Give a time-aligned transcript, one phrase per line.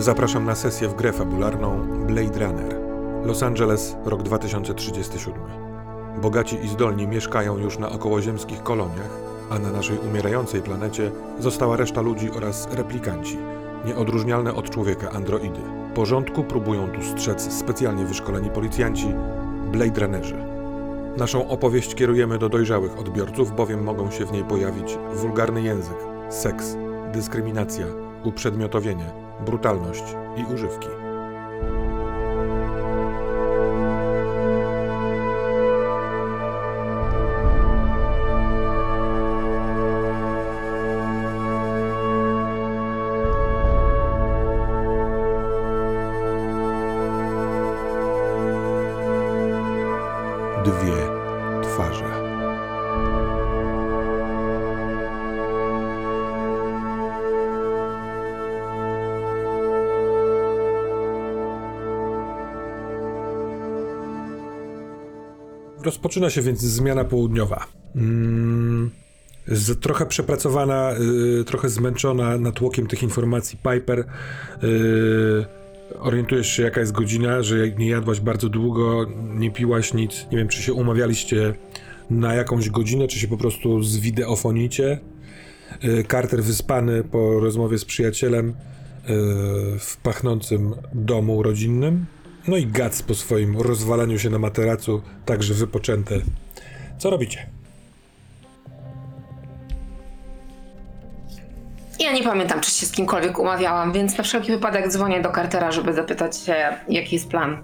[0.00, 2.80] Zapraszam na sesję w grę fabularną Blade Runner.
[3.24, 5.34] Los Angeles, rok 2037.
[6.22, 9.10] Bogaci i zdolni mieszkają już na okołoziemskich koloniach,
[9.50, 13.38] a na naszej umierającej planecie została reszta ludzi oraz replikanci,
[13.84, 15.60] nieodróżnialne od człowieka androidy.
[15.94, 19.14] Porządku próbują tu strzec specjalnie wyszkoleni policjanci,
[19.72, 20.44] Blade Runnerzy.
[21.16, 26.76] Naszą opowieść kierujemy do dojrzałych odbiorców, bowiem mogą się w niej pojawić wulgarny język, seks,
[27.12, 27.86] dyskryminacja,
[28.24, 30.04] uprzedmiotowienie, brutalność
[30.36, 31.09] i używki.
[65.90, 67.66] Rozpoczyna się więc zmiana południowa.
[67.96, 68.90] Mm,
[69.46, 70.94] z, trochę przepracowana,
[71.40, 73.98] y, trochę zmęczona natłokiem tych informacji Piper.
[73.98, 74.04] Y,
[76.00, 80.26] orientujesz się, jaka jest godzina, że nie jadłaś bardzo długo, nie piłaś nic.
[80.32, 81.54] Nie wiem, czy się umawialiście
[82.10, 85.00] na jakąś godzinę, czy się po prostu zwideofonicie.
[85.84, 88.54] Y, Carter wyspany po rozmowie z przyjacielem y,
[89.78, 92.06] w pachnącym domu rodzinnym.
[92.50, 96.14] No i Gac po swoim rozwalaniu się na materacu, także wypoczęte.
[96.98, 97.46] Co robicie?
[102.00, 105.72] Ja nie pamiętam, czy się z kimkolwiek umawiałam, więc na wszelki wypadek dzwonię do Cartera,
[105.72, 106.54] żeby zapytać się,
[106.88, 107.62] jaki jest plan.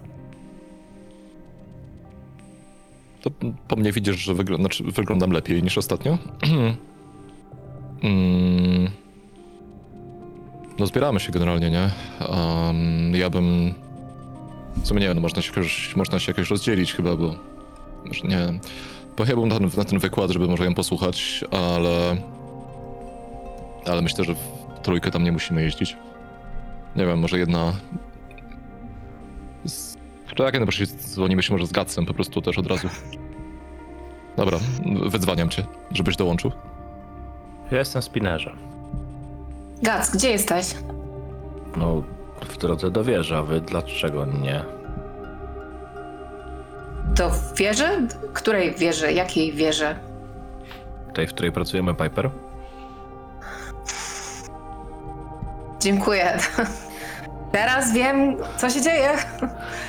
[3.20, 3.30] To
[3.68, 6.18] po mnie widzisz, że wyglą znaczy, wyglądam lepiej niż ostatnio?
[8.02, 8.90] mm.
[10.78, 11.90] No zbieramy się generalnie, nie?
[12.28, 13.74] Um, ja bym...
[14.82, 17.34] W sumie nie wiem, no można się jakoś, można się jakoś rozdzielić chyba, bo...
[18.24, 18.60] Nie wiem.
[19.16, 22.16] Pojechałbym na ten, na ten wykład, żeby może ją posłuchać, ale...
[23.86, 25.96] Ale myślę, że w trójkę tam nie musimy jeździć.
[26.96, 27.72] Nie wiem, może jedna...
[29.64, 29.96] Z...
[30.34, 32.88] Czekaj, no proszę, dzwonimy się może z Gatsem po prostu też od razu.
[34.36, 34.58] Dobra,
[35.06, 36.52] wydzwaniam cię, żebyś dołączył.
[37.70, 38.56] Ja jestem spinnerze.
[39.82, 40.66] Gac, gdzie jesteś?
[41.76, 42.02] No,
[42.42, 44.64] w drodze do wieży, a wy dlaczego nie?
[47.14, 48.08] Do wieży?
[48.32, 49.12] Której wieży?
[49.12, 49.96] Jakiej wieży?
[51.14, 52.30] Tej, w której pracujemy, Piper?
[55.80, 56.38] Dziękuję.
[57.52, 59.10] Teraz wiem, co się dzieje.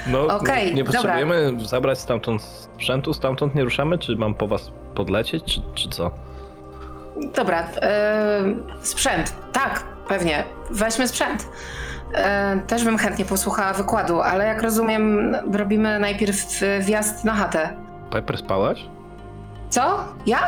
[0.08, 1.02] No, Okej, nie dobra.
[1.02, 3.98] potrzebujemy zabrać stamtąd sprzętu, stamtąd nie ruszamy?
[3.98, 6.12] Czy mam po was podlecieć, czy, czy co?
[7.36, 9.34] Dobra, yy, sprzęt.
[9.54, 10.44] Tak, pewnie.
[10.72, 11.48] Weźmy sprzęt.
[12.12, 17.70] Yy, też bym chętnie posłuchała wykładu, ale jak rozumiem, robimy najpierw y, wjazd na chatę.
[18.14, 18.86] Piper, spałaś?
[19.70, 20.04] Co?
[20.26, 20.40] Ja?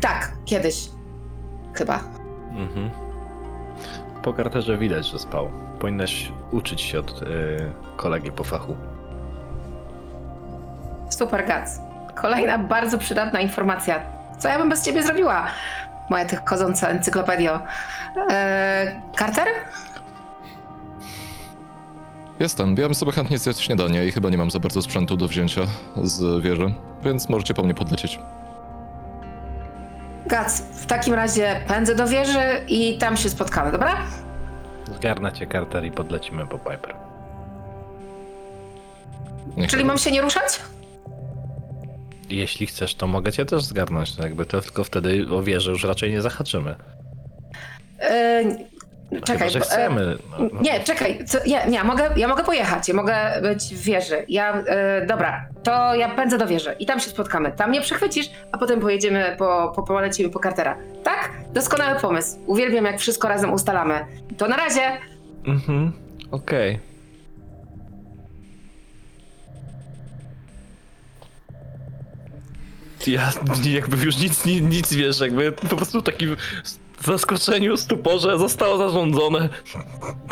[0.00, 0.88] Tak, kiedyś.
[1.74, 2.00] Chyba.
[2.56, 2.90] Mhm.
[4.22, 5.50] Po karterze widać, że spał.
[5.78, 7.26] Powinnaś uczyć się od y,
[7.96, 8.76] kolegi po fachu.
[11.10, 11.80] Super Gac.
[12.14, 14.00] Kolejna bardzo przydatna informacja.
[14.38, 15.46] Co ja bym bez ciebie zrobiła?
[16.10, 17.60] Moja tych chodząca encyklopedio.
[18.30, 19.46] Eee, Carter?
[22.40, 25.28] Jestem, ja bym sobie chętnie zjadł śniadanie i chyba nie mam za bardzo sprzętu do
[25.28, 25.60] wzięcia
[26.02, 26.74] z wieży,
[27.04, 28.18] więc możecie po mnie podlecieć.
[30.26, 33.96] Gac, w takim razie pędzę do wieży i tam się spotkamy, dobra?
[34.96, 36.94] Zgarnę cię, Carter, i podlecimy po Piper.
[39.56, 40.60] Niech Czyli mam się nie ruszać?
[42.30, 44.16] Jeśli chcesz, to mogę cię też zgarnąć.
[44.18, 46.74] No jakby to tylko wtedy o wieżę już raczej nie zahaczymy.
[48.00, 48.56] Eee,
[49.24, 49.38] czekaj.
[49.38, 50.16] Chyba, że bo- chcemy.
[50.30, 50.60] No, no.
[50.60, 54.24] Nie, czekaj, co, ja, nie, ja mogę, ja mogę pojechać, ja mogę być w wieży.
[54.28, 57.52] Ja, e, dobra, to ja pędzę do wieży i tam się spotkamy.
[57.52, 60.76] Tam mnie przechwycisz, a potem pojedziemy, po, po, polecimy po Cartera.
[61.04, 61.30] Tak?
[61.52, 62.38] Doskonały pomysł.
[62.46, 64.06] Uwielbiam, jak wszystko razem ustalamy.
[64.36, 64.80] To na razie.
[65.46, 65.92] Mhm,
[66.30, 66.78] okej.
[73.06, 73.32] Ja
[73.72, 76.26] jakby już nic, nic, nic wiesz, jakby po prostu taki
[77.00, 79.48] w zaskoczeniu, stuporze zostało zarządzone.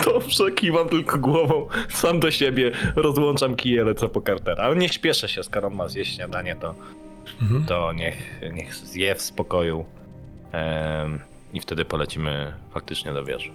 [0.04, 4.64] Dobrze, kiwam tylko głową, sam do siebie, rozłączam kije, lecę po kartera.
[4.64, 6.74] Ale nie śpieszę się, skoro ma zjeść śniadanie, to,
[7.42, 7.64] Mhm.
[7.64, 9.84] to niech, niech zje w spokoju.
[10.52, 11.20] Em,
[11.52, 13.50] I wtedy polecimy faktycznie do wieży.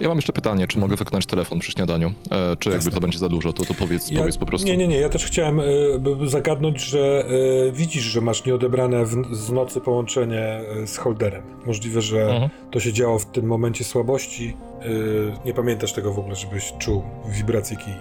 [0.00, 2.12] Ja mam jeszcze pytanie, czy mogę wykonać telefon przy śniadaniu?
[2.30, 4.66] E, czy jakby to będzie za dużo, to, to powiedz, Ja- powiedz po prostu.
[4.68, 4.96] Nie, nie, nie.
[4.96, 7.24] Ja też chciałem y, zagadnąć, że
[7.68, 11.42] y, widzisz, że masz nieodebrane w, z nocy połączenie y, z holderem.
[11.66, 12.50] Możliwe, że Mhm.
[12.70, 14.56] to się działo w tym momencie słabości.
[14.86, 17.94] Y, nie pamiętasz tego w ogóle, żebyś czuł wibrację kij.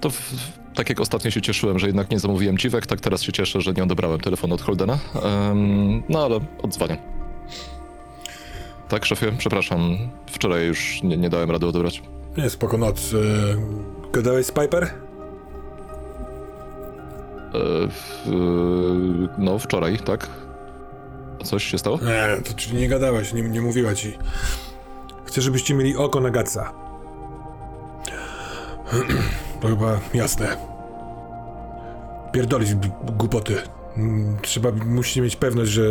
[0.00, 0.32] To w,
[0.74, 3.72] tak jak ostatnio się cieszyłem, że jednak nie zamówiłem dziwek, tak teraz się cieszę, że
[3.72, 4.98] nie odebrałem telefonu od Holdena.
[6.08, 6.98] No ale odzwaniam.
[8.92, 9.98] Tak, szefie, przepraszam.
[10.26, 12.02] Wczoraj już nie, nie dałem rady odebrać.
[12.36, 13.12] Nie, spoko noc.
[13.12, 13.56] Y,
[14.12, 14.84] gadałeś z Piper?
[14.84, 14.90] E,
[17.88, 18.28] w,
[19.38, 20.28] no, wczoraj, tak?
[21.40, 21.98] A Coś się stało?
[21.98, 24.18] Nie, to czyli nie gadałeś, nie, nie mówiła ci.
[25.24, 26.72] Chcę, żebyście mieli oko na Gatsa.
[29.60, 30.56] To chyba jasne.
[32.32, 32.74] Pierdolić
[33.18, 33.56] głupoty.
[34.42, 35.82] Trzeba, musicie mieć pewność, że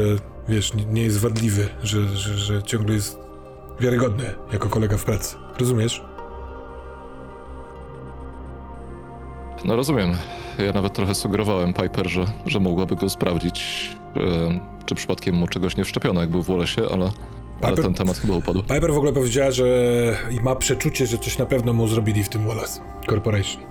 [0.50, 3.20] wiesz, nie, jest wadliwy, że, że, że ciągle jest
[3.80, 5.36] wiarygodny jako kolega w pracy.
[5.60, 6.04] Rozumiesz?
[9.66, 10.12] No rozumiem.
[10.60, 14.20] Ja nawet trochę sugerowałem Piper, że, że mogłaby go sprawdzić, e,
[14.86, 17.12] czy przypadkiem mu czegoś nie wszczepiono, jak był w Wallace'ie, ale,
[17.62, 18.64] ale Piper- ten temat chyba upadł.
[18.64, 19.66] Piper w ogóle powiedziała, że
[20.44, 23.71] ma przeczucie, że coś na pewno mu zrobili w tym Wallace Corporation.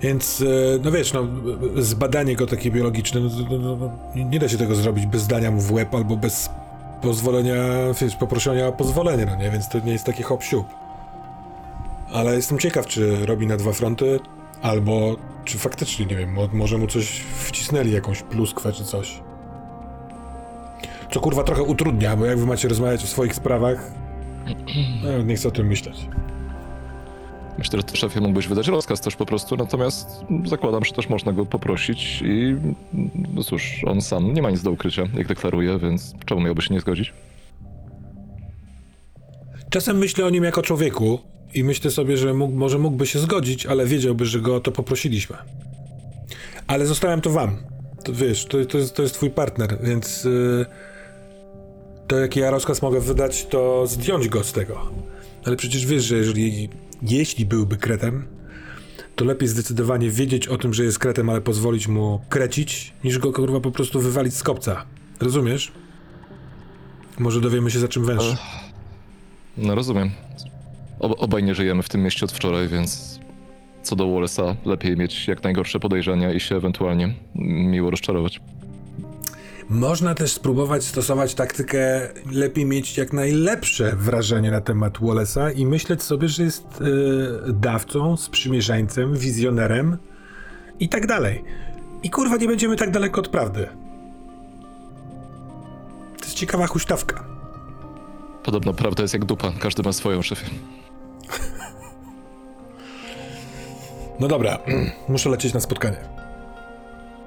[0.00, 1.22] Więc, e, no wiesz, no,
[1.78, 3.90] zbadanie go takie biologiczne, no, no, no, no,
[4.24, 6.50] nie da się tego zrobić bez dania mu w łeb albo bez
[7.02, 7.54] pozwolenia,
[8.00, 9.50] wiesz, poproszenia o pozwolenie, no nie?
[9.50, 10.66] Więc to nie jest taki hop siup.
[12.12, 14.20] Ale jestem ciekaw, czy robi na dwa fronty,
[14.62, 19.20] albo czy faktycznie, nie wiem, mo- może mu coś wcisnęli, jakąś pluskwę czy coś.
[21.12, 23.90] Co kurwa trochę utrudnia, bo jak wy macie rozmawiać o swoich sprawach,
[25.02, 26.08] no, nie chcę o tym myśleć.
[27.58, 30.08] Myślę, że szefie mógłbyś wydać rozkaz też po prostu, natomiast
[30.46, 32.56] zakładam, że też można go poprosić i
[33.34, 36.74] no cóż, on sam nie ma nic do ukrycia, jak deklaruje, więc czemu miałby się
[36.74, 37.12] nie zgodzić?
[39.70, 41.18] Czasem myślę o nim jako człowieku
[41.54, 44.72] i myślę sobie, że mógł, może mógłby się zgodzić, ale wiedziałby, że go o to
[44.72, 45.36] poprosiliśmy.
[46.66, 47.56] Ale zostawiam to wam.
[48.04, 50.66] To wiesz, to, to, jest, to jest twój partner, więc yy,
[52.06, 54.90] to jaki ja rozkaz mogę wydać, to zdjąć go z tego.
[55.44, 56.68] Ale przecież wiesz, że jeżeli
[57.02, 58.26] jeśli byłby kretem,
[59.16, 63.32] to lepiej zdecydowanie wiedzieć o tym, że jest kretem, ale pozwolić mu krecić, niż go
[63.32, 64.84] kurwa po prostu wywalić z kopca.
[65.20, 65.72] Rozumiesz?
[67.18, 68.22] Może dowiemy się za czym węż.
[69.56, 70.10] No rozumiem.
[71.00, 73.20] Ob obaj nie żyjemy w tym mieście od wczoraj, więc
[73.82, 78.40] co do Wallace'a, lepiej mieć jak najgorsze podejrzenia i się ewentualnie miło rozczarować.
[79.68, 86.02] Można też spróbować stosować taktykę lepiej mieć jak najlepsze wrażenie na temat Wallace'a i myśleć
[86.02, 86.64] sobie, że jest
[87.46, 89.96] e, dawcą, sprzymierzeńcem, wizjonerem
[90.80, 91.44] i tak dalej.
[92.02, 93.68] I kurwa nie będziemy tak daleko od prawdy.
[96.18, 97.24] To jest ciekawa huśtawka.
[98.42, 100.46] Podobno prawda jest jak dupa, każdy ma swoją szefie.
[104.20, 104.58] No dobra,
[105.08, 105.96] muszę lecieć na spotkanie.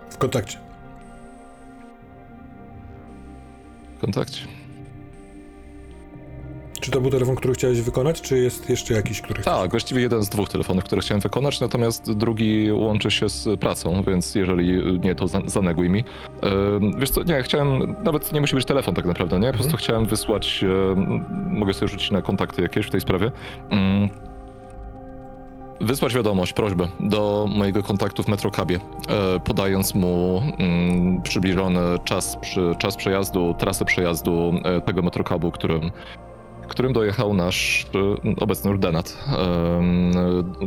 [0.09, 0.66] W kontakcie.
[3.97, 4.41] W kontakcie.
[6.81, 9.53] Czy to był telefon, który chciałeś wykonać, czy jest jeszcze jakiś, który chcesz?
[9.53, 14.03] Tak, właściwie jeden z dwóch telefonów, które chciałem wykonać, natomiast drugi łączy się z pracą,
[14.07, 16.03] więc jeżeli nie, to za- zaneguj mi.
[16.99, 19.51] Wiesz co, nie, chciałem, nawet nie musi być telefon tak naprawdę, nie?
[19.51, 20.65] Po prostu chciałem wysłać,
[21.49, 23.31] mogę sobie rzucić na kontakty jakieś w tej sprawie.
[25.81, 28.79] Wysłać wiadomość, prośbę do mojego kontaktu w Metrokabie,
[29.09, 32.37] e, podając mu mm, przybliżony czas,
[32.77, 35.91] czas przejazdu, trasę przejazdu e, tego Metrokabu, którym
[36.67, 39.17] którym dojechał nasz e, obecny ordenat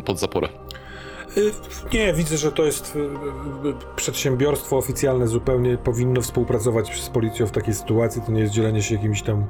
[0.04, 0.48] pod zaporę.
[1.92, 2.98] Nie, widzę, że to jest
[3.96, 8.22] przedsiębiorstwo oficjalne, zupełnie powinno współpracować z policją w takiej sytuacji.
[8.22, 9.44] To nie jest dzielenie się jakimiś tam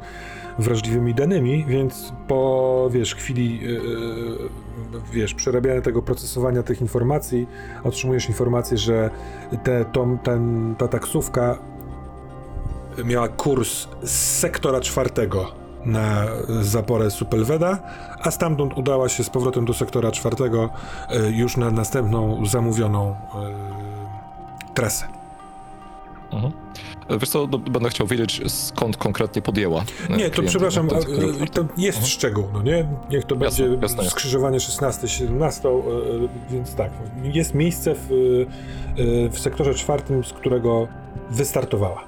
[0.60, 7.46] wrażliwymi danymi, więc po wiesz, chwili y, y, wiesz, przerabiania tego, procesowania tych informacji,
[7.84, 9.10] otrzymujesz informację, że
[9.64, 11.58] te, tą, ten, ta taksówka
[13.04, 15.52] miała kurs z sektora czwartego
[15.84, 16.26] na
[16.60, 17.78] zaporę Supelweda,
[18.20, 20.70] a stamtąd udała się z powrotem do sektora czwartego
[21.08, 25.19] e, już na następną zamówioną e, trasę.
[26.32, 26.52] Mhm.
[27.08, 29.84] E, Wiesz co, no, będę chciał wiedzieć skąd konkretnie podjęła.
[30.10, 30.98] e, Nie, to przepraszam, ten
[31.42, 32.86] e, to jest szczegół, no nie?
[33.10, 34.10] Niech to Jasne, będzie jasne, jasne.
[34.10, 36.90] skrzyżowanie 16-17, e, więc tak,
[37.22, 38.06] jest miejsce w,
[39.32, 40.88] w sektorze czwartym, z którego
[41.30, 42.04] wystartowała.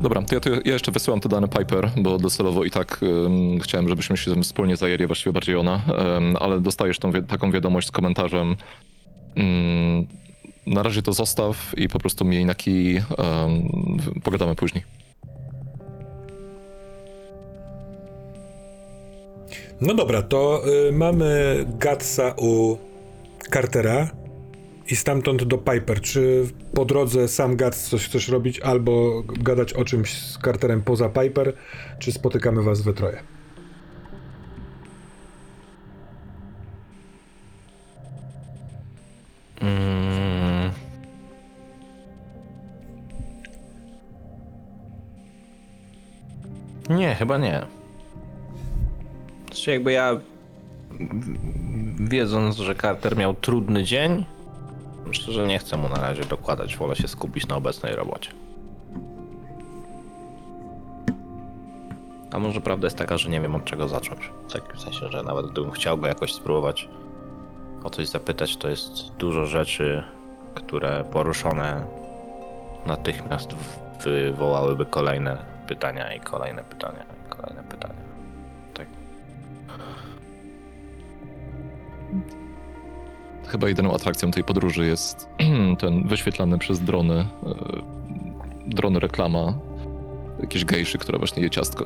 [0.00, 3.60] Dobra, to ja, to ja jeszcze wysyłam te dane Piper, bo docelowo i tak em,
[3.60, 5.80] chciałem, żebyśmy się tym wspólnie zajęli, właściwie bardziej ona,
[6.16, 8.56] em, ale dostajesz tą, taką wiadomość z komentarzem.
[9.36, 10.06] mm,
[10.68, 13.02] na razie to zostaw i po prostu miej na kij.
[13.98, 14.84] w- pogadamy później.
[19.80, 22.76] No dobra, to y, mamy Gatsa u
[23.52, 24.10] Cartera
[24.90, 26.00] i stamtąd do Piper.
[26.00, 31.08] Czy po drodze sam Gats coś chcesz robić, albo gadać o czymś z Carterem poza
[31.08, 31.52] Piper,
[31.98, 33.22] czy spotykamy was we troje?
[46.88, 47.66] Nie, chyba nie.
[49.46, 50.16] Znaczy jakby ja,
[52.00, 54.24] wiedząc, że Carter miał trudny dzień,
[55.06, 58.30] myślę, że nie chcę mu na razie dokładać, wolę się skupić na obecnej robocie.
[62.32, 64.20] A może prawda jest taka, że nie wiem od czego zacząć.
[64.52, 66.88] Tak, w sensie, że nawet gdybym chciał go jakoś spróbować
[67.84, 70.02] o coś zapytać, to jest dużo rzeczy,
[70.54, 71.84] które poruszone
[72.86, 73.48] natychmiast
[74.04, 78.00] wywołałyby kolejne pytania i kolejne pytania i kolejne pytania.
[78.74, 78.86] Tak.
[83.48, 85.28] Chyba jedyną atrakcją tej podróży jest
[85.80, 87.26] ten wyświetlany przez drony, e,
[88.66, 89.54] drony reklama
[90.40, 91.84] jakiejś gejszy, która właśnie je ciastko.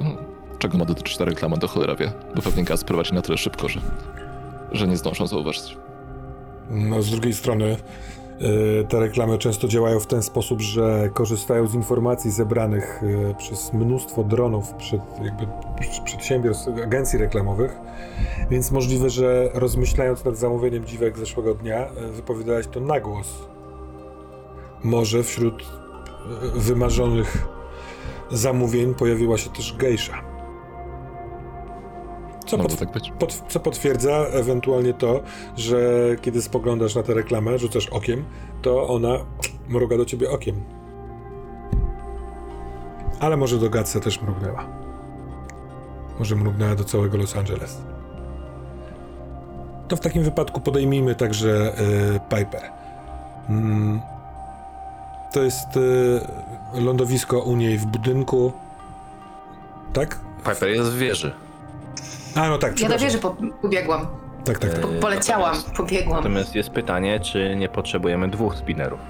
[0.59, 3.69] Czego ma dotyczyć ta reklama, do cholera wie, bo pewnie gaz prowadzi na tyle szybko,
[3.69, 3.81] że,
[4.73, 5.77] że nie zdążą zauważyć.
[6.71, 7.77] No, z drugiej strony
[8.89, 14.25] te reklamy często działają w ten sposób, że korzystają z informacji zebranych y, przez mnóstwo
[14.25, 15.47] dronów przed, jakby,
[16.05, 17.77] przedsiębiorstw, agencji reklamowych,
[18.51, 23.29] więc możliwe, że rozmyślając nad zamówieniem dziwek zeszłego dnia, y, wypowiadałeś to na głos.
[24.85, 25.65] Może wśród
[26.55, 27.49] wymarzonych
[28.31, 30.32] zamówień pojawiła się też gejsza.
[32.47, 33.13] Co pot- tak być.
[33.19, 35.21] Pot, co potwierdza ewentualnie to,
[35.57, 35.81] że
[36.23, 38.25] kiedy spoglądasz na tę reklamę, rzucasz okiem,
[38.63, 39.19] to ona
[39.69, 40.63] mruga do ciebie okiem.
[43.21, 44.65] Ale może do Gatsa też mrugnęła.
[46.19, 47.77] Może mrugnęła do całego Los Angeles.
[49.89, 51.75] To w takim wypadku podejmijmy także
[52.17, 52.63] y, Piper.
[53.49, 54.01] Mm,
[55.33, 56.21] to jest y,
[56.81, 58.53] lądowisko u niej w budynku.
[59.93, 60.19] Tak?
[60.45, 61.33] Piper jest w wieży.
[62.35, 64.07] A no tak, Ja do wieży po, pobiegłam.
[64.45, 64.81] Tak, tak, tak.
[64.81, 66.17] Po, poleciałam, Natomiast- pobiegłam.
[66.17, 69.01] Natomiast jest pytanie, czy nie potrzebujemy dwóch spinnerów.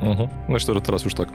[0.00, 0.28] Mhm.
[0.48, 1.28] Myślę, że teraz już tak.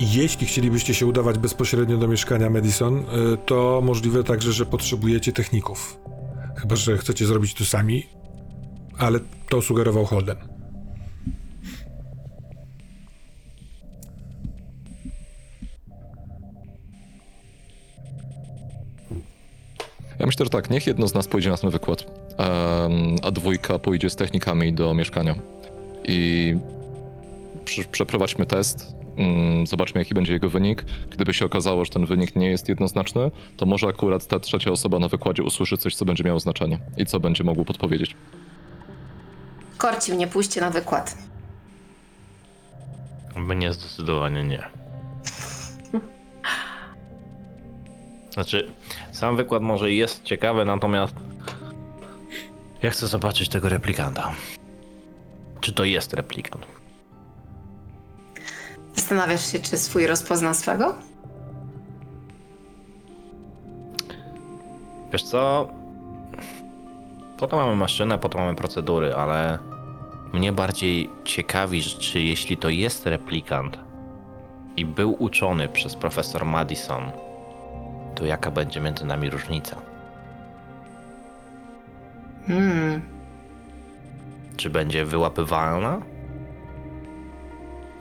[0.00, 3.04] Jeśli chcielibyście się udawać bezpośrednio do mieszkania Madison, y,
[3.46, 5.98] to możliwe także, że potrzebujecie techników.
[6.56, 8.06] Chyba, że chcecie zrobić to sami,
[8.98, 9.18] ale
[9.48, 10.36] to sugerował Holden.
[20.18, 22.04] Ja myślę, że tak, niech jedno z nas pójdzie na ten wykład,
[23.22, 25.34] a dwójka pójdzie z technikami do mieszkania.
[26.04, 26.54] I
[27.92, 30.84] przeprowadźmy test, mm, zobaczmy jaki będzie jego wynik.
[31.10, 34.98] Gdyby się okazało, że ten wynik nie jest jednoznaczny, to może akurat ta trzecia osoba
[34.98, 38.16] na wykładzie usłyszy coś, co będzie miało znaczenie i co będzie mogło podpowiedzieć.
[39.78, 41.18] Korci mnie, pójście na wykład.
[43.36, 44.62] Mnie zdecydowanie nie.
[48.36, 48.72] Znaczy,
[49.12, 51.14] sam wykład może jest ciekawy, natomiast
[52.82, 54.32] ja chcę zobaczyć tego replikanta.
[55.60, 56.66] Czy to jest replikant?
[58.94, 60.94] Zastanawiasz się, czy swój rozpozna swego?
[65.12, 65.68] Wiesz co?
[67.38, 69.58] Po to mamy maszynę, po to mamy procedury, ale
[70.32, 73.78] mnie bardziej ciekawi, czy jeśli to jest replikant
[74.76, 77.10] i był uczony przez profesor Madison,
[78.16, 79.76] to jaka będzie między nami różnica?
[82.46, 83.02] Hmm.
[84.56, 86.00] Czy będzie wyłapywalna?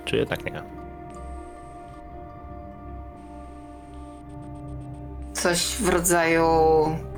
[0.06, 0.64] Czy jednak nie?
[5.34, 6.48] Coś w rodzaju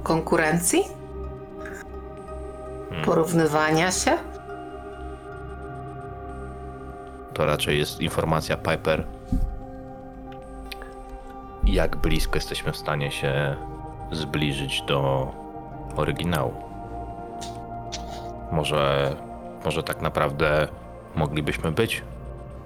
[0.04, 0.84] konkurencji?
[3.06, 4.18] Porównywania się?
[7.34, 9.17] To raczej jest informacja Piper.
[11.72, 13.56] Jak blisko jesteśmy w stanie się
[14.12, 15.32] zbliżyć do
[15.96, 16.54] oryginału?
[18.52, 19.16] Może,
[19.66, 20.68] może tak naprawdę
[21.16, 22.04] moglibyśmy być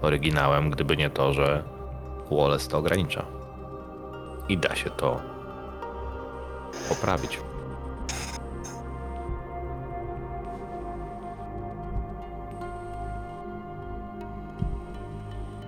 [0.01, 1.63] oryginałem, gdyby nie to, że
[2.31, 3.25] Wallace to ogranicza.
[4.49, 5.21] I da się to
[6.89, 7.39] poprawić.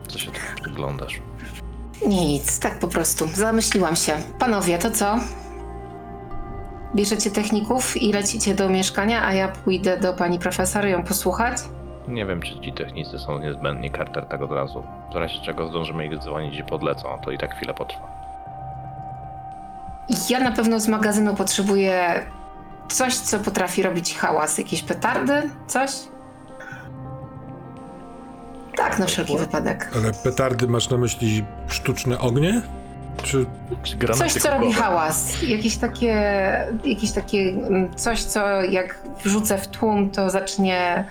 [0.08, 1.33] Co się tak przyglądasz?
[2.08, 3.28] Nic, tak po prostu.
[3.28, 4.14] Zamyśliłam się.
[4.40, 5.16] Panowie, to co?
[6.96, 11.58] bierzecie techników i lecicie do mieszkania, a ja pójdę do pani profesor ją posłuchać?
[12.08, 14.84] Nie wiem, czy ci technicy są niezbędni, Carter, tak od razu.
[15.14, 18.14] W razie czego zdążymy ich dzwonić i podlecą, to i tak chwilę potrwa.
[20.30, 22.26] Ja na pewno z magazynu potrzebuję
[22.88, 24.58] coś, co potrafi robić hałas.
[24.58, 25.50] Jakieś petardy?
[25.68, 25.92] Coś?
[28.76, 29.92] Tak, na wszelki wypadek.
[29.96, 32.62] Ale petardy masz na myśli sztuczne ognie?
[33.24, 33.46] Czy
[34.16, 35.42] Coś, co robi hałas.
[35.44, 36.16] Jakieś takie,
[36.86, 41.06] jakieś takie mm, coś, co jak wrzucę w tłum, to zacznie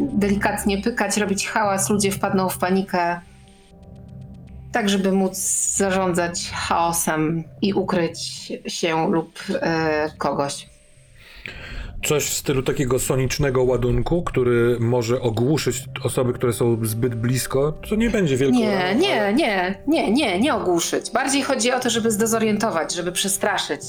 [0.00, 3.20] delikatnie pykać, robić hałas, ludzie wpadną w panikę.
[4.72, 5.38] Tak, żeby móc
[5.76, 10.75] zarządzać chaosem i ukryć się lub e, kogoś.
[12.06, 17.72] Coś w stylu takiego sonicznego ładunku, który może ogłuszyć osoby, które są zbyt blisko?
[17.88, 18.56] To nie będzie wielko.
[18.56, 21.10] Nie, nie, nie, nie, nie, nie ogłuszyć.
[21.10, 23.80] Bardziej chodzi o to, żeby zdezorientować, żeby przestraszyć.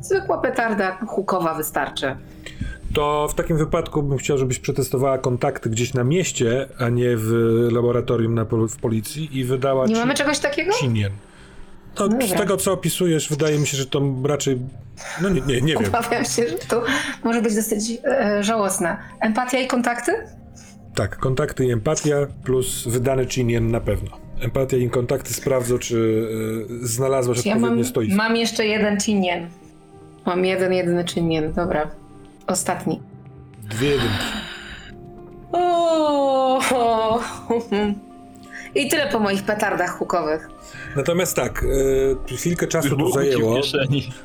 [0.00, 2.16] Zwykła petarda hukowa wystarczy.
[2.94, 7.32] To w takim wypadku bym chciał, żebyś przetestowała kontakty gdzieś na mieście, a nie w
[7.72, 10.72] laboratorium na w policji i wydała Nie ci mamy czegoś takiego?
[10.80, 11.12] cinien.
[12.00, 14.58] No z tego, co opisujesz, wydaje mi się, że to raczej...
[15.22, 15.84] No nie, nie, nie wiem.
[15.88, 16.82] Obawiam się, że to
[17.24, 18.96] może być dosyć e, żałosne.
[19.20, 20.12] Empatia i kontakty?
[20.94, 24.10] Tak, kontakty i empatia plus wydany cinien na pewno.
[24.40, 25.96] Empatia i kontakty sprawdzą, czy
[26.82, 28.16] y, znalazłaś Ja mam, odpowiednie stoisko.
[28.16, 29.48] mam jeszcze jeden czynien.
[30.26, 31.52] Mam jeden, jedyny czynien.
[31.52, 31.90] Dobra.
[32.46, 33.00] Ostatni.
[33.70, 34.24] Dwie jedynki.
[35.52, 37.20] O, o,
[38.74, 40.48] I tyle po moich petardach hukowych.
[40.96, 43.60] Natomiast tak, y, chwilkę czasu to zajęło,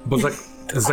[0.05, 0.29] bo za,
[0.75, 0.91] za,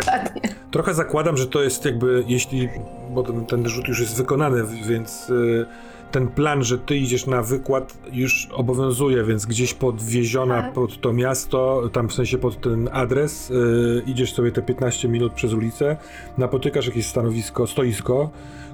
[0.71, 2.69] trochę zakładam, że to jest jakby, jeśli,
[3.09, 5.65] bo ten, ten rzut już jest wykonany, więc y,
[6.11, 10.73] ten plan, że ty idziesz na wykład już obowiązuje, więc gdzieś podwieziona Tak.
[10.73, 15.33] pod to miasto, tam w sensie pod ten adres, y, idziesz sobie te 15 minut
[15.33, 15.97] przez ulicę,
[16.37, 18.29] napotykasz jakieś stanowisko, stoisko,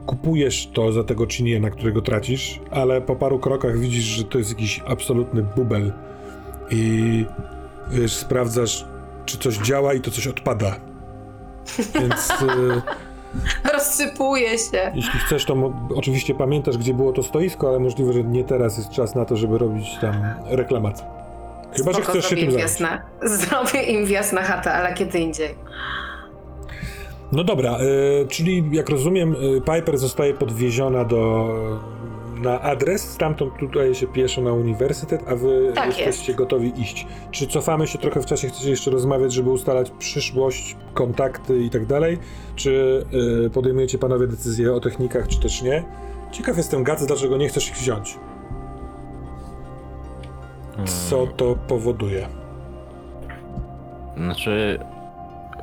[0.05, 1.27] kupujesz to za tego
[1.59, 5.93] na którego tracisz, ale po paru krokach widzisz, że to jest jakiś absolutny bubel
[6.71, 7.25] i
[7.91, 8.85] wiesz, sprawdzasz,
[9.25, 10.75] czy coś działa i to coś odpada.
[11.99, 12.81] Więc y,
[13.73, 14.91] Rozsypuje się.
[14.95, 18.89] jeśli chcesz, to oczywiście pamiętasz, gdzie było to stoisko, ale możliwe, że nie teraz jest
[18.89, 21.05] czas na to, żeby robić tam reklamację.
[21.77, 23.01] Chyba, że Spoko, chcesz się zrobię tym im zająć.
[23.41, 25.55] Zrobię im wjazd na chatę, ale kiedy indziej.
[27.31, 27.77] No dobra,
[28.23, 31.49] y, czyli jak rozumiem, y, Piper zostaje podwieziona do
[32.41, 37.07] na adres, stamtąd tutaj się pieszo na uniwersytet, a wy Tak jesteście gotowi iść.
[37.31, 41.85] Czy cofamy się trochę w czasie, chcecie jeszcze rozmawiać, żeby ustalać przyszłość, kontakty i tak
[41.85, 42.17] dalej?
[42.55, 43.05] Czy
[43.45, 45.83] y, podejmujecie panowie decyzję o technikach, czy też nie?
[46.31, 48.17] Ciekaw jestem, Gac, dlaczego nie chcesz ich wziąć?
[51.09, 52.27] Co to powoduje?
[54.17, 54.79] Znaczy,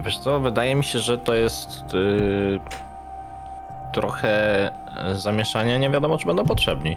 [0.00, 2.60] wiesz co, wydaje mi się, że to jest yy,
[3.92, 4.70] trochę
[5.12, 6.96] zamieszania, nie wiadomo czy będą potrzebni.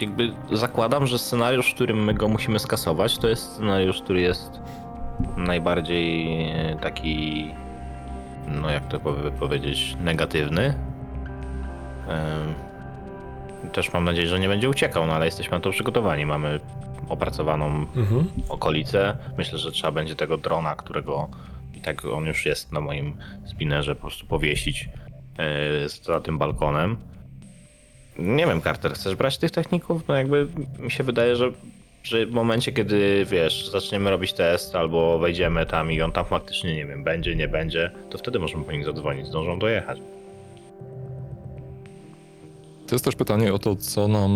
[0.00, 4.60] Jakby zakładam, że scenariusz, w którym my go musimy skasować, to jest scenariusz, który jest
[5.36, 7.50] najbardziej e, taki,
[8.48, 10.74] no jak to powie- powiedzieć, negatywny.
[13.72, 16.26] Też mam nadzieję, że nie będzie uciekał, no ale jesteśmy na to przygotowani.
[16.26, 16.60] Mamy
[17.08, 17.66] opracowaną
[17.96, 18.26] Mhm.
[18.48, 19.16] okolice.
[19.38, 21.28] Myślę, że trzeba będzie tego drona, którego
[21.74, 23.16] i tak on już jest na moim
[23.46, 24.88] spinnerze, po prostu powiesić
[25.82, 26.96] yy, za tym balkonem.
[28.18, 30.08] Nie wiem, Carter, chcesz brać tych techników?
[30.08, 30.46] No jakby
[30.78, 31.50] mi się wydaje, że,
[32.26, 36.86] w momencie, kiedy wiesz, zaczniemy robić test albo wejdziemy tam i on tam faktycznie, nie
[36.86, 39.98] wiem, będzie, nie będzie, to wtedy możemy po nich zadzwonić, zdążą dojechać.
[42.86, 44.30] To jest też pytanie o to, co nam.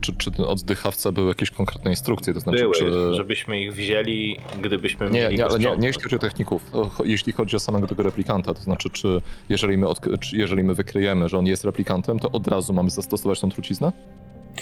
[0.00, 2.34] Czy, czy od dychawca były jakieś konkretne instrukcje?
[2.34, 3.14] To znaczy, Były, czy.
[3.14, 6.70] żebyśmy ich wzięli, gdybyśmy Nie, mieli nie, ale nie, nie jeśli chodzi o techników.
[7.04, 10.74] Jeśli chodzi o samego tego replikanta, to znaczy, czy jeżeli my, odk- czy jeżeli my
[10.74, 13.92] wykryjemy, że on jest replikantem, to od razu mamy zastosować tą truciznę?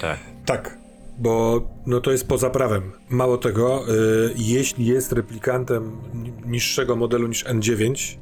[0.01, 0.19] Tak.
[0.47, 0.79] Tak,
[1.19, 2.93] bo no to jest poza prawem.
[3.11, 8.17] Mało tego, y, jeśli jest replikantem ni- niższego modelu niż N9,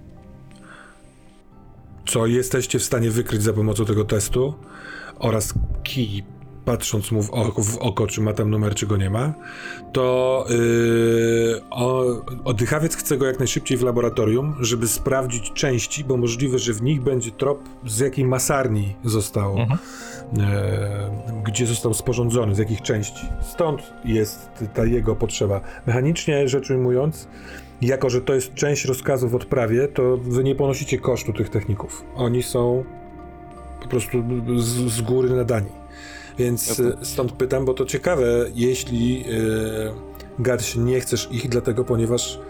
[2.11, 4.55] co jesteście w stanie wykryć za pomocą tego testu
[5.19, 6.25] oraz kij,
[6.65, 9.35] patrząc mu w oko, w oko czy ma tam numer, czy go nie ma,
[9.93, 12.05] to yy, o,
[12.45, 17.03] oddychawiec chce go jak najszybciej w laboratorium, żeby sprawdzić części, bo możliwe, że w nich
[17.03, 19.79] będzie trop, z jakiej masarni został Mhm.
[20.41, 23.27] e, gdzie został sporządzony, z jakich części.
[23.43, 25.61] Stąd jest ta jego potrzeba.
[25.87, 27.29] Mechanicznie rzecz ujmując,
[27.83, 32.05] jako że to jest część rozkazu w odprawie, to wy nie ponosicie kosztu tych techników.
[32.15, 32.85] Oni są
[33.83, 34.23] po prostu
[34.57, 35.71] z, z góry nadani.
[36.39, 42.41] Więc e, stąd pytam, bo to ciekawe, jeśli e, Garś nie chcesz ich, dlatego ponieważ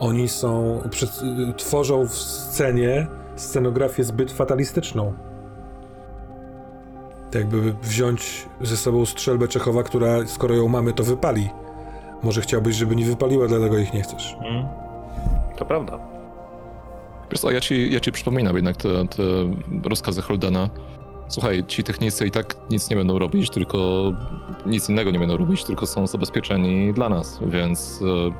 [0.00, 5.14] Oni są, przed, y, tworzą w scenie scenografię zbyt fatalistyczną.
[7.30, 11.50] Tak jakby wziąć ze sobą strzelbę Czechowa, która skoro ją mamy, to wypali.
[12.22, 14.36] Może chciałbyś, żeby nie wypaliła, dlatego ich nie chcesz.
[14.40, 14.66] Mm.
[15.56, 15.98] To prawda.
[17.30, 19.22] Wiesz co, ja ci, ja ci przypominam jednak te, te
[19.88, 20.70] rozkazy Holdena.
[21.28, 24.02] Słuchaj, ci technicy i tak nic nie będą robić, tylko
[24.66, 28.32] nic innego nie będą robić, tylko są zabezpieczeni dla nas, więc e,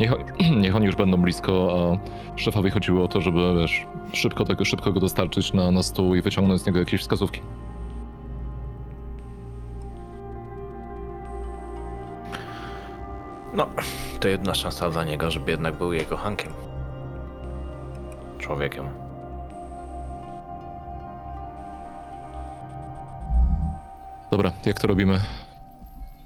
[0.00, 0.12] niech,
[0.62, 1.98] niech oni już będą blisko, a
[2.38, 6.22] szefowi chodziło o to, żeby wiesz, szybko, tego, szybko go dostarczyć na, na stół i
[6.22, 7.40] wyciągnąć z niego jakieś wskazówki.
[13.54, 13.66] No,
[14.20, 16.52] to jedna szansa dla niego, żeby jednak był jego Hankiem.
[18.38, 18.88] Człowiekiem.
[24.30, 25.20] Dobra, jak to robimy?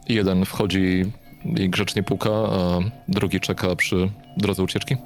[0.09, 1.13] Jeden wchodzi
[1.45, 4.97] i grzecznie puka, a drugi czeka przy drodze ucieczki.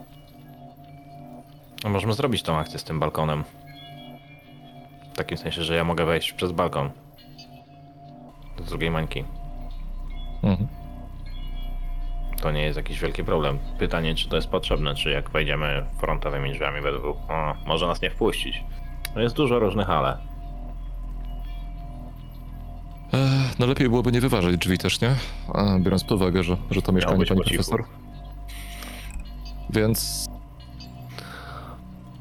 [1.85, 3.45] No, możemy zrobić tą akcję z tym balkonem.
[5.13, 6.91] W takim sensie, że ja mogę wejść przez balkon.
[8.59, 9.25] Do drugiej mańki.
[10.43, 10.82] Mhm.
[12.43, 13.59] To nie jest jakiś wielki problem.
[13.79, 18.03] Pytanie, czy to jest potrzebne, czy jak wejdziemy frontowymi drzwiami we dwóch, o, może nas
[18.03, 18.65] nie wpuścić.
[19.15, 20.19] No jest dużo różnych ale.
[23.15, 23.29] E,
[23.59, 25.15] no lepiej byłoby nie wyważać drzwi też, nie?
[25.55, 27.65] A, biorąc pod uwagę, że, że to mieszkanie być pani po cichu.
[27.65, 27.85] profesor.
[29.71, 30.27] Więc...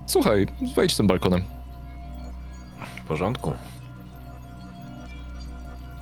[0.06, 1.44] Słuchaj, wejdź tym balkonem.
[2.96, 3.54] W porządku.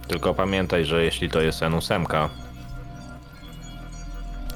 [0.08, 2.30] Tylko pamiętaj, że jeśli to jest N8,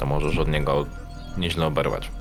[0.04, 0.86] to możesz od niego
[1.38, 2.12] nieźle oberwać.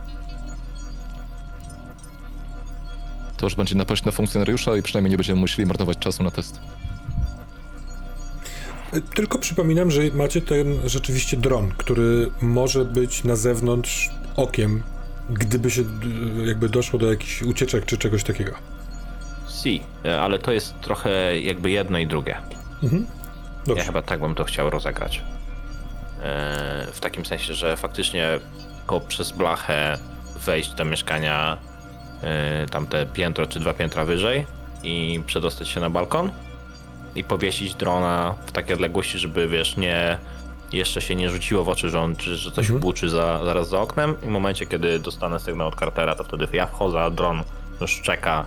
[3.37, 6.61] To już będzie napaść na funkcjonariusza i przynajmniej nie będziemy musieli marnować czasu na test.
[8.95, 14.83] Y, Tylko przypominam, że macie ten rzeczywiście dron, który może być na zewnątrz okiem,
[15.31, 15.87] gdyby się y,
[16.47, 18.53] jakby doszło do jakichś ucieczek czy czegoś takiego.
[19.63, 22.37] Si, e, ale to jest trochę jakby jedno i drugie.
[22.83, 23.07] Mhm.
[23.77, 25.23] Ja chyba tak bym to chciał rozegrać.
[26.23, 28.29] E, W takim sensie, że faktycznie
[28.87, 29.99] poprzez blachę
[30.37, 31.57] wejść do mieszkania
[32.23, 34.47] e, tamte piętro czy dwa piętra wyżej
[34.83, 36.31] i przedostać się na balkon
[37.15, 40.19] i powiesić drona w takiej odległości, żeby wiesz, nie
[40.73, 42.81] jeszcze się nie rzuciło w oczy, że, on, czy, że coś Mhm.
[42.81, 46.49] buczy za, zaraz za oknem i w momencie, kiedy dostanę sygnał od Cartera, to wtedy
[46.53, 47.43] ja wchodzę, a dron
[47.81, 48.47] już czeka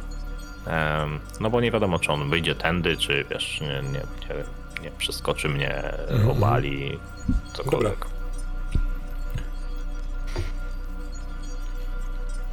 [0.68, 4.44] Em, no bo nie wiadomo, czy on wyjdzie tędy, czy wiesz, nie, nie, nie,
[4.84, 6.30] nie przeskoczy mnie, Mhm.
[6.32, 7.00] obali,
[7.54, 8.06] cokolwiek.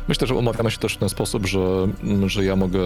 [0.09, 1.89] Myślę, że umawiamy się też w ten sposób, że,
[2.27, 2.81] że ja, mogę,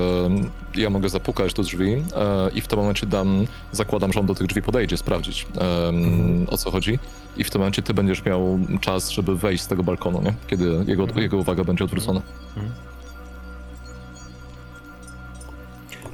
[0.74, 4.34] ja mogę zapukać do drzwi e, i w tym momencie dam, zakładam, że on do
[4.34, 5.46] tych drzwi podejdzie, sprawdzić
[5.88, 6.98] em, o co chodzi.
[7.36, 10.34] I w tym momencie ty będziesz miał czas, żeby wejść z tego balkonu, nie?
[10.46, 12.22] Kiedy jego, jego uwaga będzie odwrócona.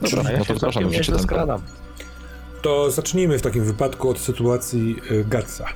[0.02, 1.60] Dobra, no to zapraszam już cię tam.
[2.62, 5.66] To zacznijmy w takim wypadku od sytuacji y, Gatsa.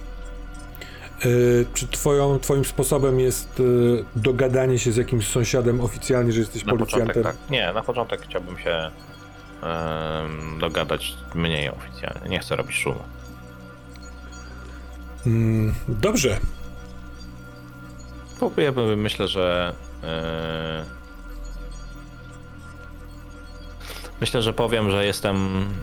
[1.24, 6.64] Y, Czy twoją, twoim sposobem jest y, dogadanie się z jakimś sąsiadem oficjalnie, że jesteś
[6.64, 7.22] Na początek policjantem?
[7.22, 7.50] tak.
[7.50, 8.90] Nie, na początek chciałbym się
[10.60, 12.28] dogadać mniej oficjalnie.
[12.28, 13.00] Nie chcę robić szumu.
[15.26, 16.36] Mm, dobrze.
[18.74, 19.74] Bym- myślę, że
[24.20, 25.36] myślę, że powiem, że jestem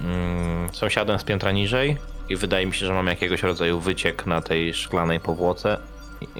[0.03, 1.97] mm, sąsiadem z piętra niżej
[2.29, 5.77] i wydaje mi się, że mam jakiegoś rodzaju wyciek na tej szklanej powłoce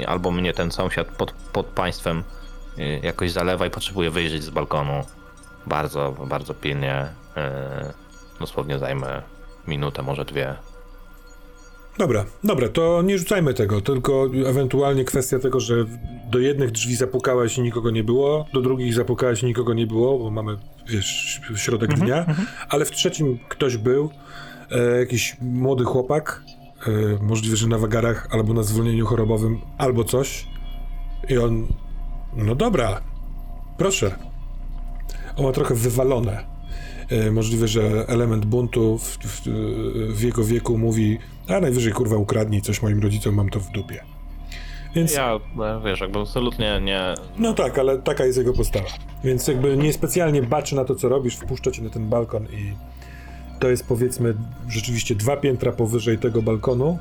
[0.08, 2.24] albo mnie ten sąsiad pod, pod państwem
[2.78, 5.06] y, jakoś zalewa i potrzebuje wyjrzeć z balkonu
[5.66, 7.08] bardzo, bardzo pilnie.
[7.38, 7.94] e,
[8.40, 9.22] Dosłownie zajmę
[9.68, 10.56] minutę, może dwie.
[11.98, 15.76] Dobra, dobra, to nie rzucajmy tego, tylko ewentualnie kwestia tego, że
[16.32, 20.20] do jednych drzwi zapukałeś i nikogo nie było, do drugich zapukałeś i nikogo nie było,
[20.20, 22.26] bo mamy, wiesz, środek dnia,
[22.70, 24.10] ale w trzecim ktoś był,
[24.72, 26.44] e, jakiś młody chłopak,
[26.88, 26.92] e,
[27.24, 30.48] możliwe, że na wagarach, albo na zwolnieniu chorobowym, albo coś
[31.30, 31.68] i on,
[32.36, 33.02] no dobra,
[33.78, 34.16] proszę.
[35.38, 36.44] On ma trochę wywalone.
[37.10, 39.42] E, Możliwe, że element buntu w, w,
[40.14, 44.04] w jego wieku mówi, a najwyżej kurwa ukradnij coś moim rodzicom, mam to w dupie.
[44.96, 48.88] Więc, Ja, e, wiesz, jakby absolutnie nie, no tak, ale taka jest jego postawa.
[49.24, 52.74] Więc jakby niespecjalnie baczy na to, co robisz, wpuszcza cię na ten balkon i
[53.60, 54.36] to jest powiedzmy
[54.70, 57.00] rzeczywiście dwa piętra powyżej tego balkonu,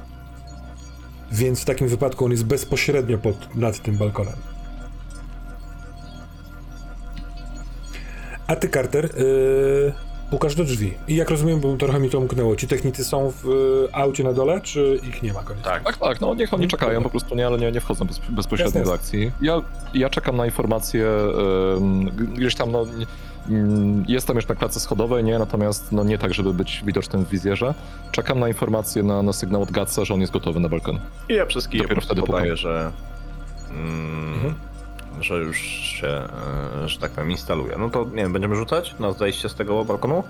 [1.33, 4.35] więc w takim wypadku on jest bezpośrednio pod, nad tym balkonem.
[8.47, 9.93] A ty, Carter, yy,
[10.33, 10.95] Pukasz do drzwi.
[11.09, 14.33] I jak rozumiem, bo trochę mi to umknęło, ci technicy są w y, aucie na
[14.33, 15.65] dole, czy ich nie ma koniec?
[15.65, 15.85] Tak.
[15.85, 18.79] Tak, tak, no niech oni czekają po prostu, nie, ale nie, nie wchodzą bez, bezpośrednio
[18.81, 19.33] Jasne, do akcji.
[19.41, 19.61] Ja,
[19.95, 21.07] ja czekam na informacje,
[21.77, 26.19] ym, gdzieś tam, no, nie- mm, jestem już na klatce schodowej, nie, natomiast no nie
[26.19, 27.75] tak, żeby być widocznym w wizjerze.
[28.13, 31.01] Czekam na informację, na, na sygnał od Gatsa, że on jest gotowy na balkon.
[31.29, 32.93] I ja przez kije Dopiero wtedy podaję, że...
[33.71, 34.55] Mm,
[35.21, 37.77] Że już się, e, że tak powiem, instaluje.
[37.79, 40.25] No to, nie wiem, będziemy rzucać na zejście z tego balkonu?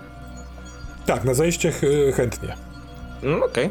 [1.07, 2.57] Tak, na zajście ch- chętnie.
[3.23, 3.71] Mm, Okej.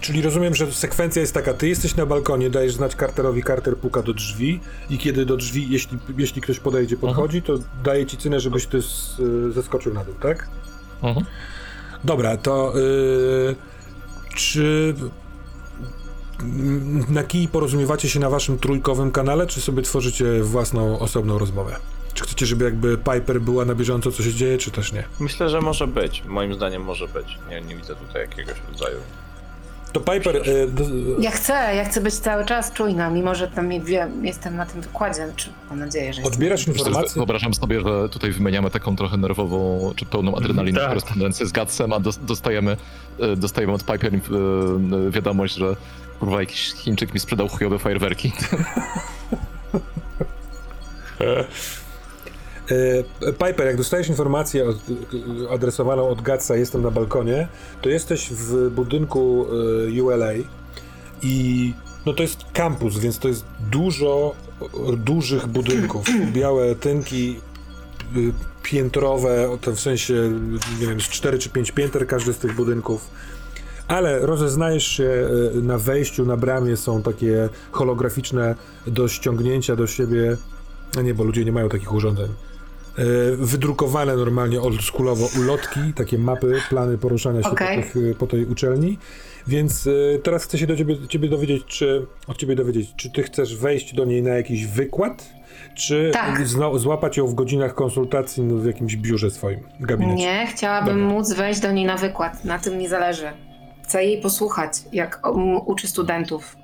[0.00, 4.02] Czyli rozumiem, że sekwencja jest taka, ty jesteś na balkonie, dajesz znać Carterowi, Carter puka
[4.02, 8.40] do drzwi i kiedy do drzwi, jeśli, jeśli ktoś podejdzie, podchodzi, to daje ci cynę,
[8.40, 10.48] żebyś ty z, y, zeskoczył na dół, tak?
[11.02, 11.26] Mhm.
[12.04, 13.56] Dobra, to y,
[14.34, 14.94] czy
[17.08, 21.76] na kij porozumiewacie się na waszym trójkowym kanale, czy sobie tworzycie własną, osobną rozmowę?
[22.14, 25.04] Czy chcecie, żeby jakby Piper była na bieżąco, co się dzieje, czy też nie?
[25.20, 26.22] Myślę, że może być.
[26.26, 27.38] Moim zdaniem może być.
[27.50, 28.96] Nie, nie widzę tutaj jakiegoś rodzaju.
[29.92, 30.36] To Piper...
[30.48, 30.84] Y, do,
[31.18, 34.80] Ja chcę, ja chcę być cały czas czujna, mimo że tam wiem, jestem na tym
[34.80, 36.34] wykładzie, czy mam nadzieję, że jestem.
[36.34, 37.14] odbierasz informacje...
[37.14, 40.88] Wyobrażam sobie, że tutaj wymieniamy taką trochę nerwową, czy pełną adrenaliny Tak.
[40.88, 42.76] korespondencję z Gatsem, a dos- dostajemy,
[43.18, 44.20] e, dostajemy od Piper e,
[45.10, 45.76] wiadomość, że
[46.22, 48.32] kurwa jakiś Chińczyk mi sprzedał chujowe fajerwerki.
[52.70, 54.76] E, Piper, jak dostajesz informację od,
[55.50, 57.48] adresowaną od Gatsa, jestem na balkonie,
[57.80, 59.46] to jesteś w budynku
[59.96, 60.32] e, ULA
[61.22, 61.74] i
[62.06, 66.06] no to jest kampus, więc to jest dużo e, dużych budynków.
[66.32, 67.40] Białe tynki
[68.16, 68.32] y,
[68.62, 70.14] piętrowe, w sensie,
[70.80, 73.10] nie wiem, z 4 czy 5 pięter każdy z tych budynków.
[73.88, 75.04] Ale rozeznajesz się
[75.54, 78.54] e, na wejściu, na bramie są takie holograficzne
[78.86, 80.36] do ściągnięcia do siebie.
[80.98, 82.28] A nie, bo ludzie nie mają takich urządzeń.
[82.98, 83.04] E,
[83.36, 87.82] Wydrukowane normalnie oldschoolowo ulotki, takie mapy, plany poruszania się Okej.
[87.82, 88.98] po, tych, po tej uczelni.
[89.46, 93.22] Więc e, teraz chcę się do ciebie, ciebie dowiedzieć, czy od ciebie dowiedzieć, czy ty
[93.22, 95.30] chcesz wejść do niej na jakiś wykład,
[95.76, 96.46] czy Tak.
[96.48, 100.16] zna, złapać ją w godzinach konsultacji no, w jakimś biurze swoim, gabinecie.
[100.22, 101.14] Nie, chciałabym Dobra.
[101.14, 103.26] móc wejść do niej na wykład, na tym mi zależy.
[103.92, 106.56] Chcę jej posłuchać, jak um, uczy studentów.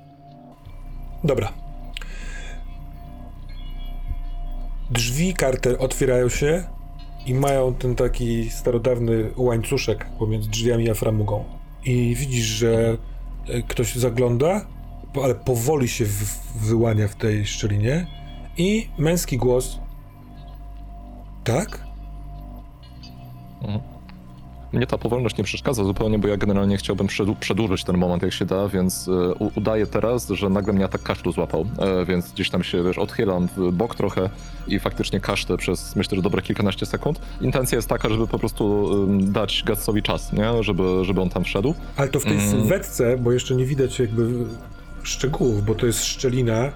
[1.23, 1.53] Dobra.
[4.91, 6.63] Drzwi Carter otwierają się
[7.25, 11.43] i mają ten taki starodawny łańcuszek pomiędzy drzwiami a framugą.
[11.85, 12.97] I widzisz, że
[13.47, 14.65] e, ktoś zagląda,
[15.23, 18.07] ale powoli się w- wyłania w tej szczelinie
[18.57, 19.79] i męski głos.
[21.43, 21.83] Tak?
[24.73, 27.07] Mnie ta powolność nie przeszkadza zupełnie, bo ja generalnie chciałbym
[27.39, 31.31] przedłużyć ten moment, jak się da, więc e, udaję teraz, że nagle mnie atak kaszlu
[31.31, 34.29] złapał, e, więc gdzieś tam się, wiesz, odchylam w bok trochę
[34.67, 37.19] i faktycznie kaszlę przez, myślę, że dobre kilkanaście sekund.
[37.41, 40.63] Intencja jest taka, żeby po prostu dać Gatsowi czas, nie?
[40.63, 41.75] Żeby, żeby on tam wszedł.
[41.97, 42.49] Ale to w tej Mm.
[42.49, 44.45] sylwetce, bo jeszcze nie widać jakby
[45.03, 46.71] szczegółów, bo to jest szczelina,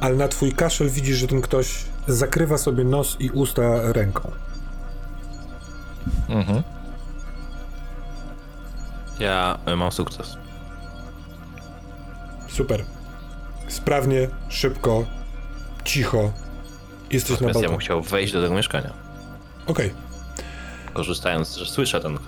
[0.00, 4.30] ale na twój kaszel widzisz, że ten ktoś zakrywa sobie nos i usta ręką.
[6.28, 6.62] Mhm.
[9.22, 10.36] Ja e, mam sukces.
[12.48, 12.84] Super.
[13.68, 15.04] Sprawnie, szybko,
[15.84, 16.32] cicho.
[17.10, 17.84] Jesteś na Natomiast ja bym balkonie.
[17.84, 18.92] chciał wejść do tego mieszkania.
[19.66, 19.90] Okej.
[20.92, 22.18] Korzystając, że słyszę ten e,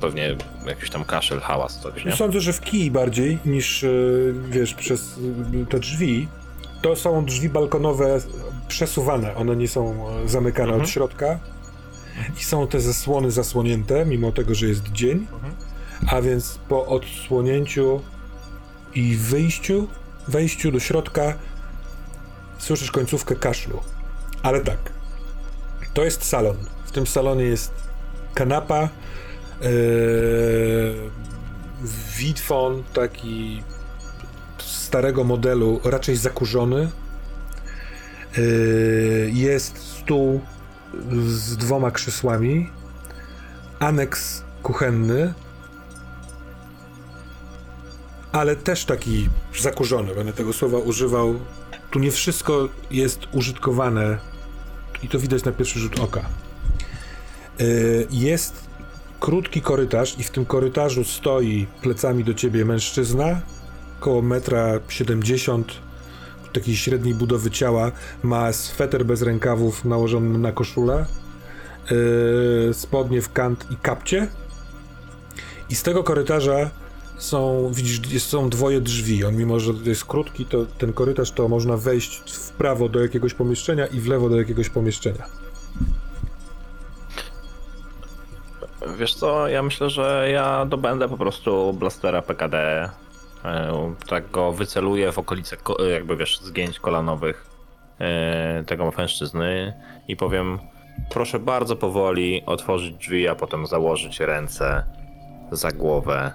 [0.00, 2.16] pewnie jakiś tam kaszel, hałas, coś, nie?
[2.16, 3.88] Sądzę, że w kij bardziej niż, e,
[4.48, 5.14] wiesz, przez
[5.70, 6.28] te drzwi.
[6.82, 8.20] To są drzwi balkonowe
[8.68, 9.34] przesuwane.
[9.34, 10.82] One nie są zamykane Mhm.
[10.82, 11.38] od środka.
[12.40, 15.26] I są te zasłony zasłonięte, mimo tego, że jest dzień.
[15.32, 15.54] Mhm.
[16.06, 18.00] A więc po odsłonięciu
[18.94, 19.88] i wyjściu,
[20.28, 21.34] wejściu do środka,
[22.58, 23.80] słyszysz końcówkę kaszlu.
[24.42, 24.78] Ale tak,
[25.94, 26.56] to jest salon.
[26.86, 27.72] W tym salonie jest
[28.34, 28.88] kanapa,
[29.60, 29.68] yy,
[32.18, 33.62] widfon taki
[34.58, 36.90] starego modelu, raczej zakurzony.
[38.36, 40.40] Yy, jest stół
[41.26, 42.70] z dwoma krzesłami,
[43.78, 45.34] aneks kuchenny,
[48.32, 51.34] ale też taki zakurzony, będę tego słowa używał.
[51.90, 54.18] Tu nie wszystko jest użytkowane
[55.02, 56.24] i to widać na pierwszy rzut oka.
[57.58, 58.68] Yy, Jest
[59.20, 63.40] krótki korytarz i w tym korytarzu stoi plecami do ciebie mężczyzna,
[64.00, 65.72] około metra 70,
[66.52, 71.06] takiej średniej budowy ciała, ma sweter bez rękawów nałożony na koszulę,
[71.90, 74.28] yy, spodnie w kant i kapcie.
[75.70, 76.70] I z tego korytarza
[77.18, 79.24] są, widzisz, są dwoje drzwi.
[79.24, 83.34] On mimo, że jest krótki, to ten korytarz to można wejść w prawo do jakiegoś
[83.34, 85.24] pomieszczenia i w lewo do jakiegoś pomieszczenia.
[88.98, 92.88] Wiesz co, ja myślę, że ja dobędę po prostu blastera PKD.
[93.44, 97.46] e, Tak go wyceluję w okolice, ko- jakby wiesz, zgięć kolanowych
[98.00, 99.74] e, tego mężczyzny
[100.08, 100.58] i powiem,
[101.10, 104.84] proszę bardzo powoli otworzyć drzwi, a potem założyć ręce
[105.52, 106.32] za głowę.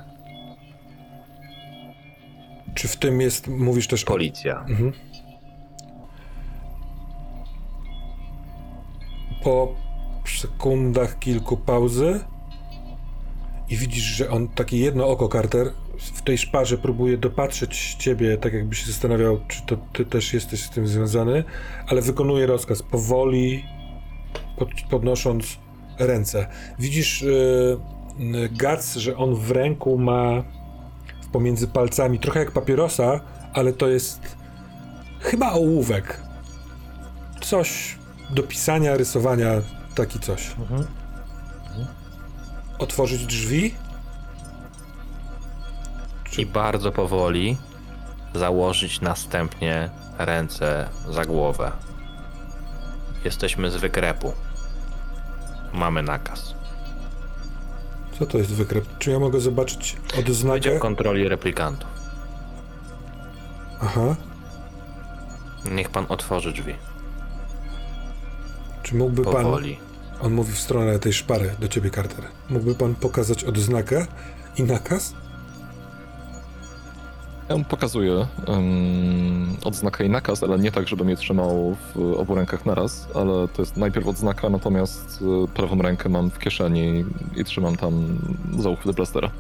[2.74, 4.04] Czy w tym jest, mówisz też.
[4.04, 4.66] Policja.
[4.70, 4.94] Mhm.
[9.44, 9.76] Po
[10.42, 12.20] sekundach kilku pauzy
[13.70, 18.54] i widzisz, że on takie jedno oko, Carter, w tej szparze próbuje dopatrzeć ciebie, tak
[18.54, 21.44] jakby się zastanawiał, czy to ty też jesteś z tym związany,
[21.88, 23.64] ale wykonuje rozkaz powoli,
[24.58, 25.58] pod, podnosząc
[26.00, 26.48] ręce.
[26.80, 30.44] Widzisz yy, Gac, że on w ręku ma
[31.34, 33.20] pomiędzy palcami, trochę jak papierosa,
[33.54, 34.36] ale to jest
[35.20, 36.20] chyba ołówek.
[37.42, 37.98] Coś
[38.30, 39.52] do pisania, rysowania,
[39.96, 40.56] taki coś.
[42.80, 43.76] Otworzyć drzwi?
[46.38, 47.58] I bardzo powoli
[48.36, 51.72] założyć następnie ręce za głowę.
[53.26, 54.34] Jesteśmy z wykrepu.
[55.74, 56.63] Mamy nakaz.
[58.20, 58.86] Co to jest wykrep?
[59.00, 60.60] Czy ja mogę zobaczyć odznakę?
[60.60, 61.90] Wydział kontroli replikantów.
[63.82, 64.16] Aha.
[65.72, 66.76] Niech pan otworzy drzwi.
[68.84, 69.34] Czy mógłby pan...
[69.34, 69.80] Powoli.
[70.22, 72.26] On mówi w stronę tej szpary do ciebie, Carter.
[72.50, 74.08] Mógłby pan pokazać odznakę
[74.58, 75.14] i nakaz?
[77.50, 82.36] Ja mu pokazuję um, odznakę i nakaz, ale nie tak, żebym je trzymał w obu
[82.36, 87.44] rękach naraz, ale to jest najpierw odznaka, natomiast e, prawą rękę mam w kieszeni i
[87.44, 88.20] trzymam tam
[88.60, 89.32] za uchwyt blastera.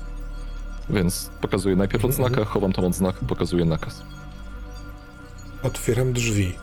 [0.89, 4.01] Więc pokazuję najpierw Mhm, odznakę, chowam tą odznakę, pokazuję nakaz.
[5.63, 6.55] Otwieram drzwi.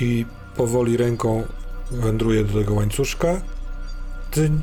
[0.00, 1.44] I powoli ręką
[1.90, 3.40] wędruję do tego łańcuszka.
[4.30, 4.62] Tyń.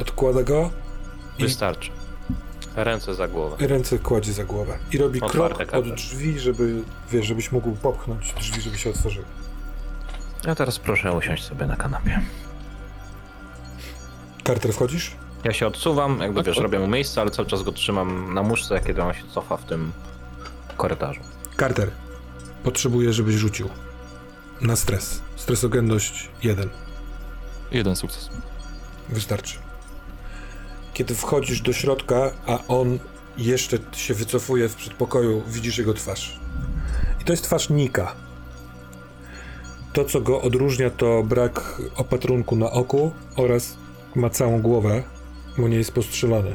[0.00, 0.70] Odkłada go.
[1.38, 1.90] I Wystarczy.
[2.76, 3.66] Ręce za głowę.
[3.66, 4.78] ręce kładzie za głowę.
[4.92, 9.26] I robi Otwarte krok od drzwi, żeby, wiesz, żebyś mógł popchnąć drzwi, żeby się otworzyły.
[10.46, 12.20] Ja teraz proszę usiąść sobie na kanapie.
[14.46, 15.16] Carter, wchodzisz?
[15.44, 18.42] Ja się odsuwam, jakby Tak, wiesz, robię mu miejsce, ale cały czas go trzymam na
[18.42, 19.92] muszce, kiedy on się cofa w tym
[20.76, 21.20] korytarzu.
[21.58, 21.90] Carter,
[22.62, 23.68] potrzebuję, żebyś rzucił.
[24.60, 25.20] Na stres.
[25.36, 26.70] Stresogenność 1.
[27.70, 28.30] Jeden sukces.
[29.08, 29.58] Wystarczy.
[30.94, 32.98] Kiedy wchodzisz do środka, a on
[33.36, 36.40] jeszcze się wycofuje w przedpokoju, widzisz jego twarz.
[37.20, 38.14] I to jest twarz Nika.
[39.92, 43.76] To, co go odróżnia, to brak opatrunku na oku oraz
[44.14, 45.02] ma całą głowę,
[45.58, 46.54] bo nie jest postrzelony.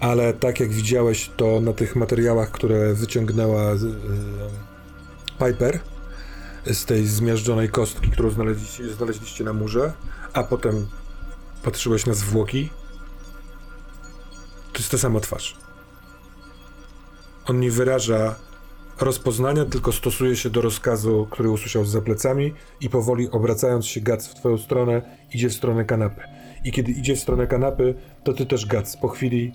[0.00, 3.78] Ale tak jak widziałeś to na tych materiałach, które wyciągnęła y,
[5.38, 5.80] Piper
[6.66, 9.92] z tej zmiażdżonej kostki, którą znaleźliście, znaleźliście na murze,
[10.32, 10.86] a potem
[11.62, 12.70] patrzyłeś na zwłoki,
[14.76, 15.56] to jest ta sama twarz.
[17.46, 18.34] On nie wyraża
[19.00, 24.26] rozpoznania, tylko stosuje się do rozkazu, który usłyszał za plecami i powoli obracając się Gac
[24.28, 25.02] w twoją stronę,
[25.34, 26.22] idzie w stronę kanapy.
[26.64, 28.96] I kiedy idzie w stronę kanapy, to ty też Gac.
[28.96, 29.52] Po chwili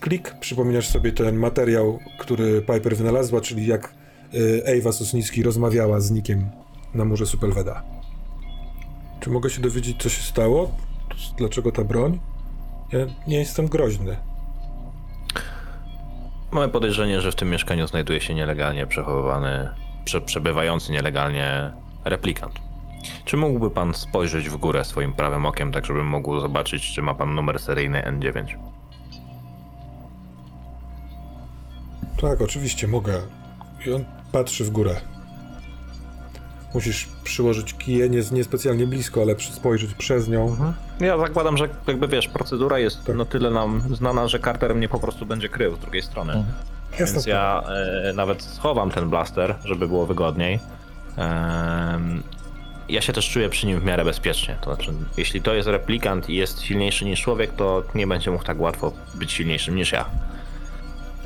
[0.00, 3.94] klik, przypominasz sobie ten materiał, który Piper wynalazła, czyli jak
[4.34, 6.50] y, Ewa Sosnicki rozmawiała z Nikiem
[6.94, 7.82] na murze Supelweda.
[9.20, 10.74] Czy mogę się dowiedzieć, co się stało?
[11.38, 12.20] Dlaczego ta broń?
[12.92, 14.16] Ja nie jestem groźny.
[16.50, 19.68] Mamy podejrzenie, że w tym mieszkaniu znajduje się nielegalnie przechowywany,
[20.04, 21.72] prze, przebywający nielegalnie
[22.04, 22.54] replikant.
[23.24, 27.14] Czy mógłby pan spojrzeć w górę swoim prawym okiem, tak żebym mógł zobaczyć, czy ma
[27.14, 28.56] pan numer seryjny N9?
[32.20, 33.22] Tak, oczywiście, mogę.
[33.86, 35.11] I on patrzy w górę.
[36.74, 40.56] Musisz przyłożyć kiję nie, niespecjalnie blisko, ale spojrzeć przez nią.
[41.00, 43.16] Ja zakładam, że jakby wiesz, procedura jest Tak.
[43.16, 46.32] no tyle nam znana, że Carter mnie po prostu będzie krył z drugiej strony.
[46.32, 46.54] Mhm.
[46.98, 47.28] Więc sprawa.
[47.28, 47.62] ja
[48.10, 50.58] e, nawet schowam ten blaster, żeby było wygodniej.
[51.16, 52.22] Em,
[52.88, 54.56] ja się też czuję przy nim w miarę bezpiecznie.
[54.60, 58.44] To znaczy, jeśli to jest replikant i jest silniejszy niż człowiek, to nie będzie mógł
[58.44, 60.04] tak łatwo być silniejszym niż ja.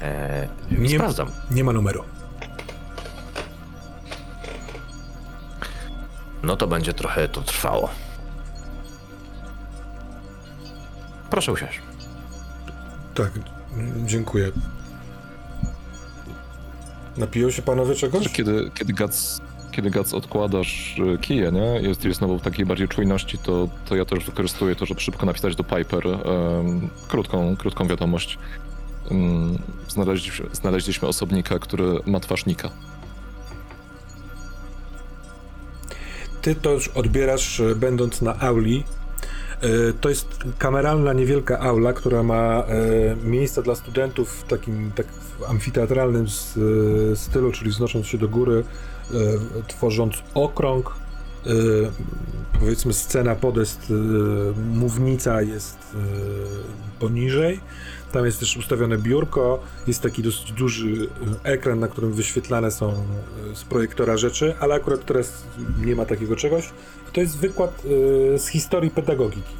[0.02, 1.28] E, Nie- Sprawdzam.
[1.50, 2.04] Nie ma numeru.
[6.42, 7.88] No to będzie trochę to trwało.
[11.30, 11.80] Proszę usiąść.
[13.14, 13.30] Tak,
[14.04, 14.50] dziękuję.
[17.16, 18.28] Napiją się panowie czegoś?
[18.28, 21.80] Kiedy, kiedy Gac, kiedy Gac odkładasz e, kije, nie?
[21.88, 25.26] Jest, jest znowu w takiej bardziej czujności, to, to ja też wykorzystuję to, żeby szybko
[25.26, 28.38] napisać do Piper em, krótką, krótką wiadomość.
[29.10, 29.58] Um,
[29.88, 32.46] znaleźliśmy, znaleźliśmy osobnika, który ma twarz
[36.46, 38.84] Ty to już odbierasz, e, będąc na auli.
[39.60, 39.68] E,
[40.00, 40.28] To jest
[40.58, 42.64] kameralna, niewielka aula, która ma e,
[43.24, 45.06] miejsca dla studentów w takim tak
[45.48, 46.26] amfiteatralnym
[47.14, 48.64] stylu, czyli wznosząc się do góry,
[49.68, 50.94] tworząc okrąg.
[52.60, 53.92] Powiedzmy, scena, podest,
[54.74, 55.78] mównica jest
[57.00, 57.60] poniżej.
[58.16, 61.08] Tam jest też ustawione biurko, jest taki dosyć duży
[61.44, 62.94] e, ekran, na którym wyświetlane są e,
[63.56, 65.44] z projektora rzeczy, ale akurat teraz
[65.84, 66.70] nie ma takiego czegoś.
[67.12, 67.82] To jest wykład
[68.34, 69.54] e, z historii pedagogiki.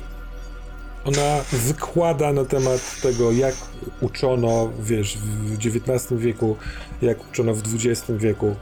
[1.04, 3.54] Ona wykłada na temat tego, jak
[4.00, 6.56] uczono, wiesz, w XIX wieku,
[7.02, 8.56] jak uczono w XX wieku.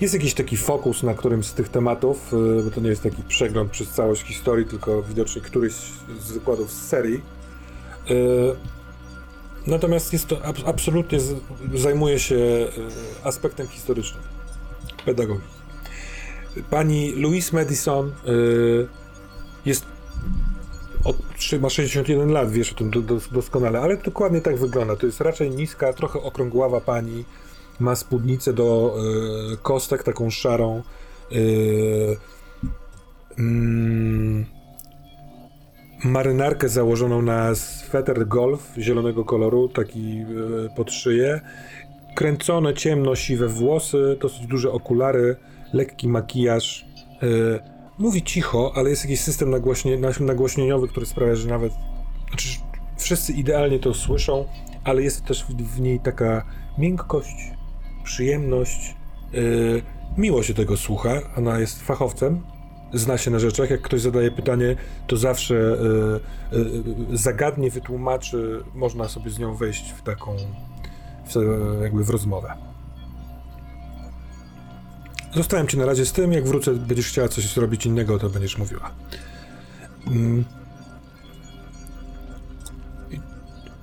[0.00, 2.32] Jest jakiś taki fokus na którymś z tych tematów,
[2.64, 5.74] bo to nie jest taki przegląd przez całość historii, tylko widocznie któryś
[6.20, 7.39] z wykładów z serii.
[8.10, 8.14] E,
[9.66, 11.18] Natomiast jest to ab- absolutnie
[11.74, 12.36] zajmuje się
[13.24, 14.22] e, aspektem historycznym
[15.04, 15.46] pedagogiki.
[16.70, 18.12] Pani Louise Madison e,
[19.64, 19.86] jest
[21.04, 21.16] od,
[21.60, 24.96] ma 61 lat, wiesz o tym do, dos- doskonale, ale dokładnie tak wygląda.
[24.96, 27.24] To jest raczej niska, trochę okrągława pani,
[27.80, 28.96] ma spódnicę do
[29.62, 30.82] kostek, taką szarą.
[33.38, 34.46] Mm,
[36.04, 41.40] marynarkę założoną na sweter golf zielonego koloru, taki e, pod szyję,
[42.14, 45.36] kręcone ciemno siwe włosy, dosyć duże okulary,
[45.72, 46.86] lekki makijaż.
[47.22, 47.26] E,
[47.98, 51.72] mówi cicho, ale jest jakiś system nagłośnie, nagłośnieniowy, który sprawia, że nawet
[52.28, 52.48] znaczy,
[52.98, 54.46] wszyscy idealnie to słyszą,
[54.84, 56.44] ale jest też w, w niej taka
[56.78, 57.36] miękkość,
[58.04, 58.94] przyjemność.
[59.34, 59.38] E,
[60.20, 61.20] miło się tego słucha.
[61.36, 62.42] Ona jest fachowcem,
[62.92, 63.70] zna się na rzeczach.
[63.70, 64.76] Jak ktoś zadaje pytanie,
[65.06, 70.36] to zawsze e, e, zagadnie, wytłumaczy, można sobie z nią wejść w taką,
[71.26, 71.34] w,
[71.82, 72.54] jakby w rozmowę.
[75.34, 78.58] Zostałem ci na razie z tym, jak wrócę, będziesz chciała coś zrobić innego, to będziesz
[78.58, 78.90] mówiła.
[80.06, 80.44] Mm.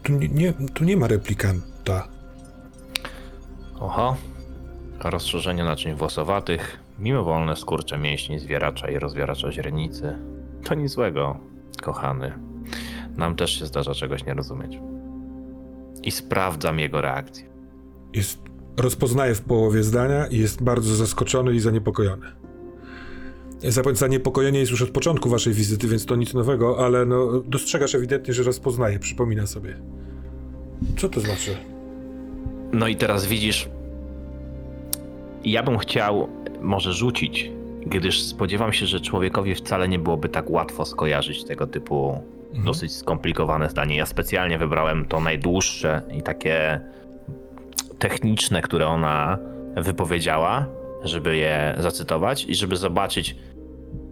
[0.04, 2.08] Tu nie, nie, tu nie ma replikanta.
[3.80, 4.18] Oho.
[5.00, 10.18] Rozszerzenie naczyń włosowatych, mimowolne skurcze mięśni zwieracza i rozwieracza źrenicy.
[10.64, 11.38] To nic złego,
[11.82, 12.34] kochany.
[13.18, 14.80] Nam też się zdarza czegoś nie rozumieć.
[16.04, 17.46] I sprawdzam jego reakcję.
[18.14, 18.42] Jest,
[18.78, 22.28] rozpoznaje w połowie zdania i jest bardzo zaskoczony i zaniepokojony.
[23.94, 28.34] Zaniepokojenie jest już od początku waszej wizyty, więc to nic nowego, ale no, dostrzegasz ewidentnie,
[28.34, 29.78] że rozpoznaje, przypomina sobie.
[30.98, 31.58] Co to znaczy?
[32.74, 33.70] No i teraz widzisz,
[35.44, 36.28] ja bym chciał
[36.62, 37.52] może rzucić,
[37.86, 42.24] gdyż spodziewam się, że człowiekowi wcale nie byłoby tak łatwo skojarzyć tego typu
[42.66, 43.96] dosyć skomplikowane zdanie.
[43.96, 46.82] Ja specjalnie wybrałem to najdłuższe i takie
[48.00, 49.38] techniczne, które ona
[49.76, 50.66] wypowiedziała,
[51.04, 53.36] żeby je zacytować i żeby zobaczyć,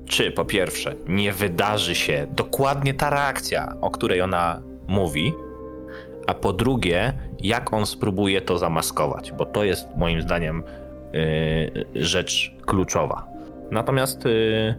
[0.06, 5.34] czy po pierwsze nie wydarzy się dokładnie ta reakcja, o której ona mówi,
[6.28, 10.64] a po drugie, jak on spróbuje to zamaskować, bo to jest moim zdaniem
[11.96, 13.28] rzecz kluczowa.
[13.72, 14.76] Natomiast yy,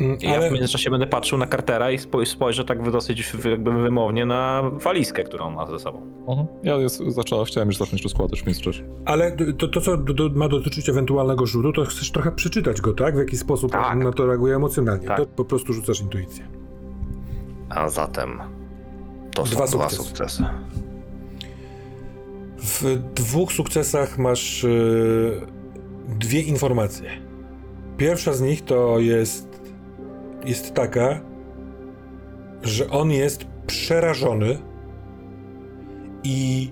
[0.00, 3.72] Mm, ja Ale w międzyczasie będę patrzył na Cartera i spoj- spojrzę tak dosyć jakby
[3.72, 6.02] wymownie na walizkę, którą ma ze sobą.
[6.28, 6.46] Mhm.
[6.62, 8.84] Ja jest, zaczęła, chciałem już zacząć rozkładać w międzyczasie.
[9.04, 12.92] Ale to, to co do, do, ma dotyczyć ewentualnego rzutu, to chcesz trochę przeczytać go,
[12.92, 13.14] tak?
[13.14, 13.92] W jaki sposób Tak.
[13.92, 15.06] on na to reaguje emocjonalnie.
[15.08, 15.16] Tak.
[15.16, 16.44] To po prostu rzucasz intuicję.
[17.68, 18.40] A zatem
[19.34, 20.44] to są Dwa dwa, sukcesy.
[22.62, 24.68] W dwóch sukcesach masz e,
[26.18, 27.10] dwie informacje.
[27.96, 29.60] Pierwsza z nich to jest,
[30.44, 31.20] jest taka,
[32.62, 34.58] że on jest przerażony
[36.24, 36.70] i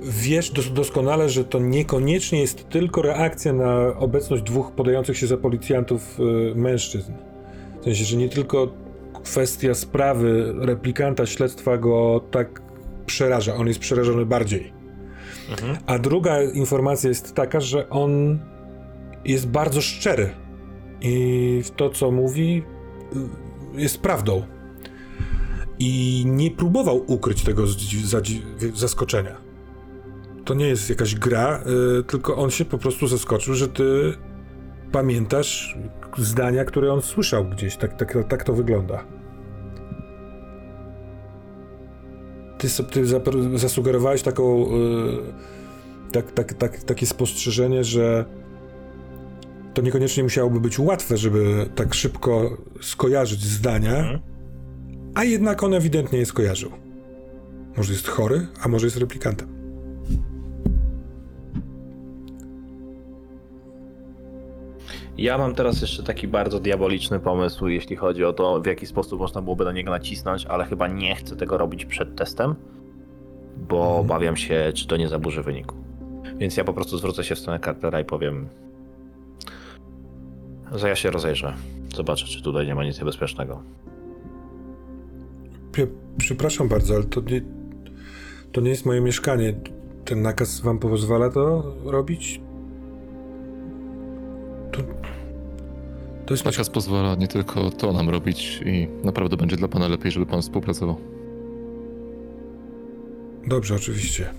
[0.00, 5.36] wiesz dos- doskonale, że to niekoniecznie jest tylko reakcja na obecność dwóch podających się za
[5.36, 7.12] policjantów e, mężczyzn.
[7.80, 8.68] W sensie, że nie tylko
[9.24, 12.62] kwestia sprawy replikanta śledztwa go tak
[13.10, 14.72] przeraża, on jest przerażony bardziej.
[15.86, 18.38] A druga informacja jest taka, że on
[19.24, 20.30] jest bardzo szczery
[21.00, 22.62] i w to, co mówi,
[23.76, 24.42] y, jest prawdą.
[25.78, 27.64] I nie próbował ukryć tego
[28.74, 29.36] zaskoczenia.
[30.44, 31.64] To nie jest jakaś gra,
[32.00, 34.14] y, tylko on się po prostu zaskoczył, że ty
[34.92, 35.78] pamiętasz
[36.18, 37.76] zdania, które on słyszał gdzieś.
[37.76, 39.19] Tak, tak, tak to wygląda.
[42.60, 43.06] Ty, ty
[43.58, 48.24] zasugerowałeś taką, y, tak, tak, tak, takie spostrzeżenie, że
[49.74, 54.20] to niekoniecznie musiałoby być łatwe, żeby tak szybko skojarzyć zdania, Mhm.
[55.14, 56.70] a jednak on ewidentnie je skojarzył.
[57.76, 59.59] Może jest chory, a może jest replikantem.
[65.20, 69.20] Ja mam teraz jeszcze taki bardzo diaboliczny pomysł, jeśli chodzi o to, w jaki sposób
[69.20, 72.54] można byłoby na niego nacisnąć, ale chyba nie chcę tego robić przed testem,
[73.68, 74.00] bo Mhm.
[74.00, 75.76] obawiam się, czy to nie zaburzy wyniku.
[76.38, 78.48] Więc ja po prostu zwrócę się w stronę Cartera i powiem,
[80.74, 81.54] że ja się rozejrzę.
[81.96, 83.62] Zobaczę, czy tutaj nie ma nic niebezpiecznego.
[85.72, 85.86] Pie-
[86.18, 87.40] Przepraszam bardzo, ale to nie,
[88.52, 89.54] to nie jest moje mieszkanie.
[90.04, 92.40] Ten nakaz wam pozwala to robić?
[96.30, 100.12] To jest Nakaz pozwala nie tylko to nam robić i naprawdę będzie dla pana lepiej,
[100.12, 100.96] żeby pan współpracował.
[103.46, 104.30] Dobrze, oczywiście.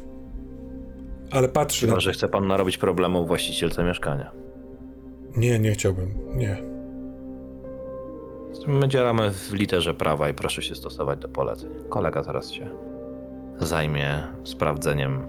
[1.32, 1.92] Ale patrzy na...
[1.92, 4.32] Chyba, że chce pan narobić problemu właścicielce mieszkania.
[5.38, 6.14] Nie, nie chciałbym.
[6.36, 6.58] Nie.
[8.68, 11.70] My działamy w literze prawa i proszę się stosować do poleceń.
[11.90, 12.70] Kolega zaraz się
[13.60, 15.22] zajmie sprawdzeniem.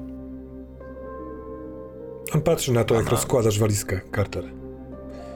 [2.35, 4.62] On patrzy na to, jak Pana- rozkładasz walizkę, Carter.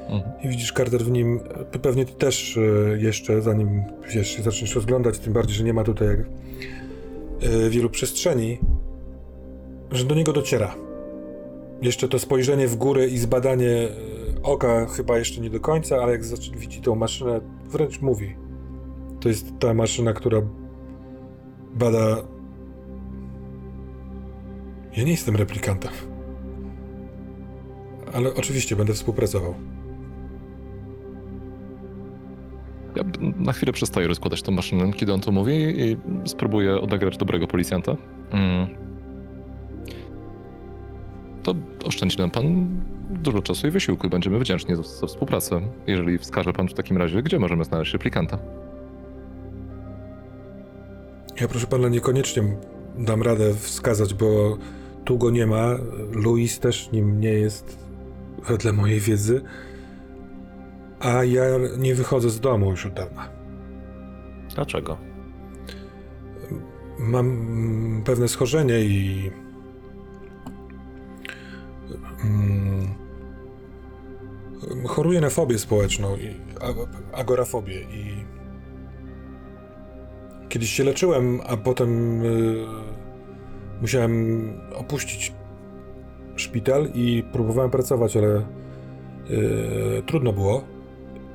[0.08, 0.32] Mhm.
[0.44, 1.40] I widzisz, Carter, w nim,
[1.82, 2.60] pewnie ty też e,
[2.98, 3.82] jeszcze, zanim,
[4.14, 8.58] wiesz, zaczniesz rozglądać, tym bardziej, że nie ma tutaj jak, e, wielu przestrzeni,
[9.90, 10.74] że do niego dociera.
[11.82, 13.88] Jeszcze to spojrzenie w górę i zbadanie e,
[14.42, 16.22] oka chyba jeszcze nie do końca, ale jak
[16.56, 18.36] widzi tą maszynę, wręcz mówi.
[19.20, 20.42] To jest ta maszyna, która
[21.74, 22.16] bada...
[24.96, 25.90] Ja nie jestem replikantem.
[28.12, 29.54] Ale oczywiście będę współpracował.
[32.96, 33.02] Ja
[33.36, 37.96] na chwilę przestaję rozkładać tą maszynę, kiedy on to mówi i spróbuję odegrać dobrego policjanta.
[38.30, 38.66] Mm.
[41.42, 42.68] To oszczędzi nam pan
[43.10, 45.60] dużo czasu i wysiłku i będziemy wdzięczni za, za współpracę.
[45.86, 48.38] Jeżeli wskaże pan w takim razie, gdzie możemy znaleźć replikanta.
[51.40, 52.42] Ja proszę pana niekoniecznie
[52.98, 54.58] dam radę wskazać, bo
[55.04, 55.74] tu go nie ma.
[56.12, 57.78] Luis też nim nie jest
[58.48, 59.42] wedle mojej wiedzy.
[61.06, 61.44] A ja
[61.78, 63.28] nie wychodzę z domu już od dawna.
[64.54, 64.96] Dlaczego?
[66.98, 69.30] Mam pewne schorzenie i.
[72.24, 72.94] Mm,
[74.86, 76.34] choruję na fobię społeczną i
[77.12, 78.24] agorafobię i
[80.48, 82.66] kiedyś się leczyłem, a potem y,
[83.80, 85.32] musiałem opuścić
[86.36, 88.46] szpital i próbowałem pracować, ale
[89.30, 90.75] y, trudno było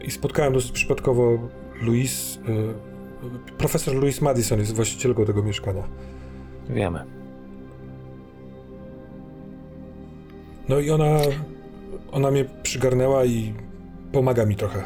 [0.04, 1.40] i spotkałem dosyć przypadkowo
[1.82, 5.84] Louise, y, profesor Louise Madison jest właścicielką tego mieszkania.
[6.70, 7.06] Wiemy.
[10.70, 11.20] No i ona,
[12.12, 13.54] ona mnie przygarnęła i
[14.12, 14.84] pomaga mi trochę.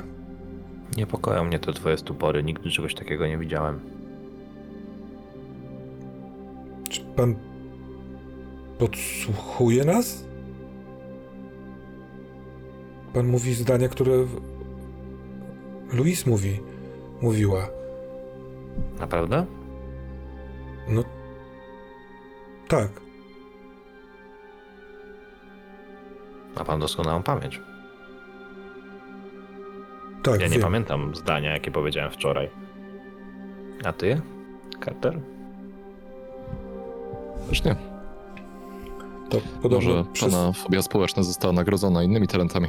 [0.97, 2.43] Niepokoją mnie te twoje stupory.
[2.43, 3.79] Nigdy czegoś takiego nie widziałem.
[6.89, 7.35] Czy pan
[8.77, 10.25] podsłuchuje nas?
[13.13, 14.13] Pan mówi zdania, które
[15.93, 16.59] Louise mówi,
[17.21, 17.67] mówiła.
[18.99, 19.45] Naprawdę?
[20.87, 21.03] No
[22.67, 22.89] tak.
[26.55, 27.61] Ma pan doskonałą pamięć.
[30.23, 30.61] Tak, Ja nie wiem.
[30.61, 32.49] pamiętam zdania, jakie powiedziałem wczoraj.
[33.85, 34.21] A ty,
[34.85, 35.19] Carter?
[37.49, 37.75] Też nie.
[39.29, 42.67] To podobno Może przez, pana fobia społeczna została nagrodzona innymi talentami.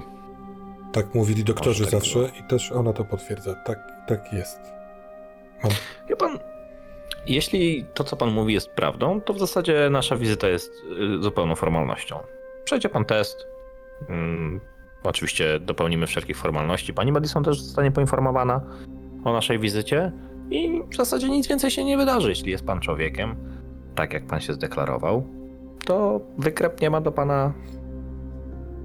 [0.97, 2.29] Tak mówili doktorzy tak zawsze było.
[2.41, 3.55] i też ona to potwierdza.
[3.55, 4.61] Tak, tak jest.
[6.09, 6.39] Wie pan,
[7.27, 10.73] jeśli to, co pan mówi, jest prawdą, to w zasadzie nasza wizyta jest
[11.19, 12.19] y, zupełną formalnością.
[12.65, 13.47] Przejdzie pan test.
[14.09, 14.61] Mm,
[15.05, 16.95] oczywiście dopełnimy wszelkich formalności.
[16.95, 18.61] Pani Madison też zostanie poinformowana
[19.25, 20.13] o naszej wizycie
[20.51, 23.37] i w zasadzie nic więcej się nie wydarzy, jeśli jest pan człowiekiem,
[23.95, 25.27] tak jak pan się zdeklarował,
[25.85, 27.53] to wykrep nie ma do pana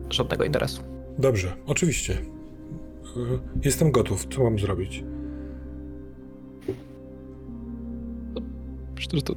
[0.10, 0.84] żadnego interesu.
[1.20, 2.14] Dobrze, oczywiście.
[3.18, 4.28] Y, Jestem gotów.
[4.36, 5.04] Co mam zrobić?
[8.96, 9.36] Myślę, że to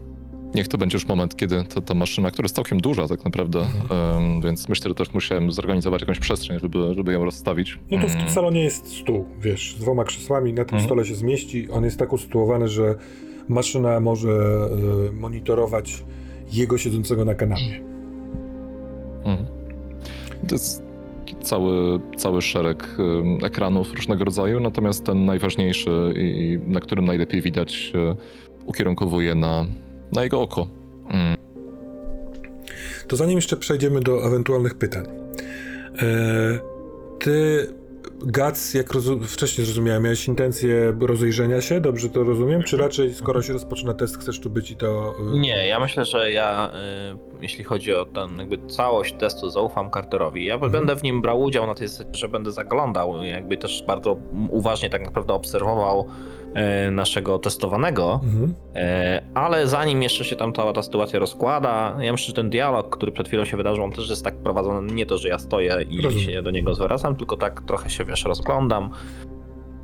[0.54, 3.60] niech to będzie już moment, kiedy ta, ta maszyna, która jest całkiem duża tak naprawdę,
[3.60, 7.78] em, więc myślę, że też musiałem zorganizować jakąś przestrzeń, żeby, żeby ją rozstawić.
[7.90, 8.32] No to w tym Mm.
[8.32, 10.84] salonie jest stół, wiesz, z dwoma krzesłami, na tym Mhm.
[10.84, 11.70] stole się zmieści.
[11.70, 12.94] On jest tak usytuowany, że
[13.48, 14.30] maszyna może
[15.08, 16.04] y, monitorować
[16.52, 17.80] jego siedzącego na kanapie.
[19.24, 19.46] Mhm.
[20.48, 20.83] To jest
[21.44, 22.96] cały, cały szereg
[23.42, 27.92] ekranów różnego rodzaju, natomiast ten najważniejszy i na którym najlepiej widać
[28.66, 29.66] ukierunkowuje na,
[30.12, 30.66] na jego oko.
[31.10, 31.36] Mm.
[33.08, 35.04] To zanim jeszcze przejdziemy do ewentualnych pytań.
[36.02, 36.58] E,
[37.18, 37.66] ty
[38.22, 38.86] Gac, jak
[39.26, 42.62] wcześniej zrozumiałem, miałeś intencję rozejrzenia się, dobrze to rozumiem?
[42.62, 45.14] Czy raczej, skoro się rozpoczyna test, chcesz tu być i to...
[45.34, 46.70] y, Nie, ja myślę, że ja,
[47.14, 50.44] y, jeśli chodzi o ten, jakby całość testu, zaufam Carterowi.
[50.44, 54.16] Ja będę w nim brał udział na tej zasadzie, że będę zaglądał, jakby też bardzo
[54.50, 56.08] uważnie tak naprawdę obserwował
[56.90, 58.54] naszego testowanego, Mhm.
[58.74, 62.96] E, Ale zanim jeszcze się tam cała ta sytuacja rozkłada, ja myślę, że ten dialog,
[62.96, 65.76] który przed chwilą się wydarzył, on też jest tak prowadzony, nie to, że ja stoję
[65.90, 66.26] i Rozumiem.
[66.26, 68.90] się do niego zwracam, tylko tak trochę się, wiesz, rozglądam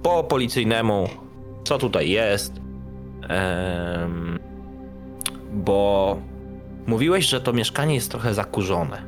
[0.02, 1.08] po policyjnemu,
[1.64, 2.60] co tutaj jest.
[3.28, 4.38] Em,
[5.52, 6.16] bo
[6.86, 9.02] mówiłeś, że to mieszkanie jest trochę zakurzone.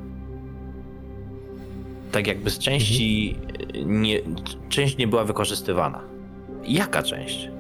[2.12, 3.36] Tak jakby z części
[3.84, 4.18] nie,
[4.68, 6.00] część nie była wykorzystywana.
[6.66, 7.50] Jaka część?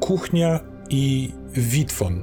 [0.00, 2.22] Kuchnia i witfon.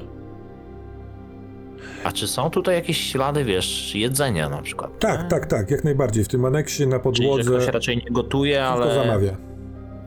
[2.03, 4.99] A czy są tutaj jakieś ślady, wiesz, jedzenia na przykład?
[4.99, 6.23] Tak, tak, tak, jak najbardziej.
[6.23, 8.95] W tym aneksie na Czyli, że podłodze ktoś raczej nie gotuje, tylko ale...
[8.95, 9.37] zamawia.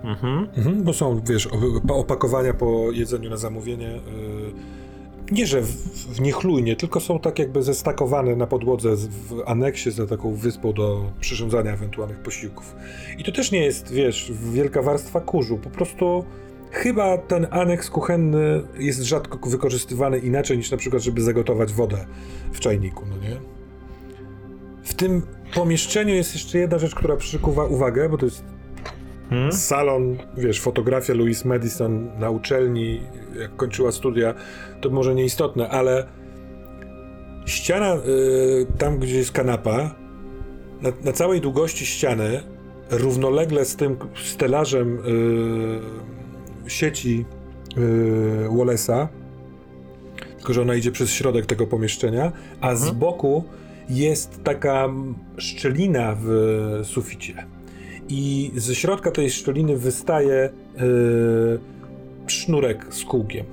[0.05, 0.49] Mhm.
[0.57, 3.89] Mhm, bo są, wiesz, op- opakowania po jedzeniu na zamówienie.
[3.89, 4.76] Yy,
[5.33, 5.73] nie, że w,
[6.15, 11.13] w niechlujnie, tylko są tak jakby zestakowane na podłodze w aneksie za taką wyspą do
[11.21, 12.77] przyrządzania ewentualnych posiłków.
[13.19, 15.59] I to też nie jest, wiesz, wielka warstwa kurzu.
[15.59, 16.25] Po prostu
[16.71, 22.07] chyba ten aneks kuchenny jest rzadko wykorzystywany inaczej niż na przykład, żeby zagotować wodę
[22.53, 23.37] w czajniku, no nie?
[24.83, 25.23] W tym
[25.55, 28.45] pomieszczeniu jest jeszcze jedna rzecz, która przykuwa uwagę, bo to jest
[29.31, 29.53] Hmm?
[29.53, 33.01] salon, wiesz, fotografia Louise Madison na uczelni,
[33.41, 34.35] jak kończyła studia,
[34.81, 36.07] to może nieistotne, ale
[37.47, 39.95] ściana, y, tam gdzie jest kanapa,
[40.83, 42.43] na, na całej długości ściany,
[42.91, 44.99] równolegle z tym stelażem
[46.67, 47.25] y, sieci
[47.77, 49.07] y, Wallace'a,
[50.37, 52.99] tylko że ona idzie przez środek tego pomieszczenia, a z Mhm.
[52.99, 53.45] boku
[53.89, 54.89] jest taka
[55.37, 56.29] szczelina w
[56.85, 57.47] suficie
[58.09, 61.59] i ze środka tej szczeliny wystaje yy,
[62.27, 63.47] sznurek z kółkiem.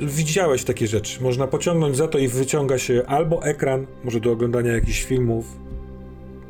[0.00, 1.22] Widziałeś takie rzeczy.
[1.22, 5.56] Można pociągnąć za to i wyciąga się albo ekran, może do oglądania jakichś filmów,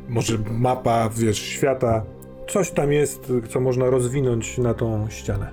[0.09, 2.05] może mapa, wiesz, świata.
[2.49, 5.51] Coś tam jest, co można rozwinąć na tą ścianę.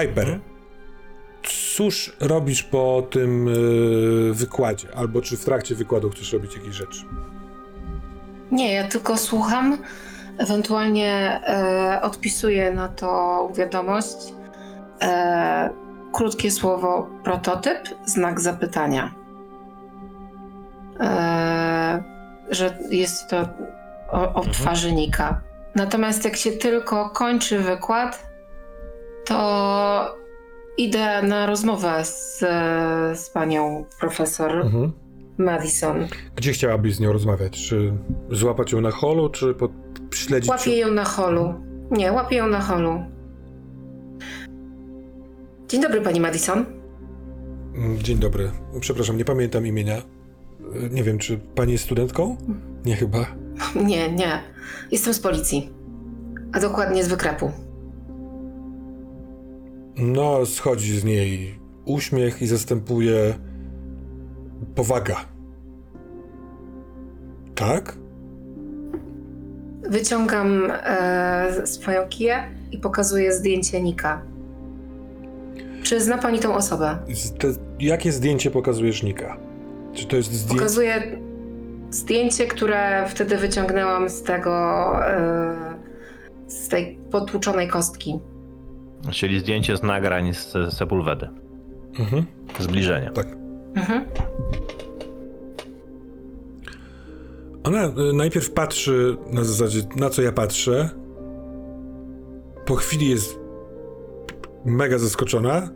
[0.00, 0.40] Piper,
[1.76, 4.94] cóż robisz po tym yy, wykładzie?
[4.94, 7.04] Albo czy w trakcie wykładu chcesz robić jakieś rzeczy?
[8.52, 9.78] Nie, ja tylko słucham,
[10.38, 14.34] ewentualnie e, odpisuję na to wiadomość.
[15.02, 15.70] E,
[16.12, 19.14] krótkie słowo prototyp, znak zapytania.
[21.00, 22.02] E,
[22.50, 23.48] że jest to
[24.10, 25.40] o, o twarzy Nika.
[25.74, 28.26] Natomiast jak się tylko kończy wykład,
[29.24, 30.16] to
[30.76, 32.38] idę na rozmowę z,
[33.18, 34.92] z panią profesor Mhm.
[35.38, 36.06] Madison.
[36.36, 37.68] Gdzie chciałabyś z nią rozmawiać?
[37.68, 37.92] Czy
[38.30, 39.70] złapać ją na holu, czy pod...
[40.14, 40.50] śledzić?
[40.50, 41.54] Łapię ją na holu.
[41.90, 43.00] Nie, łapię ją na holu.
[45.68, 46.64] Dzień dobry, pani Madison.
[47.74, 48.50] Mm, Dzień dobry.
[48.80, 49.98] Przepraszam, nie pamiętam imienia.
[49.98, 52.36] Y, Nie wiem, czy pani jest studentką?
[52.84, 53.18] Nie chyba.
[53.86, 54.40] Nie, nie.
[54.90, 55.70] Jestem z policji.
[56.52, 57.50] A dokładnie z wykrepu.
[59.96, 63.34] No, schodzi z niej uśmiech i zastępuje
[64.74, 65.16] powaga.
[67.54, 67.96] Tak?
[69.90, 74.22] Wyciągam e, swoją kiję i pokazuję zdjęcie Nika.
[75.82, 76.98] Czy zna pani tą osobę?
[77.38, 77.48] Te,
[77.80, 79.36] jakie zdjęcie pokazujesz Nika?
[79.92, 80.54] Czy to jest zdjęcie?
[80.54, 81.02] Pokazuję
[81.90, 84.52] zdjęcie, które wtedy wyciągnęłam z tego.
[85.06, 85.72] E,
[86.46, 88.18] z tej potłuczonej kostki.
[89.10, 91.28] Czyli zdjęcie z nagrań z Sepulwedy.
[91.98, 92.26] Mhm,
[92.58, 93.10] Zbliżenia.
[93.10, 93.41] tak.
[93.74, 94.04] Mhm.
[97.64, 100.90] Ona y, najpierw patrzy na zasadzie, na co ja patrzę.
[102.66, 103.38] Po chwili jest
[104.64, 105.68] mega zaskoczona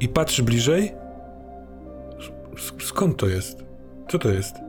[0.00, 0.92] i patrzy bliżej.
[2.80, 3.64] Skąd to jest?
[4.08, 4.65] Co to jest?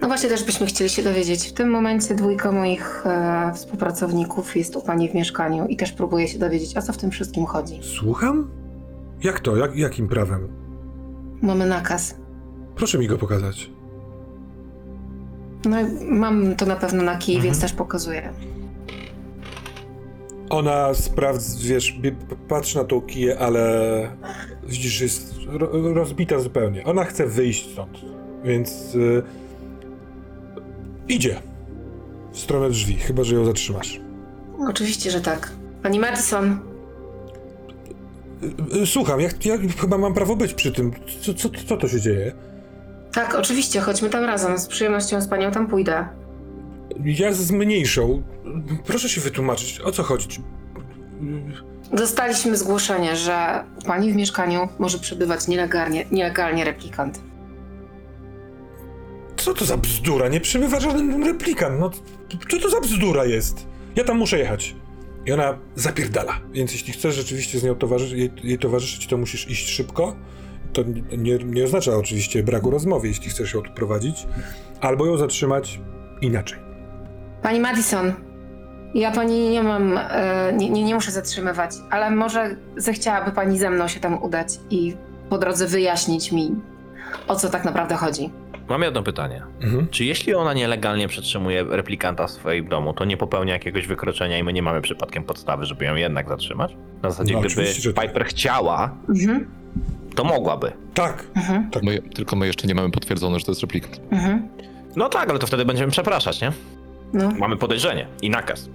[0.00, 1.48] No właśnie też byśmy chcieli się dowiedzieć.
[1.48, 6.28] W tym momencie dwójka moich e, współpracowników jest u pani w mieszkaniu i też próbuje
[6.28, 7.80] się dowiedzieć, o co w tym wszystkim chodzi.
[7.98, 8.50] Słucham?
[9.22, 9.56] Jak to?
[9.56, 10.48] Jak, jakim prawem?
[11.42, 12.14] Mamy nakaz.
[12.76, 13.70] Proszę mi go pokazać.
[15.64, 15.76] No
[16.10, 17.44] mam to na pewno na kij, Mhm.
[17.44, 18.32] więc też pokazuję.
[20.50, 22.00] Ona sprawdza, wiesz,
[22.48, 23.72] patrzy na tą kiję, ale
[24.68, 26.84] widzisz, że jest ro, rozbita zupełnie.
[26.84, 27.98] Ona chce wyjść stąd,
[28.44, 29.22] więc y,
[31.08, 31.42] idzie
[32.32, 34.00] w stronę drzwi, chyba że ją zatrzymasz.
[34.68, 35.52] Oczywiście, że tak.
[35.82, 36.60] Pani Madison,
[38.42, 40.92] Y, y, Słucham, ja, ja chyba mam prawo być przy tym.
[41.20, 42.32] Co, co, co to się dzieje?
[43.12, 44.58] Tak, oczywiście, chodźmy tam razem.
[44.58, 46.08] Z przyjemnością z panią tam pójdę.
[47.04, 48.22] Ja z mniejszą.
[48.86, 50.28] Proszę się wytłumaczyć, o co chodzi?
[51.92, 57.20] Dostaliśmy zgłoszenie, że u pani w mieszkaniu może przebywać nielegalnie, nielegalnie replikant.
[59.48, 60.28] Co to za bzdura?
[60.28, 61.80] Nie przybywa żaden replikant.
[61.80, 61.90] No,
[62.50, 63.66] co to za bzdura jest?
[63.96, 64.76] Ja tam muszę jechać.
[65.26, 66.40] I ona zapierdala.
[66.52, 70.16] Więc jeśli chcesz rzeczywiście z nią towarzyszyć, jej, jej towarzyszyć, to musisz iść szybko.
[70.72, 70.82] To
[71.18, 74.26] nie, nie oznacza oczywiście braku rozmowy, jeśli chcesz ją tu prowadzić.
[74.80, 75.80] Albo ją zatrzymać
[76.20, 76.58] inaczej.
[77.42, 78.12] Pani Madison,
[78.94, 83.70] ja pani nie mam, e, nie, nie, nie muszę zatrzymywać, ale może zechciałaby pani ze
[83.70, 84.96] mną się tam udać i
[85.30, 86.54] po drodze wyjaśnić mi,
[87.28, 88.30] o co tak naprawdę chodzi.
[88.68, 89.42] Mam jedno pytanie.
[89.62, 89.88] Mhm.
[89.90, 94.42] Czy jeśli ona nielegalnie przetrzymuje replikanta w swoim domu, to nie popełnia jakiegoś wykroczenia i
[94.42, 96.76] my nie mamy przypadkiem podstawy, żeby ją jednak zatrzymać?
[97.02, 98.06] Na zasadzie, No, gdyby oczywiście, że tak.
[98.06, 99.46] Piper chciała, Mhm,
[100.14, 100.72] to mogłaby.
[100.94, 101.24] Tak.
[101.36, 104.00] mhm, My, tylko my jeszcze nie mamy potwierdzone, że to jest replikant.
[104.10, 104.48] mhm.
[104.96, 106.52] No tak, ale to wtedy będziemy przepraszać, nie?
[107.12, 107.30] No.
[107.38, 108.68] Mamy podejrzenie i nakaz.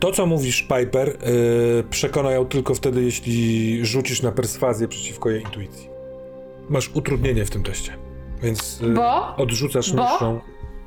[0.00, 5.42] To, co mówisz, Piper, yy, przekona ją tylko wtedy, jeśli rzucisz na perswazję przeciwko jej
[5.42, 5.88] intuicji.
[6.70, 7.92] Masz utrudnienie w tym teście.
[8.42, 9.36] Więc yy, Bo?
[9.36, 10.40] odrzucasz Bo?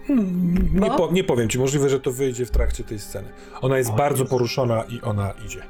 [0.08, 3.28] Hmm, nie, po, nie powiem ci, możliwe, że to wyjdzie w trakcie tej sceny.
[3.62, 5.66] Ona jest bardzo poruszona i ona idzie.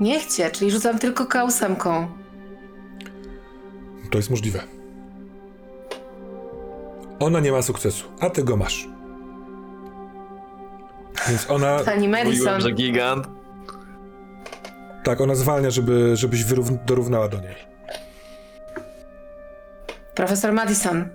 [0.00, 2.06] Nie chcę, czyli rzucam tylko K8.
[4.10, 4.62] To jest możliwe.
[7.20, 8.88] Ona nie ma sukcesu, a ty go masz.
[11.28, 13.28] Więc ona, Pani Madison, że gigant.
[15.04, 17.75] tak, ona zwalnia, żeby, żebyś wyrówn- dorównała do niej.
[20.16, 21.08] Profesor Madison,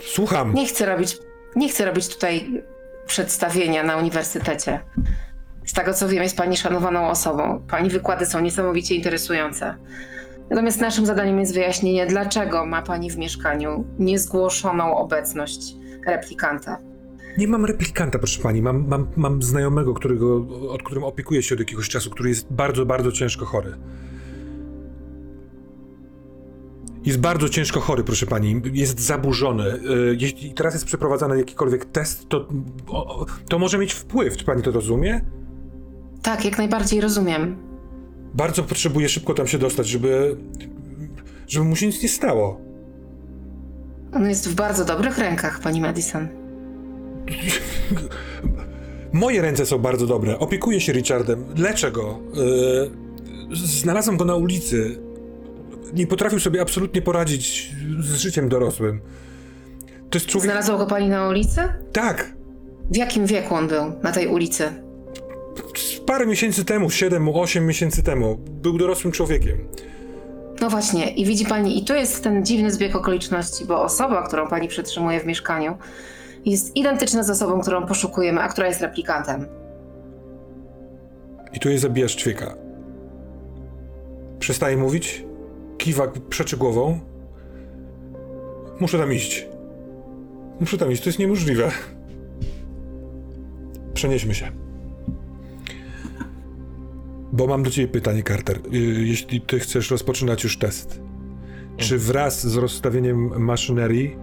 [0.00, 0.54] Słucham.
[0.54, 1.18] nie chcę robić,
[1.56, 2.62] nie chcę robić tutaj
[3.06, 4.80] przedstawienia na uniwersytecie.
[5.66, 7.62] Z tego co wiem, jest pani szanowaną osobą.
[7.70, 9.74] Pani wykłady są niesamowicie interesujące.
[10.50, 15.60] Natomiast naszym zadaniem jest wyjaśnienie, dlaczego ma pani w mieszkaniu niezgłoszoną obecność
[16.06, 16.78] replikanta.
[17.38, 18.62] Nie mam replikanta, proszę pani.
[18.62, 22.86] Mam, mam, mam znajomego, którego, od którym opiekuję się od jakiegoś czasu, który jest bardzo,
[22.86, 23.74] bardzo ciężko chory.
[27.04, 28.62] Jest bardzo ciężko chory, proszę pani.
[28.72, 29.64] Jest zaburzony.
[29.64, 32.48] Y, Jeśli teraz jest przeprowadzany jakikolwiek test, to,
[33.48, 34.36] to może mieć wpływ.
[34.36, 35.20] Czy pani to rozumie?
[36.22, 37.56] Tak, jak najbardziej rozumiem.
[38.34, 40.36] Bardzo potrzebuje szybko tam się dostać, żeby,
[41.48, 42.60] żeby mu się nic nie stało.
[44.12, 46.28] On jest w bardzo dobrych rękach, pani Madison.
[49.12, 50.38] Moje ręce są bardzo dobre.
[50.38, 52.18] Opiekuję się Richardem, leczę go.
[53.50, 55.09] Yy, znalazłem go na ulicy.
[55.94, 59.00] Nie potrafił sobie absolutnie poradzić z życiem dorosłym.
[60.10, 60.50] To jest człowiek.
[60.50, 61.60] Znalazła go pani na ulicy?
[61.92, 62.32] Tak.
[62.90, 64.72] W jakim wieku on był na tej ulicy?
[66.06, 69.68] Parę miesięcy temu, 7, 8 miesięcy temu, był dorosłym człowiekiem.
[70.60, 74.48] No właśnie, i widzi pani, i tu jest ten dziwny zbieg okoliczności, bo osoba, którą
[74.48, 75.78] pani przetrzymuje w mieszkaniu,
[76.44, 79.46] jest identyczna z osobą, którą poszukujemy, a która jest replikantem.
[81.52, 82.54] I tu jej zabijasz ćwieka.
[84.38, 85.24] Przestaje mówić,
[85.80, 87.00] kiwa, przeczy głową.
[88.80, 89.46] Muszę tam iść.
[90.60, 91.70] Muszę tam iść, to jest niemożliwe.
[93.94, 94.52] Przenieśmy się.
[97.32, 98.58] Bo mam do ciebie pytanie, Carter.
[98.74, 101.00] Y, Jeśli ty chcesz rozpoczynać już test,
[101.76, 104.16] czy wraz z rozstawieniem maszynerii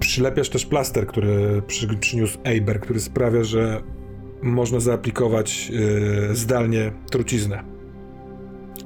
[0.00, 3.82] przylepiasz też plaster, który przy, przyniósł Eiber, który sprawia, że
[4.42, 5.70] można zaaplikować
[6.30, 7.77] y, zdalnie truciznę.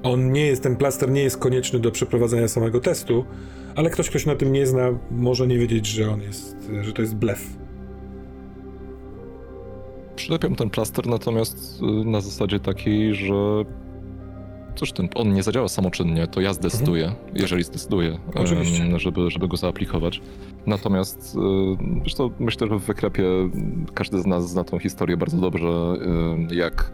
[0.03, 3.25] On nie jest, ten plaster nie jest konieczny do przeprowadzenia samego testu,
[3.77, 6.85] ale ktoś, kto się na tym nie zna, może nie wiedzieć, że on jest, y,
[6.85, 7.57] że to jest blef.
[10.17, 13.35] Przylepiam ten plaster natomiast y, na zasadzie takiej, że
[14.75, 18.99] cóż ten, on nie zadziała samoczynnie, to ja zdecyduję, jeżeli zdecyduję, Oczywiście.
[18.99, 20.21] żeby, żeby go zaaplikować.
[20.67, 23.25] Natomiast y, wiesz co, myślę, że w wyklepie
[23.95, 25.95] każdy z nas zna tą historię bardzo dobrze,
[26.51, 26.93] y, jak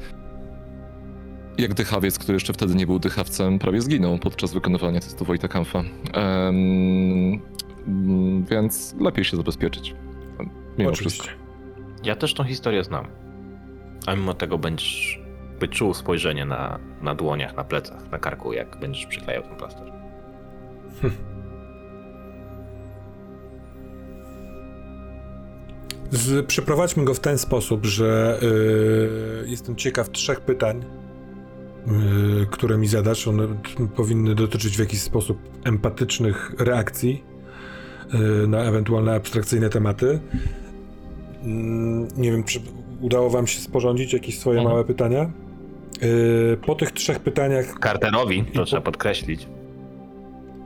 [1.58, 5.82] jak dychawiec, który jeszcze wtedy nie był dychawcem, prawie zginął podczas wykonywania testu Wojta Kampfa.
[6.12, 7.40] Mm,
[8.50, 9.94] więc lepiej się zabezpieczyć.
[10.78, 11.22] Mimo Oczywiście.
[11.22, 11.44] wszystko.
[12.04, 13.06] Ja też tą historię znam.
[14.06, 15.20] A mimo tego będziesz
[15.60, 19.92] by czuł spojrzenie na, na dłoniach, na plecach, na karku, jak będziesz przyklejał ten plaster.
[26.10, 30.84] Z, przeprowadźmy go w ten sposób, że y, jestem ciekaw trzech pytań,
[32.50, 33.28] które mi zadasz.
[33.28, 33.48] One
[33.96, 37.24] powinny dotyczyć w jakiś sposób empatycznych reakcji
[38.44, 40.20] y, na ewentualne abstrakcyjne tematy.
[41.42, 42.60] Mm, nie wiem, czy
[43.00, 44.72] udało wam się sporządzić jakieś swoje Mhm.
[44.74, 45.30] małe pytania?
[46.02, 49.46] Y, po tych trzech pytaniach Carterowi, to trzeba podkreślić.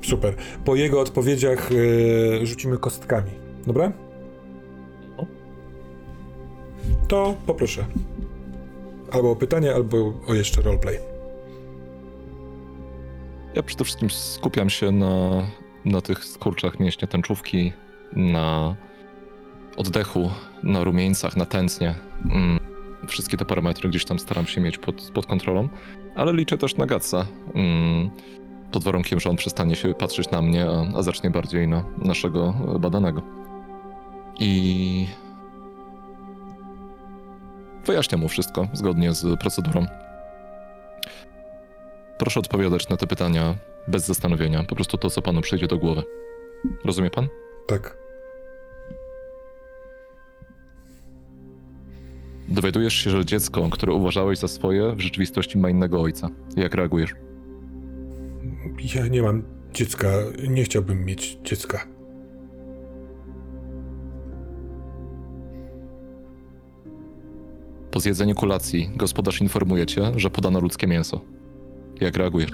[0.03, 0.35] Super.
[0.65, 1.71] Po jego odpowiedziach
[2.43, 3.31] rzucimy kostkami.
[3.67, 3.93] Dobra?
[7.09, 7.85] To poproszę.
[9.13, 10.99] Albo o pytanie, albo o jeszcze roleplay.
[13.55, 15.47] Ja przede wszystkim skupiam się na,
[15.85, 17.73] na tych skurczach mięśnie tęczówki,
[18.13, 18.77] na
[19.77, 20.31] oddechu,
[20.63, 21.95] na rumieńcach, na tętnie.
[22.25, 22.61] Mm,
[23.09, 25.69] wszystkie te parametry gdzieś tam staram się mieć pod, pod kontrolą,
[26.15, 27.27] ale liczę też na Gatsa.
[27.55, 28.11] Mm,
[28.73, 32.55] pod warunkiem, że on przestanie się patrzeć na mnie, a, a zacznie bardziej na naszego
[32.81, 33.23] badanego.
[34.41, 35.07] I
[37.87, 39.87] wyjaśniam mu wszystko zgodnie z procedurą.
[42.19, 43.55] Proszę odpowiadać na te pytania
[43.89, 46.03] bez zastanowienia, po prostu to, co panu przyjdzie do głowy.
[46.85, 47.29] Rozumie pan?
[47.67, 47.97] Tak.
[52.49, 56.29] Dowiadujesz się, że dziecko, które uważałeś za swoje, w rzeczywistości ma innego ojca.
[56.57, 57.15] Jak reagujesz?
[58.95, 59.43] Ja nie mam
[59.75, 60.09] dziecka.
[60.49, 61.87] Nie chciałbym mieć dziecka.
[67.93, 71.21] Po zjedzeniu kolacji gospodarz informuje cię, że podano ludzkie mięso.
[72.01, 72.51] Jak reagujesz?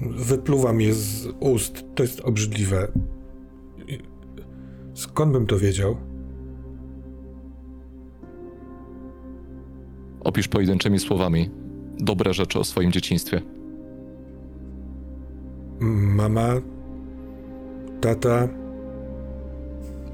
[0.00, 1.84] Wypluwam je z ust.
[1.94, 2.92] To jest obrzydliwe.
[4.94, 5.96] Skąd bym to wiedział?
[10.20, 11.50] Opisz pojedynczymi słowami
[11.98, 13.42] dobre rzeczy o swoim dzieciństwie.
[15.80, 16.54] Mama,
[18.00, 18.48] tata,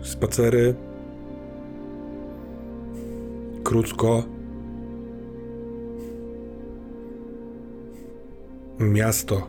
[0.03, 0.75] spacery,
[3.71, 4.23] krótko,
[8.79, 9.47] miasto.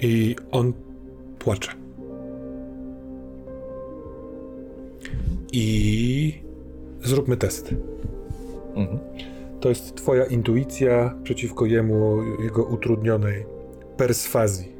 [0.00, 0.72] I on
[1.38, 1.72] płacze.
[5.52, 6.42] I
[7.02, 7.74] zróbmy test.
[8.74, 8.98] Mhm.
[9.60, 13.44] To jest twoja intuicja przeciwko jemu, jego utrudnionej
[13.96, 14.72] perswazji.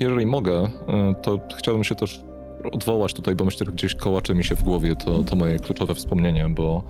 [0.00, 2.31] Jeżeli mogę, y, to chciałbym się też
[2.72, 5.94] odwołać tutaj, bo myślę, że gdzieś kołacze mi się w głowie to, to moje kluczowe
[5.94, 6.82] wspomnienie, bo,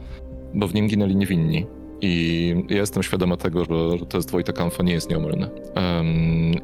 [0.54, 1.66] bo w nim ginęli niewinni.
[2.00, 5.50] I ja jestem świadomy tego, że, że to jest Wojtek Kamfa, nie jest nieomylny.
[5.74, 6.06] Em,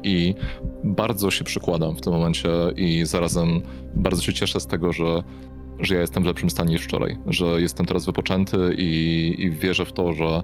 [0.03, 0.35] I
[0.83, 3.61] bardzo się przykładam w tym momencie i zarazem
[3.95, 5.23] bardzo się cieszę z tego, że,
[5.79, 9.85] że ja jestem w lepszym stanie niż wczoraj, że jestem teraz wypoczęty i, i wierzę
[9.85, 10.43] w to, że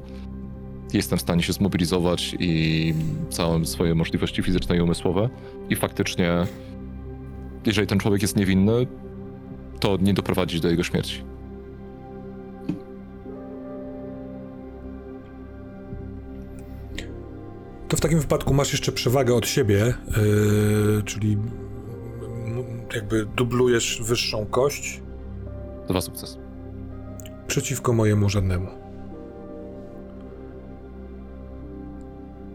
[0.94, 2.94] jestem w stanie się zmobilizować i
[3.30, 5.30] całe swoje możliwości fizyczne i umysłowe
[5.70, 6.32] i faktycznie,
[7.68, 8.88] jeżeli ten człowiek jest niewinny,
[9.80, 11.24] to nie doprowadzić do jego śmierci.
[17.88, 19.94] To w takim wypadku masz jeszcze przewagę od siebie,
[20.96, 25.02] yy, czyli mm, jakby dublujesz wyższą kość
[25.88, 26.38] Dwa sukcesy.
[27.48, 28.68] przeciwko mojemu żadnemu.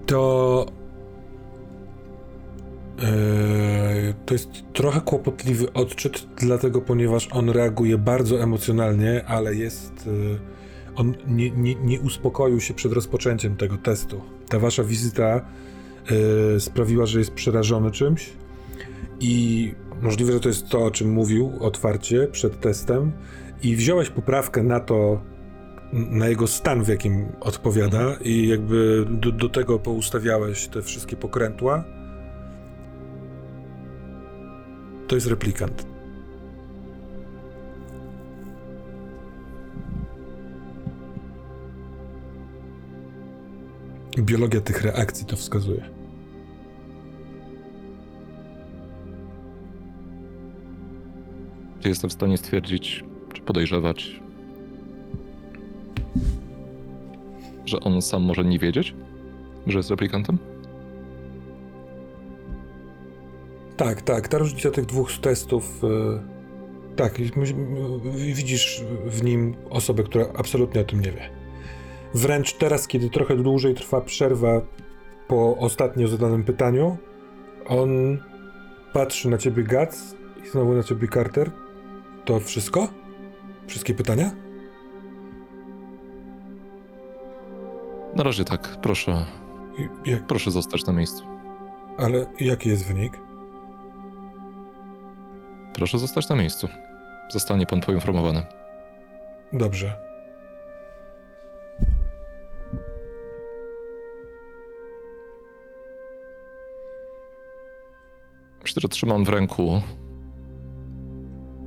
[0.07, 0.67] To.
[2.99, 3.80] Yy,
[4.27, 10.07] to jest trochę kłopotliwy odczyt, dlatego ponieważ on reaguje bardzo emocjonalnie, ale jest.
[10.07, 10.39] Yy,
[10.97, 14.21] on nie, nie, nie uspokoił się przed rozpoczęciem tego testu.
[14.49, 15.41] Ta wasza wizyta
[16.55, 18.33] yy, sprawiła, że jest przerażony czymś
[19.21, 23.13] i możliwe, że to jest to, o czym mówił otwarcie przed testem
[23.63, 25.21] i wziąłeś poprawkę na to,
[25.93, 31.85] na jego stan, w jakim odpowiada, i jakby do, do tego poustawiałeś te wszystkie pokrętła.
[35.11, 35.87] To jest replikant.
[44.19, 45.91] Biologia tych reakcji to wskazuje.
[51.81, 54.21] Czy jestem w stanie stwierdzić, czy podejrzewać,
[57.67, 58.95] że on sam może nie wiedzieć,
[59.67, 60.50] że jest replikantem?
[63.81, 64.29] Tak, tak.
[64.29, 65.85] Ta różnica tych dwóch testów.
[65.85, 67.15] y, tak,
[68.17, 71.31] widzisz w nim osobę, która absolutnie o tym nie wie.
[72.15, 74.61] Wręcz teraz, kiedy trochę dłużej trwa przerwa
[75.29, 76.97] po ostatnio zadanym pytaniu,
[77.67, 78.19] on
[78.93, 80.15] patrzy na ciebie Gac
[80.45, 81.51] i znowu na ciebie Carter.
[82.25, 82.89] To wszystko?
[83.67, 84.31] Wszystkie pytania?
[88.17, 89.27] Na razie tak, proszę,
[90.05, 91.25] Jak, proszę zostać na miejscu.
[91.99, 93.30] ale jaki jest wynik?
[95.81, 96.69] Proszę zostać na miejscu.
[97.29, 98.43] Zostanie pan poinformowany.
[99.53, 99.97] Dobrze.
[108.63, 109.83] Myślę, że trzymam w ręku.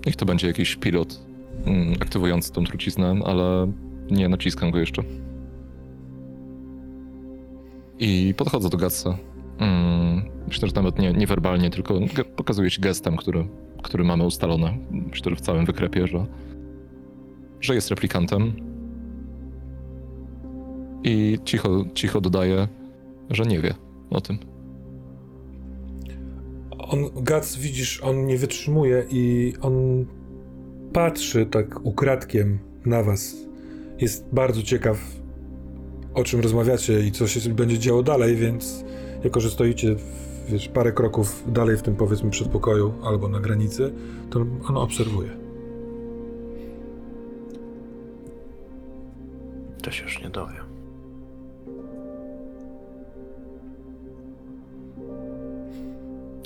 [0.05, 1.19] Niech to będzie jakiś pilot
[1.65, 3.71] mm, aktywujący tą truciznę, ale
[4.11, 5.03] nie naciskam go jeszcze.
[7.99, 9.17] I podchodzę do Gatsa
[9.59, 13.47] Mm, myślę, że nawet nie, niewerbalnie, tylko ge- pokazuje ci gestem, który,
[13.83, 14.23] który mamy
[14.91, 16.25] myślę, że w całym wyklepie, że,
[17.61, 18.53] że jest replikantem.
[21.03, 22.67] I cicho, cicho dodaje,
[23.29, 23.73] że nie wie
[24.09, 24.37] o tym.
[26.77, 30.05] On, Gac, widzisz, on nie wytrzymuje i on
[30.93, 33.35] patrzy tak ukradkiem na was.
[33.99, 34.97] Jest bardzo ciekaw,
[36.13, 38.85] o czym rozmawiacie i co się będzie działo dalej, więc
[39.23, 39.95] jako, że stoicie
[40.47, 43.93] wiesz, parę kroków dalej w tym powiedzmy przedpokoju albo na granicy,
[44.29, 45.29] to on obserwuje.
[49.83, 50.55] To się już nie dowie.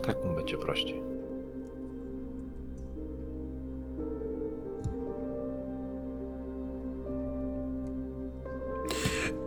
[0.06, 1.02] Tak mu będzie prościej.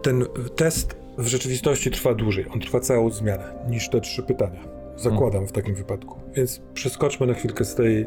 [0.03, 0.24] Ten
[0.57, 2.47] test w rzeczywistości trwa dłużej.
[2.55, 4.61] On trwa całą zmianę niż te trzy pytania.
[4.97, 6.21] Zakładam w takim wypadku.
[6.35, 8.07] Więc przeskoczmy na chwilkę z tej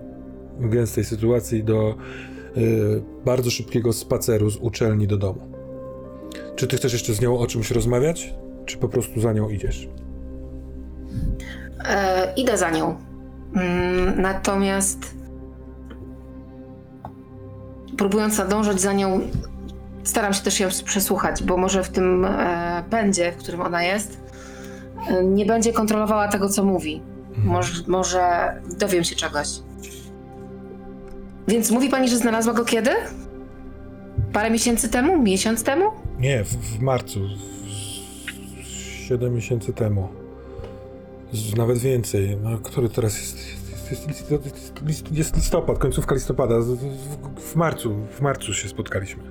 [0.59, 1.95] gęstej sytuacji do
[2.57, 5.41] y, bardzo szybkiego spaceru z uczelni do domu.
[6.55, 8.33] Czy ty chcesz jeszcze z nią o czymś rozmawiać,
[8.65, 9.89] czy po prostu za nią idziesz?
[11.85, 12.95] E, idę za nią.
[13.55, 15.15] Mm, natomiast
[17.97, 19.21] próbując nadążać za nią,
[20.03, 24.19] staram się też ją przesłuchać, bo może w tym e, pędzie, w którym ona jest,
[25.09, 27.01] e, nie będzie kontrolowała tego, co mówi.
[27.37, 29.47] Może, może dowiem się czegoś.
[31.47, 32.91] Więc mówi pani, że znalazła go kiedy?
[34.33, 35.21] Parę miesięcy temu?
[35.21, 35.85] Miesiąc temu?
[36.19, 37.19] Nie, w, w marcu.
[39.07, 40.07] Siedem miesięcy temu.
[41.57, 42.37] Nawet więcej.
[42.43, 43.37] No, który teraz jest?
[43.91, 46.59] Jest, jest, jest, list, jest listopad, końcówka listopada.
[46.59, 46.77] W,
[47.41, 49.23] w marcu, w marcu się spotkaliśmy.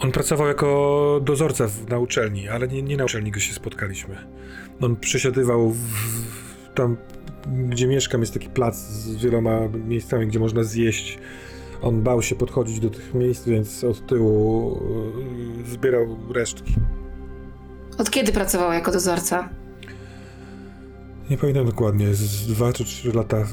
[0.00, 4.16] On pracował jako dozorca w, na uczelni, ale nie, nie na uczelni go się spotkaliśmy.
[4.80, 5.78] On przesiadywał w,
[6.74, 6.96] tam,
[7.68, 11.18] gdzie mieszkam, jest taki plac z wieloma miejscami, gdzie można zjeść.
[11.82, 14.80] On bał się podchodzić do tych miejsc, więc od tyłu
[15.58, 16.74] yy, zbierał resztki.
[17.98, 19.48] Od kiedy pracowała jako dozorca?
[21.30, 23.44] Nie pamiętam dokładnie, z dwa czy trzy lata,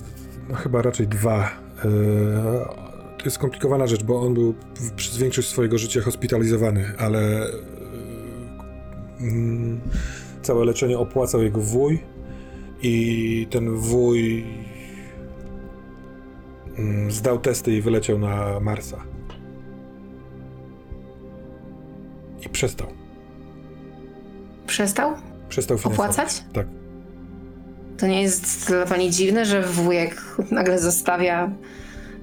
[0.50, 1.50] no chyba raczej dwa.
[1.84, 2.93] Yy,
[3.24, 4.54] to jest skomplikowana rzecz, bo on był
[4.96, 7.22] przez większość swojego życia hospitalizowany, ale
[9.20, 9.82] yy, mm,
[10.42, 12.00] całe leczenie opłacał jego wuj
[12.82, 14.46] i ten wuj
[16.78, 19.04] mm, zdał testy i wyleciał na Marsa.
[22.46, 22.88] I przestał.
[24.68, 25.14] Przestał?
[25.50, 26.10] Przestał finansować.
[26.12, 26.44] Opłacać?
[26.54, 26.68] Tak.
[27.98, 30.22] To nie jest dla pani dziwne, że wujek
[30.52, 31.52] nagle zostawia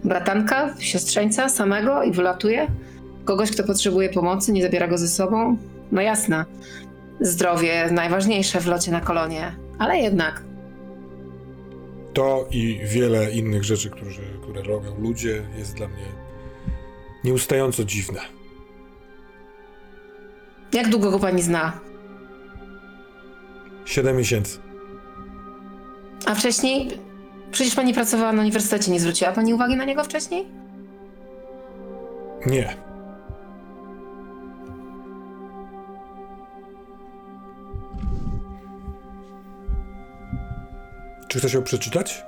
[0.05, 2.66] bratanka, siostrzeńca samego i wylatuje?
[3.24, 5.57] Kogoś, kto potrzebuje pomocy, nie zabiera go ze sobą?
[5.92, 6.44] No jasne.
[7.20, 10.42] Zdrowie najważniejsze w locie na kolonie, ale jednak.
[12.14, 14.11] To i wiele innych rzeczy, które,
[14.42, 16.05] które robią ludzie, jest dla mnie
[17.24, 18.20] nieustająco dziwne.
[20.72, 21.80] Jak długo go pani zna?
[23.84, 24.59] Siedem miesięcy.
[26.26, 27.10] A wcześniej?
[27.51, 30.46] Przecież pani pracowała na uniwersytecie, nie zwróciła pani uwagi na niego wcześniej?
[32.46, 32.76] Nie.
[41.28, 42.24] Czy chcesz ją przeczytać?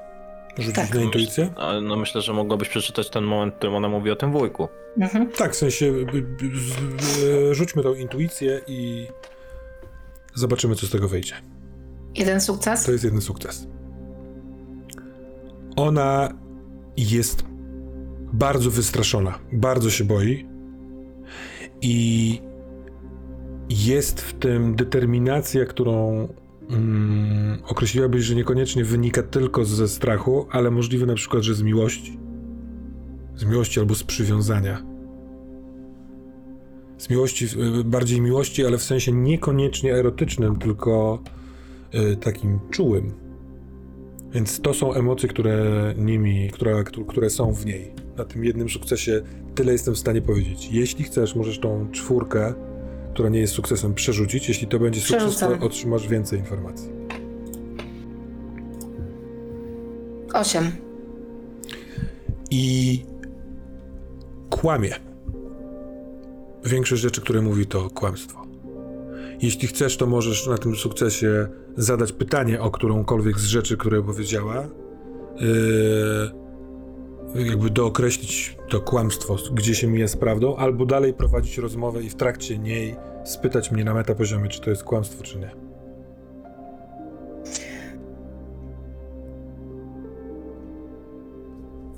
[0.58, 0.94] Rzucić Tak.
[0.94, 1.48] na intuicję?
[1.56, 4.68] Ale no myślę, że mogłabyś przeczytać ten moment, w którym ona mówi o tym wujku.
[5.00, 5.30] Mhm.
[5.30, 6.58] Tak, w sensie y, y,
[7.02, 9.08] z- y, rzućmy tą intuicję i
[10.34, 11.34] zobaczymy, co z tego wyjdzie.
[12.14, 12.84] Jeden sukces?
[12.84, 13.66] To jest jeden sukces.
[15.76, 16.38] Ona
[16.96, 17.44] jest
[18.32, 20.46] bardzo wystraszona, bardzo się boi
[21.82, 22.38] i
[23.68, 26.28] jest w tym determinacja, którą
[26.70, 32.18] mm, określiłabyś, że niekoniecznie wynika tylko ze strachu, ale możliwe na przykład, że z miłości.
[33.36, 34.82] Z miłości albo z przywiązania.
[36.98, 37.44] Z miłości,
[37.80, 41.22] y, bardziej miłości, ale w sensie niekoniecznie erotycznym, tylko
[41.94, 43.21] y, takim czułym.
[44.32, 45.64] Więc to są emocje, które
[45.96, 47.92] nimi, które, które są w niej.
[48.16, 49.22] Na tym jednym sukcesie
[49.54, 50.68] tyle jestem w stanie powiedzieć.
[50.72, 52.54] Jeśli chcesz, możesz tą czwórkę,
[53.14, 54.48] która nie jest sukcesem, przerzucić.
[54.48, 56.88] Jeśli to będzie sukces, to otrzymasz więcej informacji.
[60.34, 60.72] Osiem.
[62.50, 63.02] I
[64.50, 64.94] kłamie.
[66.64, 68.42] Większość rzeczy, które mówi, to kłamstwo.
[69.42, 74.66] Jeśli chcesz, to możesz na tym sukcesie zadać pytanie o którąkolwiek z rzeczy, które powiedziała,
[75.40, 76.42] yy,
[77.34, 82.14] jakby dookreślić to kłamstwo, gdzie się mija z prawdą, albo dalej prowadzić rozmowę i w
[82.14, 85.50] trakcie niej spytać mnie na metapoziomie, czy to jest kłamstwo, czy nie.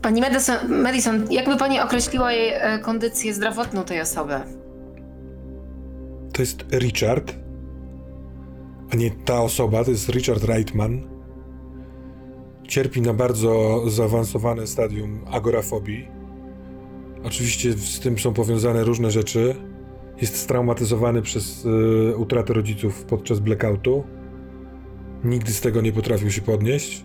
[0.03, 4.35] Pani Madison, Madison jakby pani określiła jej e, kondycję zdrowotną tej osoby?
[6.33, 7.44] To jest Richard,
[8.93, 11.01] a nie ta osoba, to jest Richard Reitman.
[12.69, 16.09] Cierpi na bardzo zaawansowane stadium agorafobii.
[17.25, 19.55] Oczywiście z tym są powiązane różne rzeczy.
[20.21, 24.05] Jest straumatyzowany przez y, utratę rodziców podczas blackoutu.
[25.25, 27.05] Nigdy z tego nie potrafił się podnieść.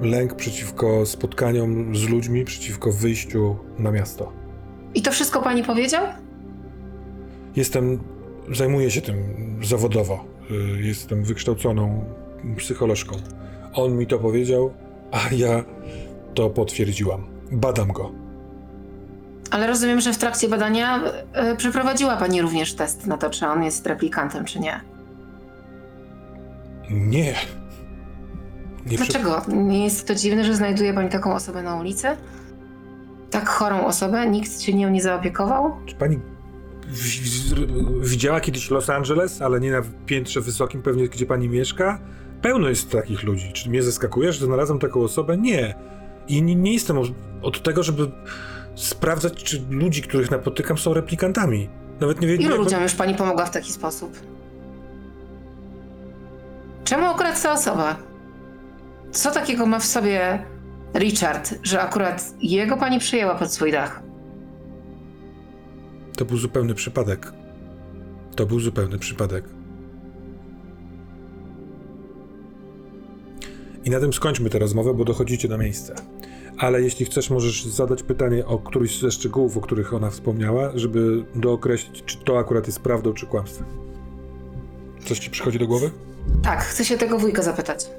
[0.00, 4.32] Lęk przeciwko spotkaniom z ludźmi, przeciwko wyjściu na miasto.
[4.94, 6.04] I to wszystko pani powiedział?
[7.56, 7.98] Jestem,
[8.52, 9.16] zajmuję się tym
[9.62, 10.24] zawodowo.
[10.52, 12.04] Y, Jestem wykształconą
[12.56, 13.16] psycholożką.
[13.74, 14.72] On mi to powiedział,
[15.12, 15.64] a ja
[16.34, 17.26] to potwierdziłam.
[17.50, 18.12] Badam go.
[19.50, 21.00] Ale rozumiem, że w trakcie badania
[21.32, 24.80] e, przeprowadziła pani również test na to, czy on jest replikantem, czy nie.
[26.90, 27.34] Nie.
[28.86, 29.42] Nie Dlaczego?
[29.48, 32.06] Nie jest to dziwne, że znajduje pani taką osobę na ulicy?
[33.30, 34.26] Tak chorą osobę?
[34.26, 35.76] Nikt się nią nie zaopiekował?
[35.86, 36.18] Czy pani
[38.00, 42.00] widziała kiedyś Los Angeles, ale nie na piętrze wysokim, pewnie gdzie pani mieszka?
[42.42, 43.52] Pełno jest takich ludzi.
[43.52, 45.36] Czy mnie zaskakuje, że znalazłem taką osobę?
[45.36, 45.74] Nie.
[46.28, 46.98] I nie, nie jestem
[47.42, 48.10] od, tego, żeby
[48.74, 51.68] sprawdzać, czy ludzi, których napotykam, są replikantami.
[52.00, 52.40] Nawet nie wiem.
[52.40, 54.18] Ilu ludziom już pani pomogła w taki sposób?
[56.84, 57.96] Czemu akurat ta osoba?
[59.12, 60.44] Co takiego ma w sobie
[60.94, 64.02] Richard, że akurat jego pani przyjęła pod swój dach?
[66.16, 67.32] To był zupełny przypadek.
[68.36, 69.44] To był zupełny przypadek.
[73.84, 75.94] I na tym skończmy tę rozmowę, bo dochodzicie na miejsce.
[76.58, 81.24] Ale jeśli chcesz, możesz zadać pytanie o któryś ze szczegółów, o których ona wspomniała, żeby
[81.34, 83.66] dookreślić, czy to akurat jest prawdą, czy kłamstwem.
[85.04, 85.90] Coś ci przychodzi do głowy?
[86.42, 87.90] Tak, chcę się tego wujka zapytać.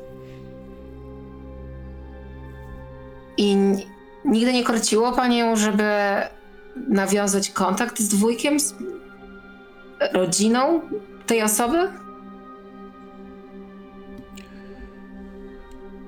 [3.37, 3.55] I
[4.25, 5.83] nigdy nie korciło panią, żeby
[6.75, 8.75] nawiązać kontakt z dwójkiem, z
[10.13, 10.81] rodziną
[11.25, 11.77] tej osoby?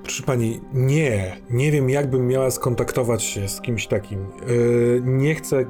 [0.02, 1.36] Proszę pani, nie.
[1.50, 4.26] Nie wiem, jakbym miała skontaktować się z kimś takim.
[4.46, 5.64] Yy, nie chcę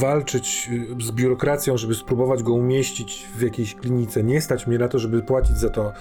[0.00, 4.22] walczyć yy, z biurokracją, żeby spróbować go umieścić w jakiejś klinice.
[4.22, 5.92] Nie stać mnie na to, żeby płacić za to.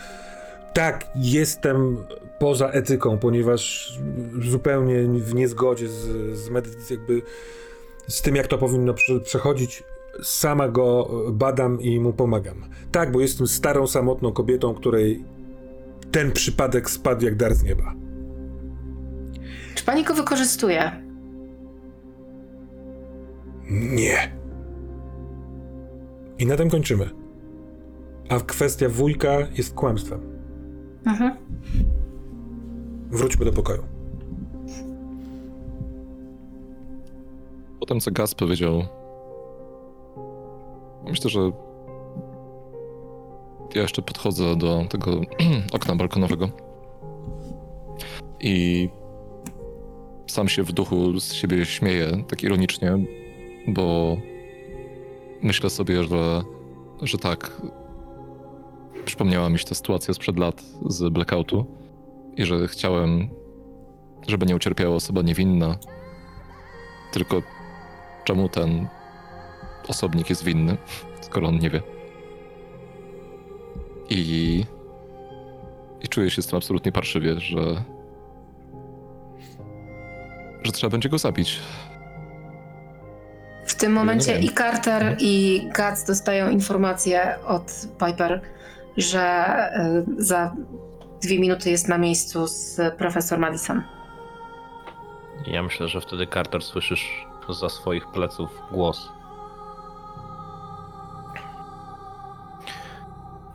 [0.74, 1.98] Tak, jestem
[2.40, 3.94] poza etyką, ponieważ
[4.42, 6.06] zupełnie w niezgodzie z,
[6.38, 7.22] z medycyną, jakby
[8.08, 9.84] z tym, jak to powinno prze- przechodzić.
[10.24, 12.66] Sama go badam i mu pomagam.
[12.92, 15.24] Tak, bo jestem starą, samotną kobietą, której
[16.12, 17.94] ten przypadek spadł jak dar z nieba.
[19.76, 20.92] Czy pani go wykorzystuje?
[23.70, 24.38] Nie.
[26.40, 27.10] I na tym kończymy.
[28.30, 30.20] A kwestia wujka jest kłamstwem.
[31.06, 31.32] Mhm.
[33.12, 33.84] Wróćmy do pokoju.
[37.88, 38.86] Po tym, co Gaz powiedział,
[41.04, 41.52] myślę, że
[43.76, 45.22] ja jeszcze podchodzę do tego
[45.74, 46.50] okna balkonowego
[48.40, 48.90] i
[50.28, 52.98] sam się w duchu z siebie śmieję, tak ironicznie,
[53.68, 54.18] bo
[55.42, 56.42] myślę sobie, że,
[57.02, 57.62] że tak,
[59.06, 61.66] przypomniała mi się ta sytuacja sprzed lat z blackoutu
[62.38, 63.30] i że chciałem,
[64.28, 65.78] żeby nie ucierpiała osoba niewinna,
[67.12, 67.42] tylko
[68.28, 68.88] czemu ten
[69.88, 70.78] osobnik jest winny,
[71.22, 71.82] skoro on nie wie.
[74.10, 74.66] I,
[76.02, 77.84] i czuję się z tym absolutnie parszywie, że,
[80.64, 81.60] że trzeba będzie go zabić.
[83.66, 84.44] W tym momencie wiem.
[84.44, 88.42] i Carter, i Guts dostają informację od Piper,
[88.98, 89.56] że
[90.18, 90.56] y, za
[91.22, 93.84] dwie minuty jest na miejscu z profesor Madison.
[95.46, 99.12] Ja myślę, że wtedy Carter słyszysz za swoich pleców głos.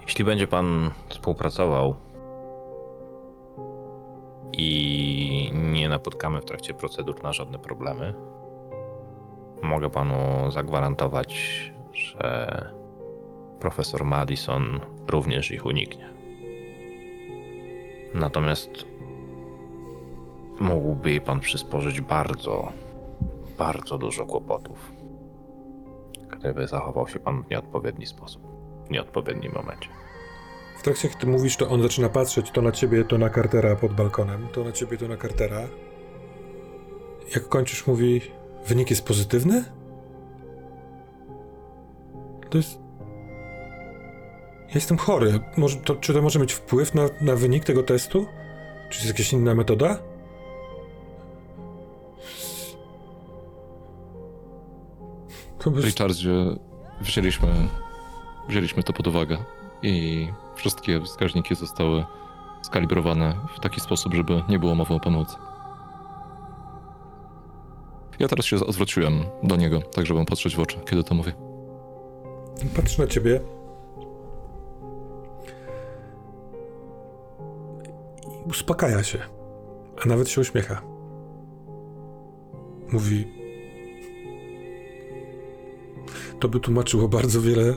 [0.00, 1.94] Jeśli będzie pan współpracował
[4.52, 8.14] i nie napotkamy w trakcie procedur na żadne problemy,
[9.62, 12.72] mogę panu zagwarantować, że
[13.60, 16.08] profesor Madison również ich uniknie.
[18.14, 18.70] Natomiast
[20.60, 22.72] mógłby jej pan przysporzyć bardzo,
[23.58, 24.92] bardzo dużo kłopotów,
[26.30, 28.42] gdyby zachował się pan w nieodpowiedni sposób,
[28.86, 29.88] w nieodpowiednim momencie.
[30.78, 33.76] W trakcie, jak ty mówisz, to on zaczyna patrzeć to na ciebie, to na Cartera
[33.76, 35.60] pod balkonem, to na ciebie, to na Cartera.
[37.34, 38.20] Jak kończysz, mówi,
[38.66, 39.64] wynik jest pozytywny?
[42.50, 42.78] To jest...
[44.68, 45.40] Ja jestem chory.
[45.56, 48.26] Może to, czy to może mieć wpływ na, na wynik tego testu?
[48.90, 49.98] Czy jest jakaś inna metoda?
[55.70, 56.30] Prostu- Richardzie,
[57.00, 57.48] wzięliśmy,
[58.48, 59.38] wzięliśmy to pod uwagę
[59.82, 62.04] i wszystkie wskaźniki zostały
[62.62, 65.36] skalibrowane w taki sposób, żeby nie było mowy o pomocy.
[68.18, 71.32] Ja teraz się odwróciłem do niego, tak żeby patrzeć w oczy, kiedy to mówię.
[72.76, 73.40] Patrz na ciebie.
[78.46, 79.18] I uspokaja się.
[80.04, 80.82] A nawet się uśmiecha.
[82.92, 83.41] Mówi.
[86.42, 87.76] To by tłumaczyło bardzo wiele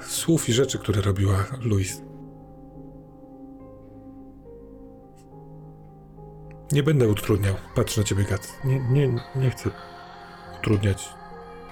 [0.00, 2.02] słów i rzeczy, które robiła Louise.
[6.72, 7.54] Nie będę utrudniał.
[7.74, 8.52] Patrz na ciebie, Gat.
[8.64, 9.70] Nie, nie, nie chcę
[10.58, 11.08] utrudniać.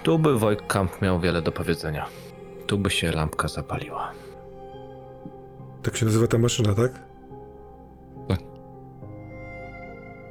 [0.03, 2.07] Tu by Wojtkamp miał wiele do powiedzenia.
[2.67, 4.13] Tu by się lampka zapaliła.
[5.83, 6.93] Tak się nazywa ta maszyna, tak?
[8.29, 8.41] Tak.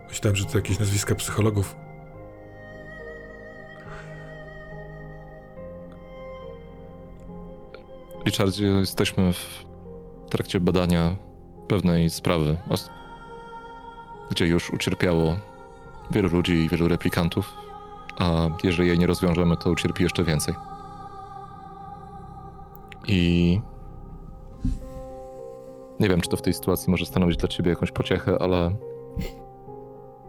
[0.10, 1.76] Myślałem, że to jakieś nazwiska psychologów.
[8.28, 9.66] Richardzie, jesteśmy w
[10.30, 11.16] trakcie badania
[11.68, 12.58] pewnej sprawy,
[14.32, 15.36] gdzie już ucierpiało
[16.12, 17.54] wielu ludzi i wielu replikantów,
[18.18, 20.56] a jeżeli jej nie rozwiążemy, to ucierpi jeszcze więcej.
[23.08, 23.62] I
[26.00, 28.76] nie wiem, czy to w tej sytuacji może stanowić dla ciebie jakąś pociechę, ale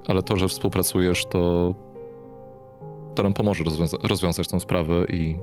[0.08, 1.74] ale to, że współpracujesz, to
[3.14, 5.38] to nam pomoże rozwiąza- rozwiązać tą sprawę i,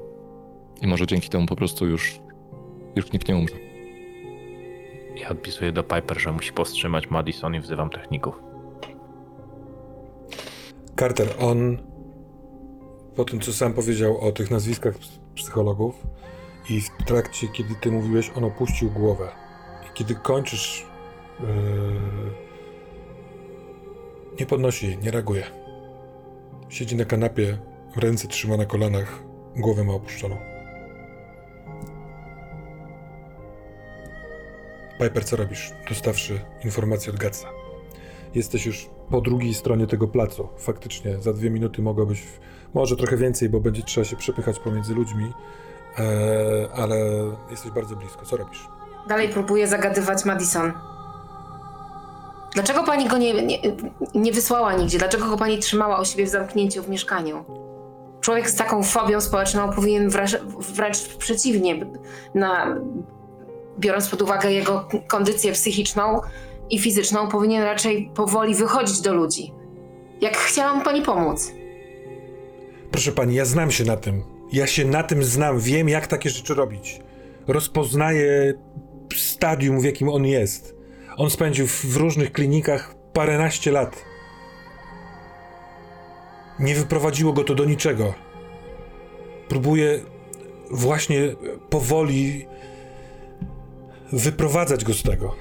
[0.81, 2.24] i może dzięki temu po prostu już
[2.95, 3.55] już nikt nie umrze.
[5.15, 8.35] Ja odpisuję do Piper, że musi powstrzymać Madison i wzywam techników.
[10.99, 11.77] Carter, on
[13.15, 15.95] po tym, co sam powiedział o tych nazwiskach ps- psychologów
[16.69, 19.31] i w trakcie, kiedy ty mówiłeś, on opuścił głowę.
[19.85, 20.85] I kiedy kończysz,
[21.39, 21.47] yy,
[24.39, 25.43] nie podnosi jej, nie reaguje.
[26.69, 27.57] Siedzi na kanapie,
[27.95, 29.23] ręce trzyma na kolanach,
[29.55, 30.54] głowę ma opuszczoną.
[34.99, 37.47] Piper, co robisz, dostawszy informację od Gatsa?
[38.35, 40.47] Jesteś już po drugiej stronie tego placu.
[40.57, 42.23] Faktycznie za dwie minuty mogłabyś,
[42.73, 45.33] może trochę więcej, bo będzie trzeba się przepychać pomiędzy ludźmi,
[45.97, 46.03] e,
[46.73, 46.95] ale
[47.51, 48.25] jesteś bardzo blisko.
[48.25, 48.67] Co robisz?
[49.07, 50.73] Dalej próbuję zagadywać Madison.
[52.53, 53.59] Dlaczego pani go nie, nie,
[54.15, 54.97] nie wysłała nigdzie?
[54.97, 57.45] Dlaczego go pani trzymała u siebie w zamknięciu w mieszkaniu?
[58.21, 61.85] Człowiek z taką fobią społeczną powinien wręcz, wręcz przeciwnie,
[62.35, 62.75] na,
[63.79, 66.21] biorąc pod uwagę jego kondycję psychiczną
[66.69, 69.53] i fizyczną, powinien raczej powoli wychodzić do ludzi.
[70.21, 71.51] Jak chciałam pani pomóc.
[72.91, 74.23] Proszę pani, ja znam się na tym.
[74.51, 76.99] Ja się na tym znam, wiem jak takie rzeczy robić.
[77.47, 78.53] Rozpoznaję
[79.15, 80.75] stadium, w jakim on jest.
[81.17, 84.05] On spędził w różnych klinikach paręnaście lat.
[86.59, 88.13] Nie wyprowadziło go to do niczego.
[89.47, 89.99] Próbuję
[90.71, 91.35] właśnie
[91.69, 92.47] powoli
[94.11, 95.35] wyprowadzać go z tego.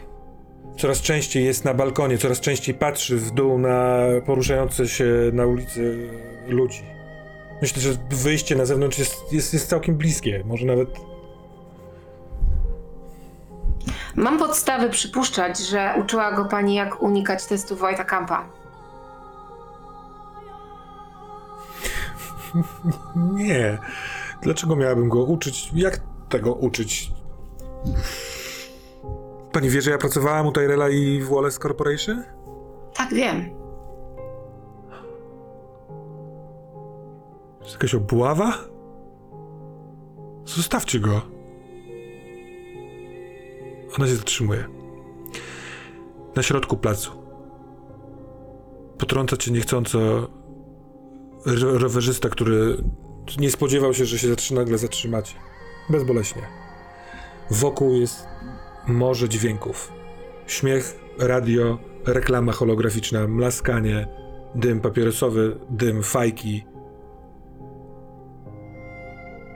[0.78, 6.11] Coraz częściej jest na balkonie, coraz częściej patrzy w dół na poruszające się na ulicy
[6.49, 6.82] ludzi.
[7.62, 10.43] Myślę, że wyjście na zewnątrz jest, jest, jest całkiem bliskie.
[10.45, 10.89] Może nawet.
[14.15, 18.49] Mam podstawy przypuszczać, że uczyła go pani, jak unikać testu Wojta Kampa.
[23.35, 23.78] Nie.
[24.43, 25.70] Dlaczego miałabym go uczyć?
[25.74, 27.12] Jak tego uczyć?
[29.55, 32.22] Pani wie, że ja pracowałam u Tyrella i w Wallace Corporation?
[32.94, 33.51] Tak, wiem.
[37.62, 38.59] Jest jakaś obława?
[40.47, 41.20] Zostawcie go.
[43.98, 44.64] Ona się zatrzymuje.
[46.36, 47.10] Na środku placu.
[48.98, 49.98] Potrąca cię niechcąco
[51.47, 52.76] ro- rowerzysta, który
[53.39, 55.35] nie spodziewał się, że się zatrzy, nagle zatrzymacie.
[55.90, 56.43] Bezboleśnie.
[57.51, 58.26] Wokół jest
[58.86, 59.93] morze dźwięków.
[60.47, 64.09] Śmiech, radio, reklama holograficzna, mlaskanie,
[64.55, 66.65] dym papierosowy, dym fajki,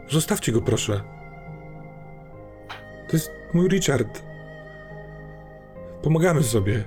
[0.09, 1.01] Zostawcie go, proszę.
[3.09, 4.23] To jest mój Richard.
[6.03, 6.85] Pomagamy sobie.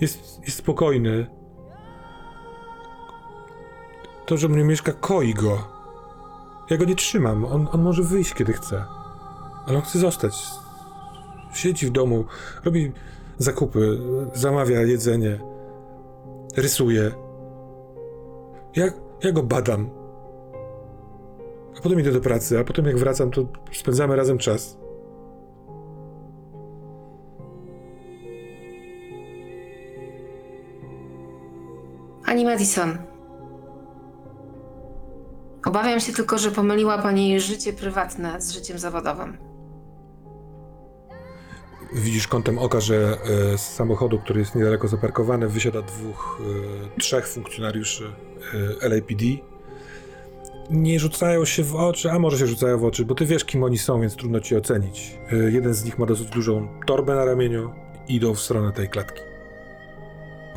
[0.00, 1.26] Jest, jest spokojny.
[4.26, 5.73] To, że mnie mieszka, koi go.
[6.70, 7.44] Ja go nie trzymam.
[7.44, 8.84] On, on może wyjść, kiedy chce.
[9.66, 10.46] Ale on chce zostać.
[11.54, 12.24] Siedzi w domu,
[12.64, 12.92] robi
[13.38, 13.98] zakupy,
[14.34, 15.40] zamawia jedzenie,
[16.56, 17.10] rysuje.
[18.76, 18.86] Ja,
[19.22, 19.90] ja go badam.
[21.78, 24.78] A potem idę do pracy, a potem jak wracam, to spędzamy razem czas.
[32.26, 33.13] Pani Madison.
[35.64, 39.36] Obawiam się tylko, że pomyliła pani życie prywatne z życiem zawodowym.
[41.94, 43.18] Widzisz kątem oka, że
[43.54, 46.40] e, z samochodu, który jest niedaleko zaparkowany, wysiada dwóch,
[46.96, 48.12] e, trzech funkcjonariuszy
[48.82, 49.24] e, LAPD.
[50.70, 53.62] Nie rzucają się w oczy, a może się rzucają w oczy, bo ty wiesz, kim
[53.62, 55.18] oni są, więc trudno ci ocenić.
[55.48, 57.70] Jeden z nich ma dosyć dużą torbę na ramieniu
[58.08, 59.20] i idą w stronę tej klatki.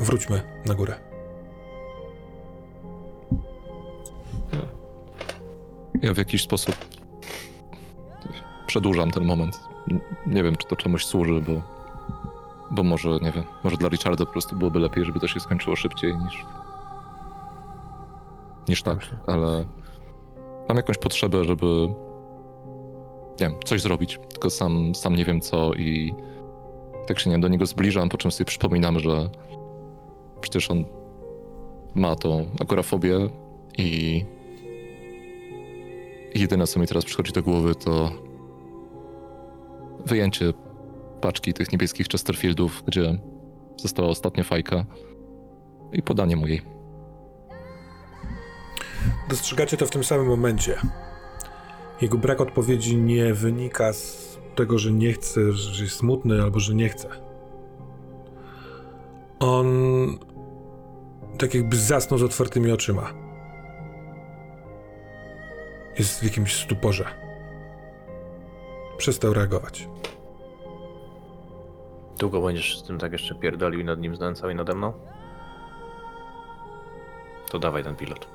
[0.00, 1.07] Wróćmy na górę.
[6.02, 6.76] Ja w jakiś sposób
[8.66, 9.60] przedłużam ten moment.
[10.26, 11.62] Nie wiem, czy to czemuś służy, bo,
[12.70, 15.76] bo może, nie wiem, może dla Richarda po prostu byłoby lepiej, żeby to się skończyło
[15.76, 16.44] szybciej niż,
[18.68, 19.64] niż tak, ale
[20.68, 21.66] mam jakąś potrzebę, żeby,
[23.40, 26.14] nie wiem, coś zrobić, tylko sam, sam nie wiem co i
[27.06, 29.30] tak się nie wiem, do niego zbliżam, po czym sobie przypominam, że
[30.40, 30.84] przecież on
[31.94, 33.18] ma tą agorafobię
[33.78, 34.24] i
[36.34, 38.12] jedyne, co mi teraz przychodzi do głowy, to
[40.06, 40.52] wyjęcie
[41.20, 43.18] paczki tych niebieskich Chesterfieldów, gdzie
[43.76, 44.84] została ostatnia fajka
[45.92, 46.62] i podanie mu jej.
[49.28, 50.76] Dostrzegacie to w tym samym momencie.
[52.00, 56.74] Jego brak odpowiedzi nie wynika z tego, że nie chce, że jest smutny albo że
[56.74, 57.08] nie chce.
[59.38, 59.66] On
[61.38, 63.27] tak jakby zasnął z otwartymi oczyma.
[65.98, 67.04] Jest w jakimś stuporze.
[68.96, 69.88] Przestał reagować.
[72.18, 74.92] Długo będziesz z tym tak jeszcze pierdolił i nad nim znęcał i nade mną?
[77.50, 78.28] To dawaj ten pilot.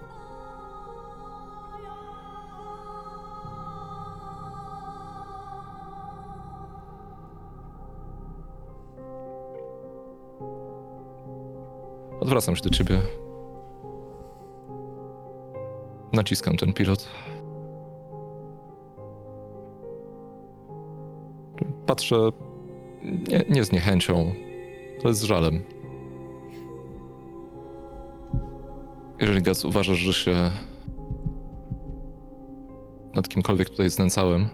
[12.19, 13.01] Odwracam się do ciebie.
[16.13, 17.09] Naciskam ten pilot.
[21.85, 22.15] Patrzę
[23.03, 24.33] nie, nie z niechęcią,
[25.03, 25.63] jest z żalem.
[29.19, 30.51] Jeżeli Gaz uważasz, że się
[33.15, 34.49] nad kimkolwiek tutaj znęcałem,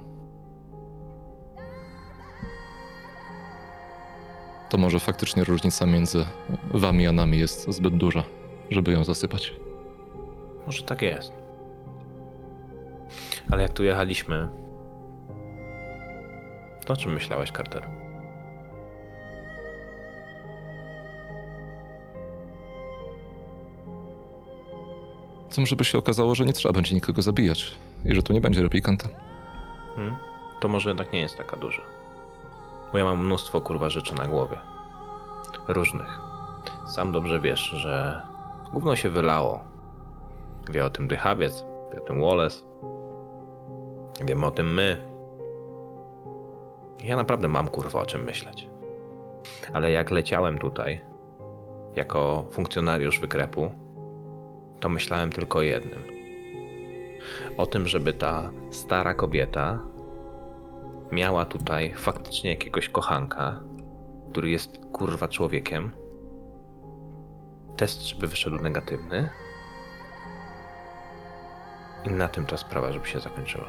[4.69, 6.26] to może faktycznie różnica między
[6.73, 8.23] wami a nami jest zbyt duża,
[8.69, 9.56] żeby ją zasypać.
[10.65, 11.34] Może tak jest.
[13.51, 14.49] Ale jak tu jechaliśmy,
[16.93, 17.87] o czym myślałeś, Carter?
[25.49, 27.75] Co żeby się okazało, że nie trzeba będzie nikogo zabijać
[28.05, 29.09] i że tu nie będzie replikanta.
[29.95, 30.15] Hmm?
[30.59, 31.81] To może jednak nie jest taka duża.
[32.91, 34.57] Bo ja mam mnóstwo kurwa rzeczy na głowie.
[35.67, 36.19] Różnych.
[36.87, 38.21] Sam dobrze wiesz, że
[38.73, 39.63] gówno się wylało.
[40.69, 42.59] Wie o tym Dychawiec, wie o tym Wallace.
[44.25, 45.09] Wiemy o tym my.
[47.03, 48.67] Ja naprawdę mam kurwa o czym myśleć.
[49.73, 51.01] Ale jak leciałem tutaj,
[51.95, 53.71] jako funkcjonariusz wykrepu,
[54.80, 56.03] to myślałem tylko o jednym.
[57.57, 59.80] O tym, żeby ta stara kobieta
[61.11, 63.59] miała tutaj faktycznie jakiegoś kochanka,
[64.31, 65.91] który jest kurwa człowiekiem.
[67.77, 69.30] Test, żeby wyszedł negatywny.
[72.05, 73.67] I na tym ta sprawa, żeby się zakończyła.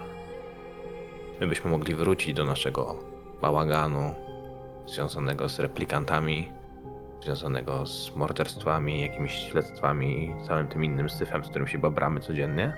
[1.40, 2.96] My byśmy mogli wrócić do naszego
[3.42, 4.14] bałaganu
[4.86, 6.52] związanego z replikantami,
[7.22, 12.76] związanego z morderstwami, jakimiś śledztwami i całym tym innym syfem, z którym się babramy codziennie.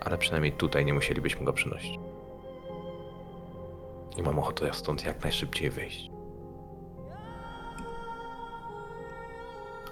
[0.00, 1.98] Ale przynajmniej tutaj nie musielibyśmy go przynosić.
[4.16, 6.10] I mam ochotę stąd jak najszybciej wyjść.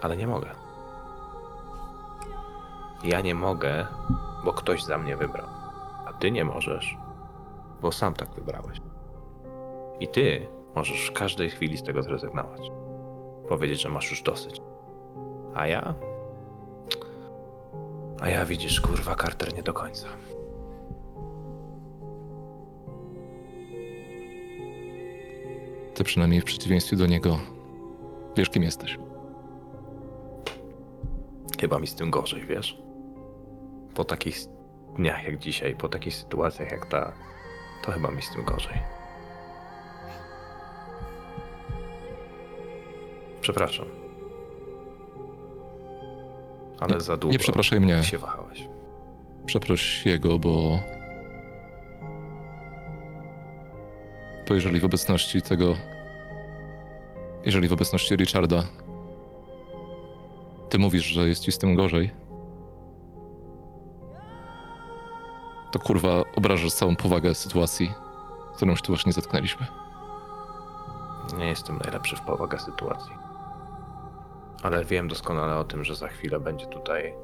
[0.03, 0.51] Ale nie mogę.
[3.05, 3.87] Ja nie mogę,
[4.45, 5.47] bo ktoś za mnie wybrał.
[6.07, 6.97] A ty nie możesz,
[7.83, 8.81] bo sam tak wybrałeś.
[10.01, 12.71] I ty możesz w każdej chwili z tego zrezygnować.
[13.49, 14.61] Powiedzieć, że masz już dosyć.
[15.55, 15.95] A ja?
[18.21, 20.07] A ja widzisz, kurwa, Carter nie do końca.
[25.95, 27.39] Ty przynajmniej w przeciwieństwie do niego
[28.37, 28.99] wiesz, kim jesteś.
[31.61, 32.83] Chyba mi z tym gorzej, wiesz?
[33.95, 34.37] Po takich
[34.97, 37.13] dniach jak dzisiaj, po takich sytuacjach jak ta,
[37.83, 38.79] to chyba mi z tym gorzej.
[43.41, 43.87] Przepraszam.
[46.81, 48.05] Ale za długo Nie przepraszaj mnie.
[48.05, 48.69] się wahałeś.
[49.47, 50.81] Przeproś jego, bo.
[54.49, 55.75] Bo jeżeli w obecności tego.
[57.45, 58.63] Jeżeli w obecności Richarda
[60.69, 62.11] ty mówisz, że jest ci z tym gorzej,
[65.73, 67.93] to kurwa obrażasz całą powagę sytuacji,
[68.53, 69.67] z którą się tu właśnie zetknęliśmy.
[71.39, 73.13] Nie jestem najlepszy w powagę sytuacji.
[74.63, 77.15] Ale wiem doskonale o tym, że za chwilę będzie tutaj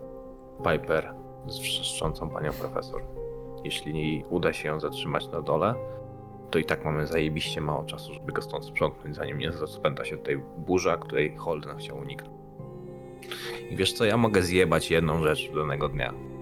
[0.64, 1.14] Piper
[1.46, 3.02] z wrzeszczącą panią profesor.
[3.64, 5.74] Jeśli uda się ją zatrzymać na dole,
[6.50, 10.16] to i tak mamy zajebiście mało czasu, żeby go stąd sprzątnąć, zanim nie rozpęta się
[10.16, 12.34] tutaj burza, której Holden chciał uniknąć.
[13.70, 16.33] I wiesz co, ja mogę zjebać jedną rzecz danego dnia.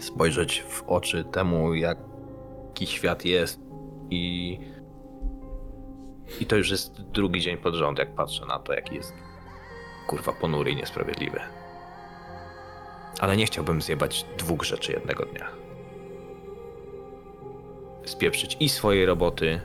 [0.00, 3.60] Spojrzeć w oczy temu, jaki świat jest
[4.10, 4.58] i
[6.40, 9.12] i to już jest drugi dzień pod rząd, jak patrzę na to, jaki jest
[10.06, 11.40] kurwa ponury i niesprawiedliwy.
[13.20, 15.48] Ale nie chciałbym zjebać dwóch rzeczy jednego dnia.
[18.04, 19.60] Spieprzyć i swojej roboty,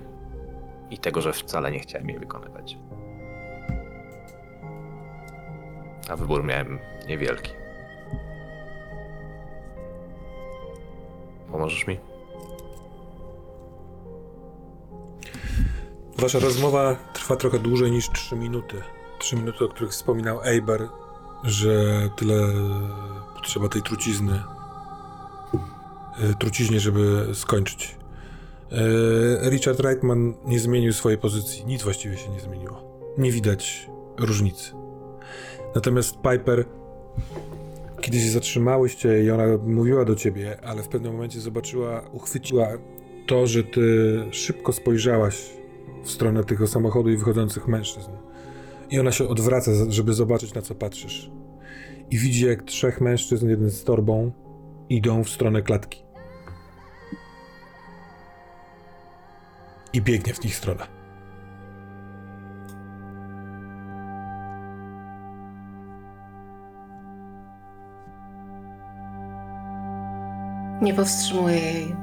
[0.93, 2.77] i tego, że wcale nie chciałem jej wykonywać.
[6.09, 7.51] A wybór miałem niewielki.
[11.53, 11.99] Pomożesz mi?
[16.17, 18.81] Wasza rozmowa trwa trochę dłużej niż 3 minuty.
[19.19, 20.89] 3 minuty, o których wspominał Eiber,
[21.43, 21.73] że
[22.15, 22.35] tyle
[23.35, 24.43] potrzeba tej trucizny.
[26.31, 27.97] y, Truciźnie, żeby skończyć.
[29.45, 31.65] Y, Richard Reitman nie zmienił swojej pozycji.
[31.65, 32.83] Nic właściwie się nie zmieniło.
[33.17, 34.71] Nie widać różnicy.
[35.75, 36.65] Natomiast Piper,
[38.03, 42.67] kiedy się zatrzymałyście i ona mówiła do ciebie, ale w pewnym momencie zobaczyła, uchwyciła
[43.27, 45.49] to, że ty szybko spojrzałaś
[46.03, 48.11] w stronę tego samochodu i wychodzących mężczyzn.
[48.89, 51.31] I ona się odwraca, żeby zobaczyć, na co patrzysz.
[52.11, 54.31] I widzi, jak trzech mężczyzn, jeden z torbą,
[54.89, 56.03] idą w stronę klatki.
[59.93, 61.02] I biegnie w ich stronę.
[70.83, 71.95] Nie powstrzymuję jej.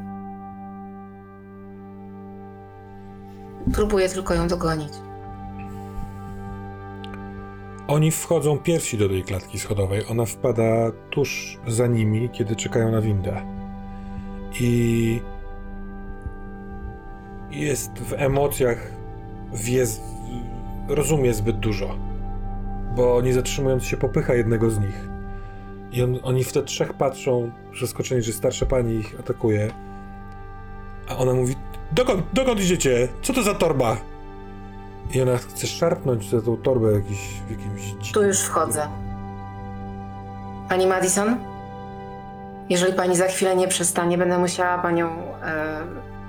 [3.72, 4.92] Próbuję tylko ją dogonić.
[7.88, 10.02] Oni wchodzą pierwsi do tej klatki schodowej.
[10.10, 13.42] Ona wpada tuż za nimi, kiedy czekają na windę.
[14.60, 15.22] I
[17.50, 18.92] jest w emocjach,
[19.52, 19.84] wie,
[20.88, 21.94] rozumie zbyt dużo.
[22.96, 25.09] Bo nie zatrzymując się, popycha jednego z nich.
[25.92, 27.50] I on, oni w te trzech patrzą,
[27.80, 29.70] zaskoczeni, że starsza pani ich atakuje.
[31.08, 31.54] A ona mówi:
[31.92, 33.08] Dokąd, dokąd idziecie?
[33.22, 33.96] Co to za torba?
[35.14, 37.18] I ona chce szarpnąć za tą torbę jakiś,
[37.48, 38.14] w jakimś dzikim...
[38.14, 38.88] Tu już wchodzę.
[40.68, 41.36] Pani Madison?
[42.68, 45.08] Jeżeli pani za chwilę nie przestanie, będę musiała panią
[45.42, 45.82] e,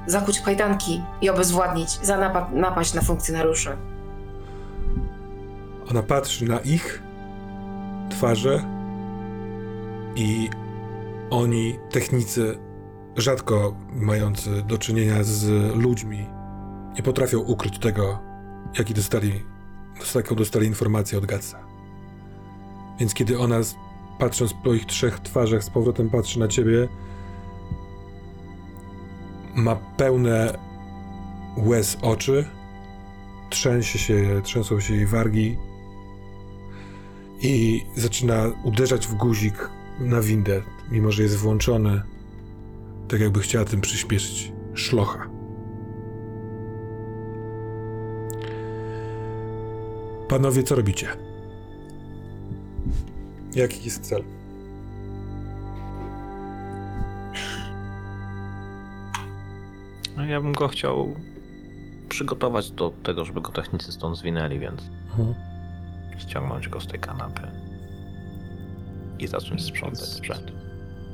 [0.06, 3.70] zakuć kajdanki i obezwładnić za napa- napaść na funkcjonariuszy.
[5.92, 7.04] Ona patrzy na ich
[8.10, 8.64] twarze
[10.16, 10.50] i
[11.30, 12.58] oni, technicy,
[13.18, 16.26] rzadko mający do czynienia z ludźmi,
[16.96, 18.20] nie potrafią ukryć tego,
[18.78, 19.44] jaki dostali,
[20.16, 21.60] jaką dostali informację od Gatsa.
[23.00, 23.56] Więc kiedy ona,
[24.20, 26.88] patrząc po ich trzech twarzach, z powrotem patrzy na ciebie,
[29.56, 30.58] ma pełne
[31.58, 32.46] łez oczy,
[33.50, 35.58] trzęsie się, trzęsą się jej wargi
[37.42, 39.70] i zaczyna uderzać w guzik
[40.02, 40.62] na windę,
[40.92, 42.02] mimo że jest włączony,
[43.08, 44.52] tak jakby chciała tym przyspieszyć.
[44.74, 45.30] Szlocha.
[50.28, 51.08] Panowie, co robicie?
[53.56, 54.24] Jaki jest cel?
[60.18, 61.16] No, ja bym go chciał
[62.10, 65.34] przygotować do tego, żeby go technicy stąd zwinęli, więc Mhm.
[66.18, 67.42] ściągnąć go z tej kanapy
[69.22, 70.52] i zacząć sprzątać sprzęt.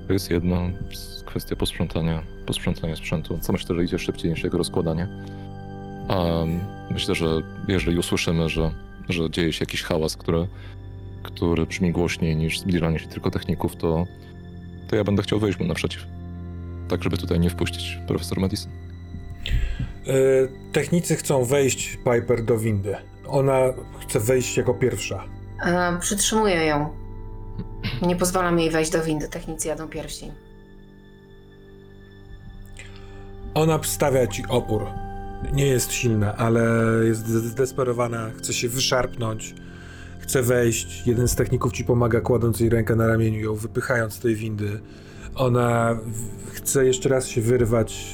[0.07, 0.57] To jest jedna
[0.93, 5.07] z- kwestia posprzątania, posprzątania sprzętu, co myślę, że idzie szybciej niż jego rozkładanie.
[6.07, 6.25] A
[6.91, 7.25] myślę, że
[7.67, 8.71] jeżeli usłyszymy, że,
[9.09, 10.47] że dzieje się jakiś hałas, który,
[11.23, 14.05] który brzmi głośniej niż zbliżanie się tylko techników, to,
[14.87, 16.05] to ja będę chciał wejść mu naprzeciw.
[16.89, 18.71] Tak, żeby tutaj nie wpuścić profesor Madison.
[20.07, 20.13] E,
[20.71, 22.95] technicy chcą wejść Piper do windy.
[23.27, 23.59] Ona
[23.99, 25.23] chce wejść jako pierwsza.
[25.65, 26.89] E, przytrzymuję ją.
[28.01, 29.27] Nie pozwalam jej wejść do windy.
[29.27, 30.31] Technicy jadą pierwsi.
[33.53, 34.85] Ona stawia ci opór.
[35.53, 36.61] Nie jest silna, ale
[37.03, 39.55] jest zdesperowana, chce się wyszarpnąć,
[40.19, 41.07] chce wejść.
[41.07, 44.79] Jeden z techników ci pomaga, kładąc jej rękę na ramieniu, ją wypychając z tej windy.
[45.35, 45.97] Ona
[46.53, 48.13] chce jeszcze raz się wyrwać,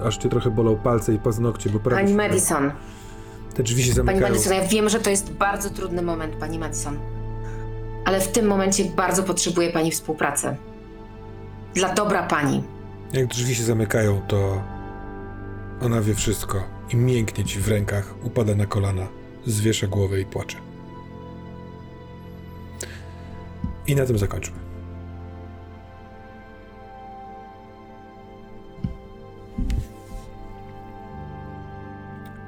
[0.00, 2.70] e, aż cię trochę bolą palce i paznokcie, bo prawie Pani Madison.
[3.54, 4.28] te drzwi się Pani zamykają.
[4.28, 6.98] Madison, ja wiem, że to jest bardzo trudny moment, pani Madison.
[8.08, 10.56] Ale w tym momencie bardzo potrzebuję pani współpracy.
[11.74, 12.62] Dla dobra pani.
[13.12, 14.62] Jak drzwi się zamykają, to
[15.80, 19.06] ona wie wszystko i mięknie ci w rękach, upada na kolana,
[19.46, 20.56] zwiesza głowę i płacze.
[23.86, 24.56] I na tym zakończmy.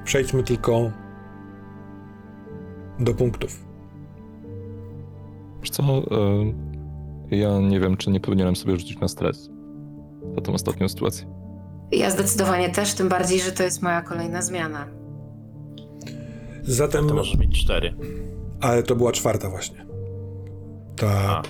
[0.05, 0.91] Przejdźmy tylko
[2.99, 3.70] do punktów.
[5.61, 9.51] Wiesz co, e, ja nie wiem, czy nie powinienem sobie rzucić na stres
[10.35, 11.27] za tą ostatnią sytuację.
[11.93, 14.87] Ja zdecydowanie też, tym bardziej, że to jest moja kolejna zmiana.
[16.63, 17.95] Zatem, To możesz mieć cztery.
[18.61, 19.87] ale to była czwarta właśnie.
[20.97, 21.43] Ta A.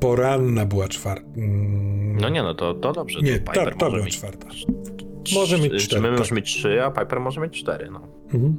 [0.00, 1.26] poranna była czwarta.
[1.36, 3.20] Mm, No nie, no to, to dobrze.
[3.20, 4.46] Nie, to ta, Piper ta może była mieć czwarta.
[5.34, 6.18] Może mieć czy cztery, My tak.
[6.18, 8.00] możemy mieć trzy, a Piper może mieć cztery, no.
[8.34, 8.56] Mhm.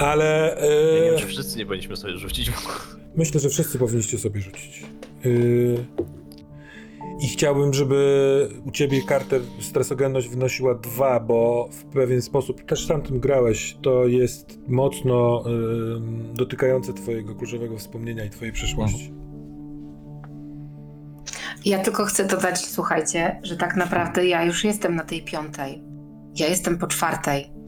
[0.00, 2.52] Ale Ja nie e, wiem, czy wszyscy nie powinniśmy sobie rzucić.
[3.16, 4.82] myślę, że wszyscy powinniście sobie rzucić.
[5.24, 5.28] E,
[7.20, 13.02] I chciałbym, żeby u ciebie Carter stresogenność wynosiła dwa, bo w pewien sposób, też sam
[13.02, 19.12] tym grałeś, to jest mocno em, dotykające twojego kluczowego wspomnienia i twojej przeszłości.
[21.64, 25.82] Ja tylko chcę dodać, słuchajcie, że tak naprawdę ja już jestem na tej piątej.
[26.36, 27.59] Ja jestem po czwartej.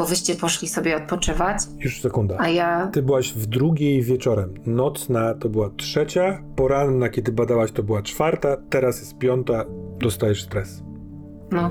[0.00, 2.36] Bo wyście poszli sobie odpoczywać, Już sekunda.
[2.38, 2.86] a ja.
[2.86, 4.54] Ty byłaś w drugiej wieczorem.
[4.66, 9.64] Nocna to była trzecia, poranna, kiedy badałaś, to była czwarta, teraz jest piąta,
[9.98, 10.82] dostajesz stres.
[11.52, 11.70] No.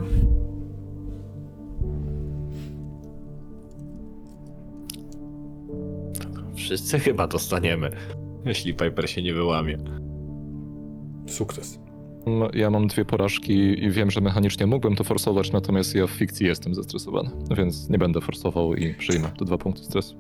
[6.56, 7.92] Wszyscy chyba dostaniemy,
[8.46, 9.78] jeśli Piper się nie wyłamie.
[11.28, 11.80] Sukces.
[12.26, 16.12] No, Ja mam dwie porażki i wiem, że mechanicznie mógłbym to forsować, natomiast ja w
[16.12, 20.16] fikcji jestem zestresowany, więc nie będę forsował i przyjmę te dwa punkty stresu.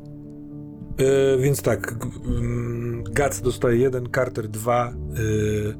[0.99, 5.75] Yy, więc tak, g- mm, Gac dostaje jeden, Carter dwa, yy,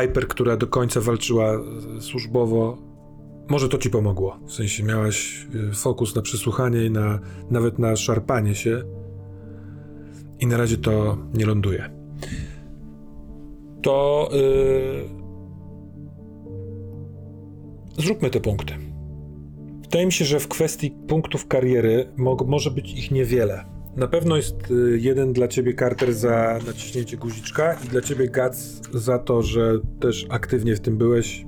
[0.00, 1.54] Piper, która do końca walczyła
[1.98, 2.78] y, służbowo,
[3.48, 4.38] może to ci pomogło.
[4.46, 7.18] W sensie miałaś fokus na przesłuchanie i na,
[7.50, 8.82] nawet na szarpanie się.
[10.40, 11.90] I na razie to nie ląduje.
[13.82, 15.23] To yy,
[17.98, 18.74] zróbmy te punkty.
[19.82, 23.64] Wydaje mi się, że w kwestii punktów kariery mo- może być ich niewiele.
[23.96, 28.56] Na pewno jest y, jeden dla ciebie Carter za naciśnięcie guziczka i dla ciebie Gac
[28.94, 31.46] za to, że też aktywnie w tym byłeś.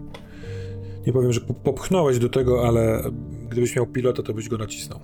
[1.06, 3.02] Nie powiem, że po- popchnąłeś do tego, ale
[3.50, 5.00] gdybyś miał pilota, to byś go nacisnął.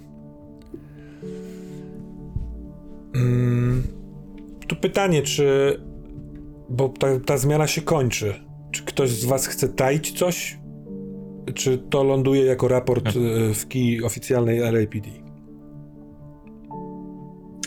[3.14, 3.82] Mm,
[4.68, 5.80] tu pytanie, czy.
[6.68, 8.34] Bo ta, ta zmiana się kończy.
[8.70, 10.58] Czy ktoś z was chce taić coś?
[11.54, 15.08] Czy to ląduje jako raport y, w kij oficjalnej LAPD?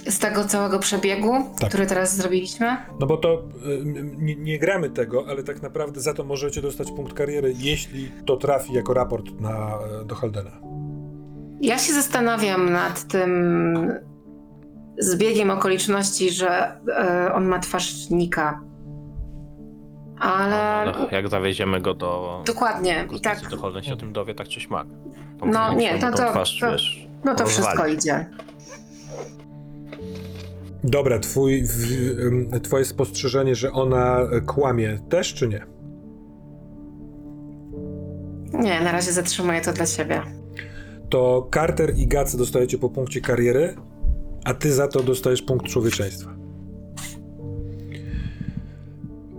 [0.10, 1.70] Z tego całego przebiegu, Tak.
[1.70, 6.14] który teraz zrobiliśmy, No bo to m, nie, nie gramy tego, ale tak naprawdę za
[6.14, 10.52] to możecie dostać punkt kariery, jeśli to trafi jako raport na, e, do Haldena.
[11.62, 13.94] ja się zastanawiam nad tym
[15.00, 18.62] zbiegiem okoliczności, że e, on ma twarz Nika.
[20.26, 20.56] Ale.
[20.56, 22.42] Ale jak zawieziemy go do...
[22.46, 23.08] Dokładnie.
[23.16, 23.50] I tak.
[23.50, 24.88] to Holden się o tym dowie tak czy śmak.
[25.46, 28.26] No nie, to- tą to- twarz, to- wiesz, No to wszystko idzie.
[30.84, 31.64] Dobra, twój,
[32.64, 35.66] twoje spostrzeżenie, że ona kłamie, też czy nie?
[38.54, 40.22] Nie, na razie zatrzymuję to dla siebie.
[41.10, 43.76] To Carter i Gac dostajecie po punkcie kariery,
[44.44, 46.30] a ty za to dostajesz punkt człowieczeństwa.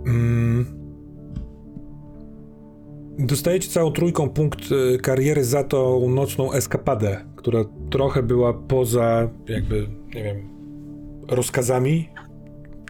[0.05, 0.76] Mm.
[3.19, 4.59] Dostajecie całą trójką punkt
[4.95, 10.49] e, kariery za tą nocną eskapadę, która trochę była poza, jakby, nie wiem,
[11.27, 12.09] rozkazami.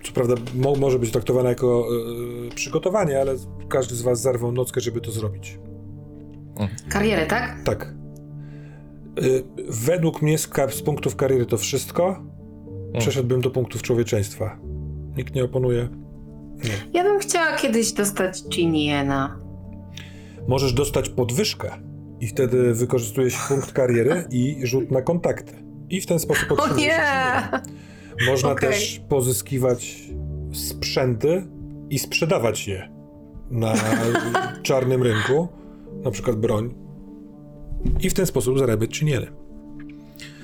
[0.04, 1.88] Co prawda mo- może być traktowana jako
[2.48, 3.36] e, przygotowanie, ale
[3.70, 5.60] każdy z was zarwał nockę, żeby to zrobić.
[6.90, 7.64] Karierę, tak?
[7.64, 7.94] Tak.
[9.24, 12.24] Y, Według mnie z, ka- z punktów kariery to wszystko.
[13.00, 14.60] Przeszedłbym do punktów człowieczeństwa.
[15.18, 15.90] Nikt nie oponuje.
[16.94, 19.40] Ja bym chciała kiedyś dostać Chiniena.
[20.48, 21.72] Możesz dostać podwyżkę
[22.20, 25.64] i wtedy wykorzystujesz punkt kariery i rzut na kontakty.
[25.90, 26.94] I w ten sposób otrzymujesz nie!
[26.94, 27.62] inne.
[28.28, 28.70] Można Okej.
[28.70, 30.10] też pozyskiwać
[30.54, 31.48] sprzęty
[31.90, 32.90] i sprzedawać je
[33.52, 33.74] na
[34.64, 35.48] czarnym rynku,
[36.04, 36.74] na przykład broń.
[38.00, 39.28] I w ten sposób zarabiać czyniele.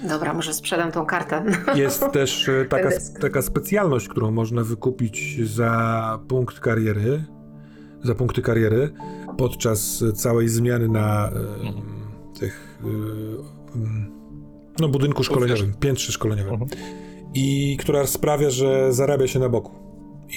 [0.08, 1.44] Dobra, może sprzedam tą kartę.
[1.76, 2.90] Jest też e, taka,
[3.22, 7.24] taka specjalność, którą można wykupić za punkt kariery,
[8.04, 8.94] za punkty kariery
[9.38, 12.88] podczas całej zmiany na e, tych e,
[14.80, 16.54] no, budynku szkoleniowym, piętrze szkoleniowym.
[16.54, 16.70] Mhm.
[17.34, 19.72] i która sprawia, że zarabia się na boku.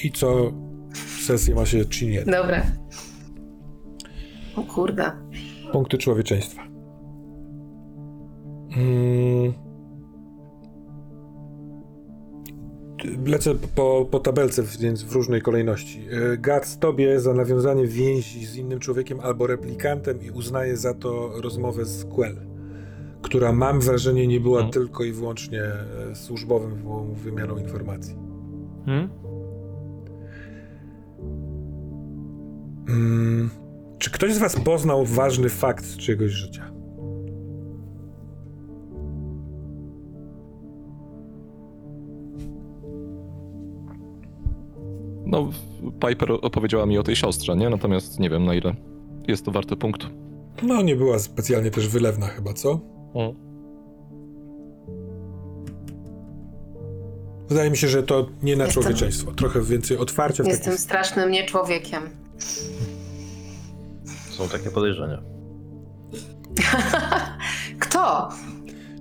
[0.04, 0.52] I co
[1.26, 2.24] sesję ma się czy nie.
[2.24, 2.62] Dobra.
[4.56, 5.12] O kurde.
[5.72, 6.62] Punkty człowieczeństwa.
[8.76, 9.65] Mm.
[13.26, 16.04] Lecę po, po tabelce, więc w różnej kolejności.
[16.32, 21.32] E, Gad tobie za nawiązanie więzi z innym człowiekiem albo replikantem i uznaje za to
[21.40, 22.36] rozmowę z Quell,
[23.22, 24.72] która mam wrażenie nie była Mhm.
[24.72, 28.16] tylko i wyłącznie e, służbowym wy- wymianą informacji.
[28.86, 29.08] Hmm?
[32.88, 33.50] Mm.
[33.98, 36.72] Czy ktoś z was poznał ważny fakt z czyjegoś życia?
[45.26, 45.50] No,
[46.08, 47.70] Piper opowiedziała mi o tej siostrze, nie?
[47.70, 48.74] Natomiast nie wiem na ile
[49.28, 50.06] jest to warte punktu.
[50.62, 52.80] No, nie była specjalnie też wylewna chyba, co?
[57.48, 59.32] Wydaje mi się, że to nie na Jestem- człowieczeństwo.
[59.32, 60.82] Trochę więcej otwarcia w Jestem taki...
[60.82, 62.02] strasznym nieczłowiekiem.
[64.30, 65.22] Są takie podejrzenia.
[67.78, 68.28] Kto?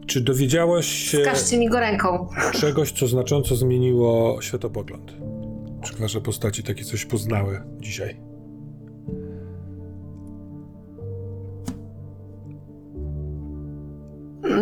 [0.07, 2.27] Czy dowiedziałaś się Wskażcie mi go ręką.
[2.53, 5.13] czegoś, co znacząco zmieniło światopogląd?
[5.85, 8.21] Czy wasze postaci takie coś poznały dzisiaj?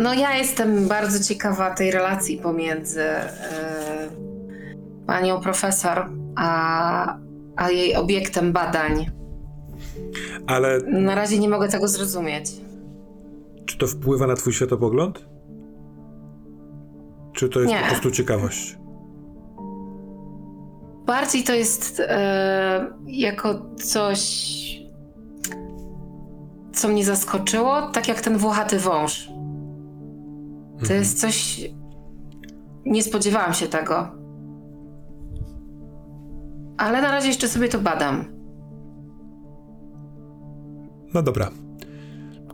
[0.02, 4.08] No ja jestem bardzo ciekawa tej relacji pomiędzy e,
[5.06, 6.06] panią profesor
[6.36, 7.18] a,
[7.56, 9.06] a jej obiektem badań.
[10.46, 12.52] Ale Na razie nie mogę tego zrozumieć.
[13.66, 15.26] czy to wpływa na twój światopogląd?
[17.32, 17.80] Czy to jest Nie.
[17.80, 18.78] po prostu ciekawość?
[21.06, 24.54] Bardziej to jest e, jako coś,
[26.72, 29.26] co mnie zaskoczyło, tak jak ten włochaty wąż.
[29.26, 31.00] To Mhm.
[31.00, 31.60] jest coś.
[32.86, 34.08] Nie spodziewałam się tego.
[36.76, 38.24] Ale na razie jeszcze sobie to badam.
[41.14, 41.50] No dobra.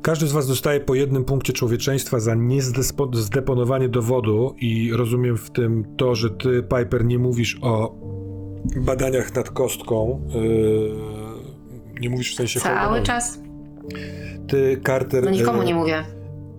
[0.03, 5.85] Każdy z was dostaje po jednym punkcie człowieczeństwa za niezdeponowanie dowodu i rozumiem w tym
[5.97, 7.95] to, że ty, Piper, nie mówisz o
[8.77, 10.20] badaniach nad kostką.
[10.35, 12.61] Yy, nie mówisz w sensie...
[12.61, 13.41] Cały czas.
[14.49, 16.05] Ty, Carter, No nikomu yy, nie mówię.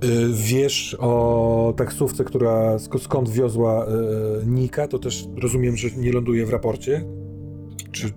[0.04, 3.86] yy, wiesz o taksówce, która sk- skąd wiozła
[4.40, 7.06] yy, Nika, to też rozumiem, że nie ląduje w raporcie.
[7.92, 8.10] Czy...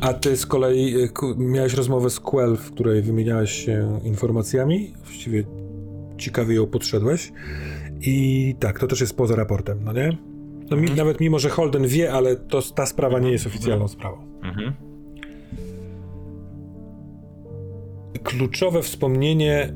[0.00, 0.94] A ty z kolei
[1.36, 4.94] miałeś rozmowę z Quell, w której wymieniałeś się informacjami.
[5.04, 5.44] Właściwie
[6.18, 7.32] ciekawie ją podszedłeś.
[8.00, 10.18] I tak, to też jest poza raportem, no nie?
[10.70, 14.16] No, mi, nawet mimo, że Holden wie, ale to, ta sprawa nie jest oficjalną sprawą.
[14.42, 14.72] Mhm.
[18.22, 19.74] Kluczowe wspomnienie.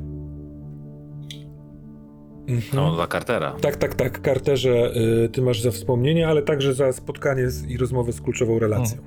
[2.48, 2.62] Mhm.
[2.74, 3.52] No, dla Cartera.
[3.60, 4.20] Tak, tak, tak.
[4.24, 4.92] Carterze,
[5.24, 8.98] y, ty masz za wspomnienie, ale także za spotkanie z, i rozmowę z kluczową relacją.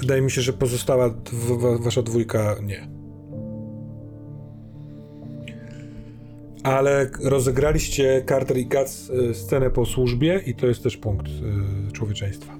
[0.00, 2.97] Wydaje mi się, że pozostała dw- wasza dwójka nie.
[6.62, 11.92] Ale rozegraliście Carter i Guts y, scenę po służbie i to jest też punkt y,
[11.92, 12.58] człowieczeństwa.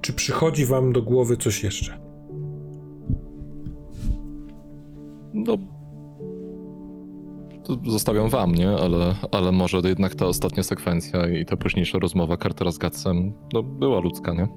[0.00, 1.98] Czy przychodzi wam do głowy coś jeszcze?
[5.34, 5.56] No.
[7.64, 8.68] To zostawiam wam, nie?
[8.68, 13.62] Ale, ale może jednak ta ostatnia sekwencja i ta późniejsza rozmowa Cartera z Gatsem, no,
[13.62, 14.48] była ludzka, nie?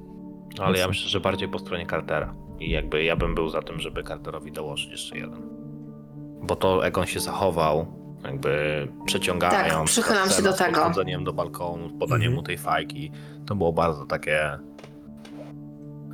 [0.62, 2.36] Ale ja myślę, że bardziej po stronie Cartera.
[2.60, 5.42] I jakby ja bym był za tym, żeby Carterowi dołożyć jeszcze jeden.
[6.44, 7.86] Bo to jak on się zachował,
[8.24, 9.74] jakby przeciągając.
[9.74, 10.72] Tak, przychylam się do z tego.
[10.76, 12.34] podchodzeniem do balkonu, podaniem Mhm.
[12.34, 13.12] mu tej fajki,
[13.46, 14.60] to było bardzo takie...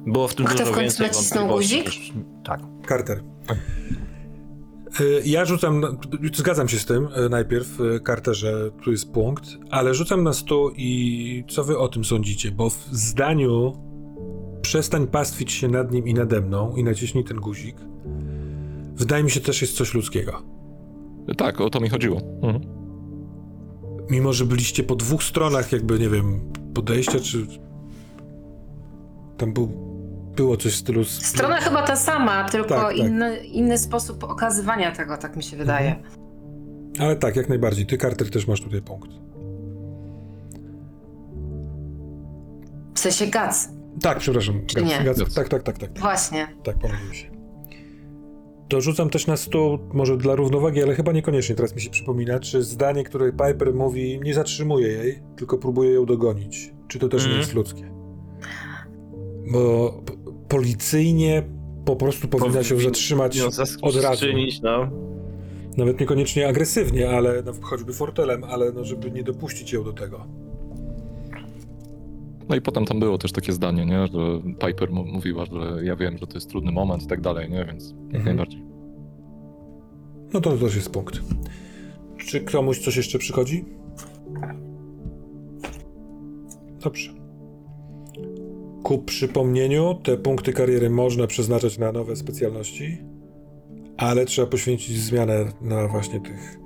[0.05, 1.85] Było w tym Kto w dużo końcu więcej nacisnął guzik?
[1.85, 2.13] niż...
[2.43, 2.59] Tak.
[2.87, 3.23] Carter.
[4.99, 5.81] Y, Ja rzucam,
[6.33, 10.71] zgadzam się z tym y, najpierw, y, Carterze, tu jest punkt, ale rzucam na stół
[10.75, 12.51] i co wy o tym sądzicie?
[12.51, 13.73] Bo w zdaniu
[14.69, 17.75] przestań pastwić się nad nim i nade mną i naciśnij ten guzik.
[18.95, 20.41] Wydaje mi się też jest coś ludzkiego.
[21.37, 22.21] Tak, o to mi chodziło.
[22.41, 22.61] Mhm.
[24.09, 27.47] Mimo, że byliście po dwóch stronach jakby, nie wiem, podejścia, czy
[29.37, 29.67] tam był,
[30.35, 31.03] było coś w stylu...
[31.03, 32.97] Strona chyba ta sama, tylko Tak, tak.
[32.97, 36.03] Inny, inny sposób okazywania tego, tak mi się wydaje.
[36.99, 37.85] Ale tak, jak najbardziej.
[37.85, 39.09] Ty, Carter, też masz tutaj punkt.
[42.93, 43.78] W sensie gac.
[44.01, 44.65] Tak, przepraszam.
[44.65, 45.03] Czy Gac, nie?
[45.05, 45.33] Gac, Gac.
[45.33, 45.99] tak, tak, tak, tak.
[45.99, 46.47] Właśnie.
[46.63, 47.29] Tak, pomyliłem się.
[48.69, 52.39] To rzucam też na stół, może dla równowagi, ale chyba niekoniecznie teraz mi się przypomina,
[52.39, 56.73] czy zdanie, które Piper mówi, nie zatrzymuje jej, tylko próbuje ją dogonić.
[56.87, 57.41] Czy to też nie Mhm.
[57.41, 57.91] jest ludzkie?
[59.51, 60.01] Bo
[60.49, 61.43] policyjnie
[61.85, 63.39] po prostu powinna się zatrzymać
[63.81, 64.25] od razu.
[64.63, 64.89] no.
[65.77, 70.25] Nawet niekoniecznie agresywnie, ale no, choćby fortelem, ale no, żeby nie dopuścić ją do tego.
[72.49, 74.07] No i potem tam było też takie zdanie, nie?
[74.07, 77.65] Że Piper mówiła, że ja wiem, że to jest trudny moment i tak dalej, nie?
[77.65, 78.25] Więc jak Mhm.
[78.25, 78.63] najbardziej.
[80.33, 81.19] No to też jest punkt.
[82.17, 83.65] Czy komuś coś jeszcze przychodzi?
[86.83, 87.13] Dobrze.
[88.83, 92.97] Ku przypomnieniu, te punkty kariery można przeznaczać na nowe specjalności,
[93.97, 96.59] ale trzeba poświęcić zmianę na właśnie tych.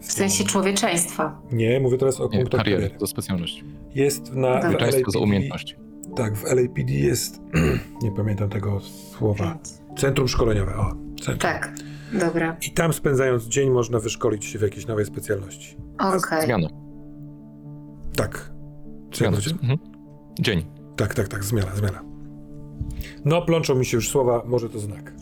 [0.00, 1.40] W sensie człowieczeństwa.
[1.52, 3.64] Nie, mówię teraz o Nie, punktach kariery, to specjalność.
[3.94, 4.76] Jest na w.
[4.78, 5.74] Często za LAPD, umiejętności.
[6.16, 7.40] Tak, w LAPD jest.
[8.02, 9.58] nie pamiętam tego słowa.
[9.96, 10.76] Centrum szkoleniowe.
[10.76, 10.94] O,
[11.24, 11.38] centrum.
[11.38, 11.72] Tak,
[12.12, 12.56] dobra.
[12.68, 15.76] I tam spędzając dzień można wyszkolić się w jakiejś nowej specjalności.
[15.98, 16.44] Okej.
[16.44, 16.68] Zmiana.
[18.16, 18.52] Tak.
[19.12, 19.58] Co ja Zmiana.
[19.62, 19.78] Mhm.
[20.40, 20.64] Dzień.
[20.96, 22.02] Tak, tak, tak, zmiana, zmiana.
[23.24, 25.12] No, plączą mi się już słowa, może to znak.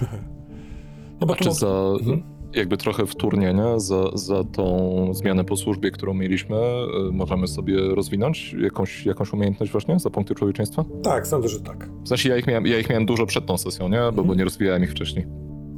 [1.20, 1.52] no bo A czy tu...
[1.52, 1.66] za,
[2.00, 2.22] Mhm.
[2.54, 3.80] Jakby trochę wtórnie, nie?
[3.80, 9.72] Za, za tą zmianę po służbie, którą mieliśmy, y, możemy sobie rozwinąć jakąś, jakąś umiejętność
[9.72, 10.84] właśnie za punkty człowieczeństwa?
[11.02, 11.88] Tak, sądzę, że tak.
[12.04, 13.98] W sensie ja ich miałem, ja ich miałem dużo przed tą sesją, nie?
[13.98, 14.26] Bo, Mhm.
[14.26, 15.26] bo nie rozwijałem ich wcześniej.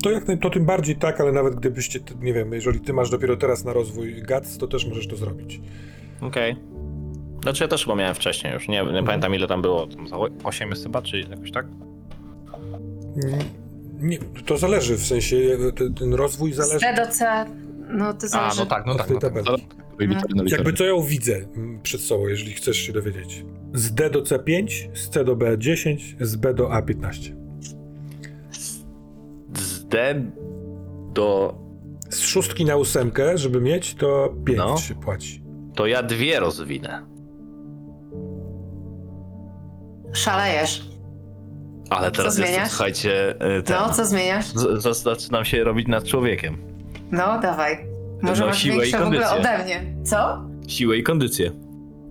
[0.03, 3.37] To jak to tym bardziej tak, ale nawet gdybyście, nie wiem, jeżeli ty masz dopiero
[3.37, 5.61] teraz na rozwój GATS, to też możesz to zrobić.
[6.21, 6.57] Okej.
[7.43, 10.17] Znaczy ja też chyba miałem wcześniej już, nie, nie pamiętam ile tam było, tam za
[10.45, 11.67] 8 jest chyba, czy jakoś tak?
[13.17, 13.39] Nie,
[14.03, 15.37] nie, to zależy, w sensie
[15.77, 16.79] te- ten rozwój Z zależy...
[16.79, 17.45] D do C,
[17.89, 18.59] no to A, zależy.
[18.61, 19.35] no tak, no tak, no tak.
[20.01, 20.63] litery na litery.
[20.63, 23.45] Jakby co ja widzę mm, przed sobą, jeżeli chcesz się dowiedzieć.
[23.75, 27.35] Z D do C5, z C do B10, z B do A15.
[29.53, 30.23] Z D
[31.15, 31.55] do...
[32.11, 34.77] Z szóstki na ósemkę, żeby mieć, to 5 No.
[34.77, 35.43] się płaci.
[35.75, 37.07] to ja dwie rozwinę.
[40.13, 40.92] Szalejesz.
[41.99, 42.69] Ale teraz jestem, zmieniasz?
[42.69, 44.47] słuchajcie, y, ten, No, co zmieniasz?
[44.47, 46.57] z, z, zaczynam się robić nad człowiekiem.
[47.13, 47.79] No, dawaj.
[48.23, 49.53] Może No, masz siłę i większe w ogóle kondycję.
[49.53, 49.95] ode mnie.
[50.05, 50.43] Co?
[50.69, 51.53] Siłę i kondycję.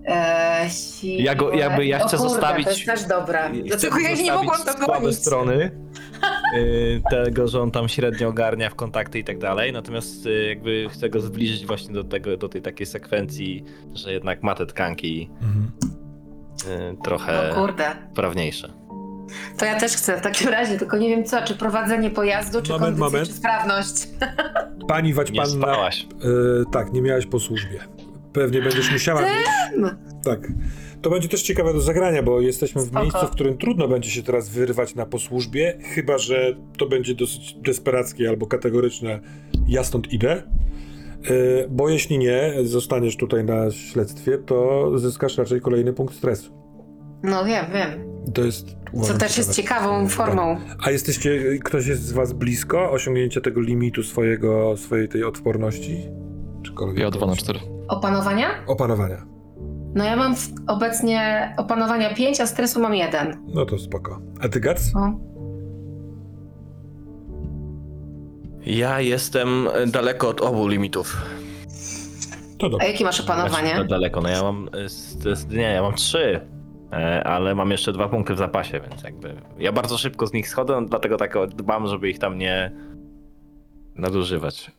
[0.04, 1.22] Eee, siłę...
[1.22, 3.48] Ja go- jakby ja O chcę kurde, zostawić- to jest też dobra.
[3.48, 5.70] Chcę Dlaczego ja nie zostawić mogłam to słabe strony
[6.56, 10.86] y, tego, że on tam średnio ogarnia w kontakty i tak dalej, natomiast y, jakby
[10.90, 13.64] chcę go zbliżyć właśnie do tego, do tej takiej sekwencji,
[13.94, 15.70] że jednak ma te tkanki Mhm.
[16.92, 17.84] y, trochę O kurde.
[18.14, 18.72] prawniejsze.
[19.58, 22.72] To ja też chcę w takim razie, tylko nie wiem co, czy prowadzenie pojazdu, czy
[22.72, 23.28] Moment, kondycja, moment.
[23.28, 24.08] czy sprawność.
[24.88, 26.06] Pani Nie Waćpanna, spałaś.
[26.24, 27.78] e, tak, nie miałaś po służbie.
[28.32, 29.30] Pewnie będziesz musiała mieć.
[30.24, 30.48] Tak.
[31.02, 33.02] To będzie też ciekawe do zagrania, bo jesteśmy w Spoko.
[33.02, 37.54] miejscu, w którym trudno będzie się teraz wyrwać na posłużbie, chyba że to będzie dosyć
[37.54, 39.20] desperackie albo kategoryczne.
[39.68, 40.32] Ja stąd idę.
[40.32, 40.42] E,
[41.68, 46.52] Bo jeśli nie, zostaniesz tutaj na śledztwie, to zyskasz raczej kolejny punkt stresu.
[47.22, 48.11] No wiem, wiem.
[48.34, 48.68] To jest.
[48.68, 50.56] Co uważam, też jest ciekawą formą.
[50.84, 56.08] A jesteście, ktoś jest z was blisko osiągnięcia tego limitu swojego, swojej tej odporności?
[56.62, 57.58] Czykolwiek Ja 2 na 4.
[57.88, 58.46] Opanowania?
[58.66, 59.26] Opanowania.
[59.94, 60.34] No ja mam
[60.66, 63.44] obecnie opanowania 5, a stresu mam 1.
[63.54, 64.20] No to spoko.
[64.40, 64.92] A ty, Gac?
[64.96, 65.12] O.
[68.66, 71.16] Ja jestem daleko od obu limitów.
[72.58, 72.86] To A dobrze.
[72.86, 73.70] jakie masz opanowanie?
[73.70, 76.40] Znaczy, daleko, no ja mam, y, z, z, nie, ja mam trzy,
[77.24, 80.86] ale mam jeszcze dwa punkty w zapasie, więc jakby ja bardzo szybko z nich schodzę,
[80.88, 82.72] dlatego tak dbam, żeby ich tam nie
[83.94, 84.70] nadużywać.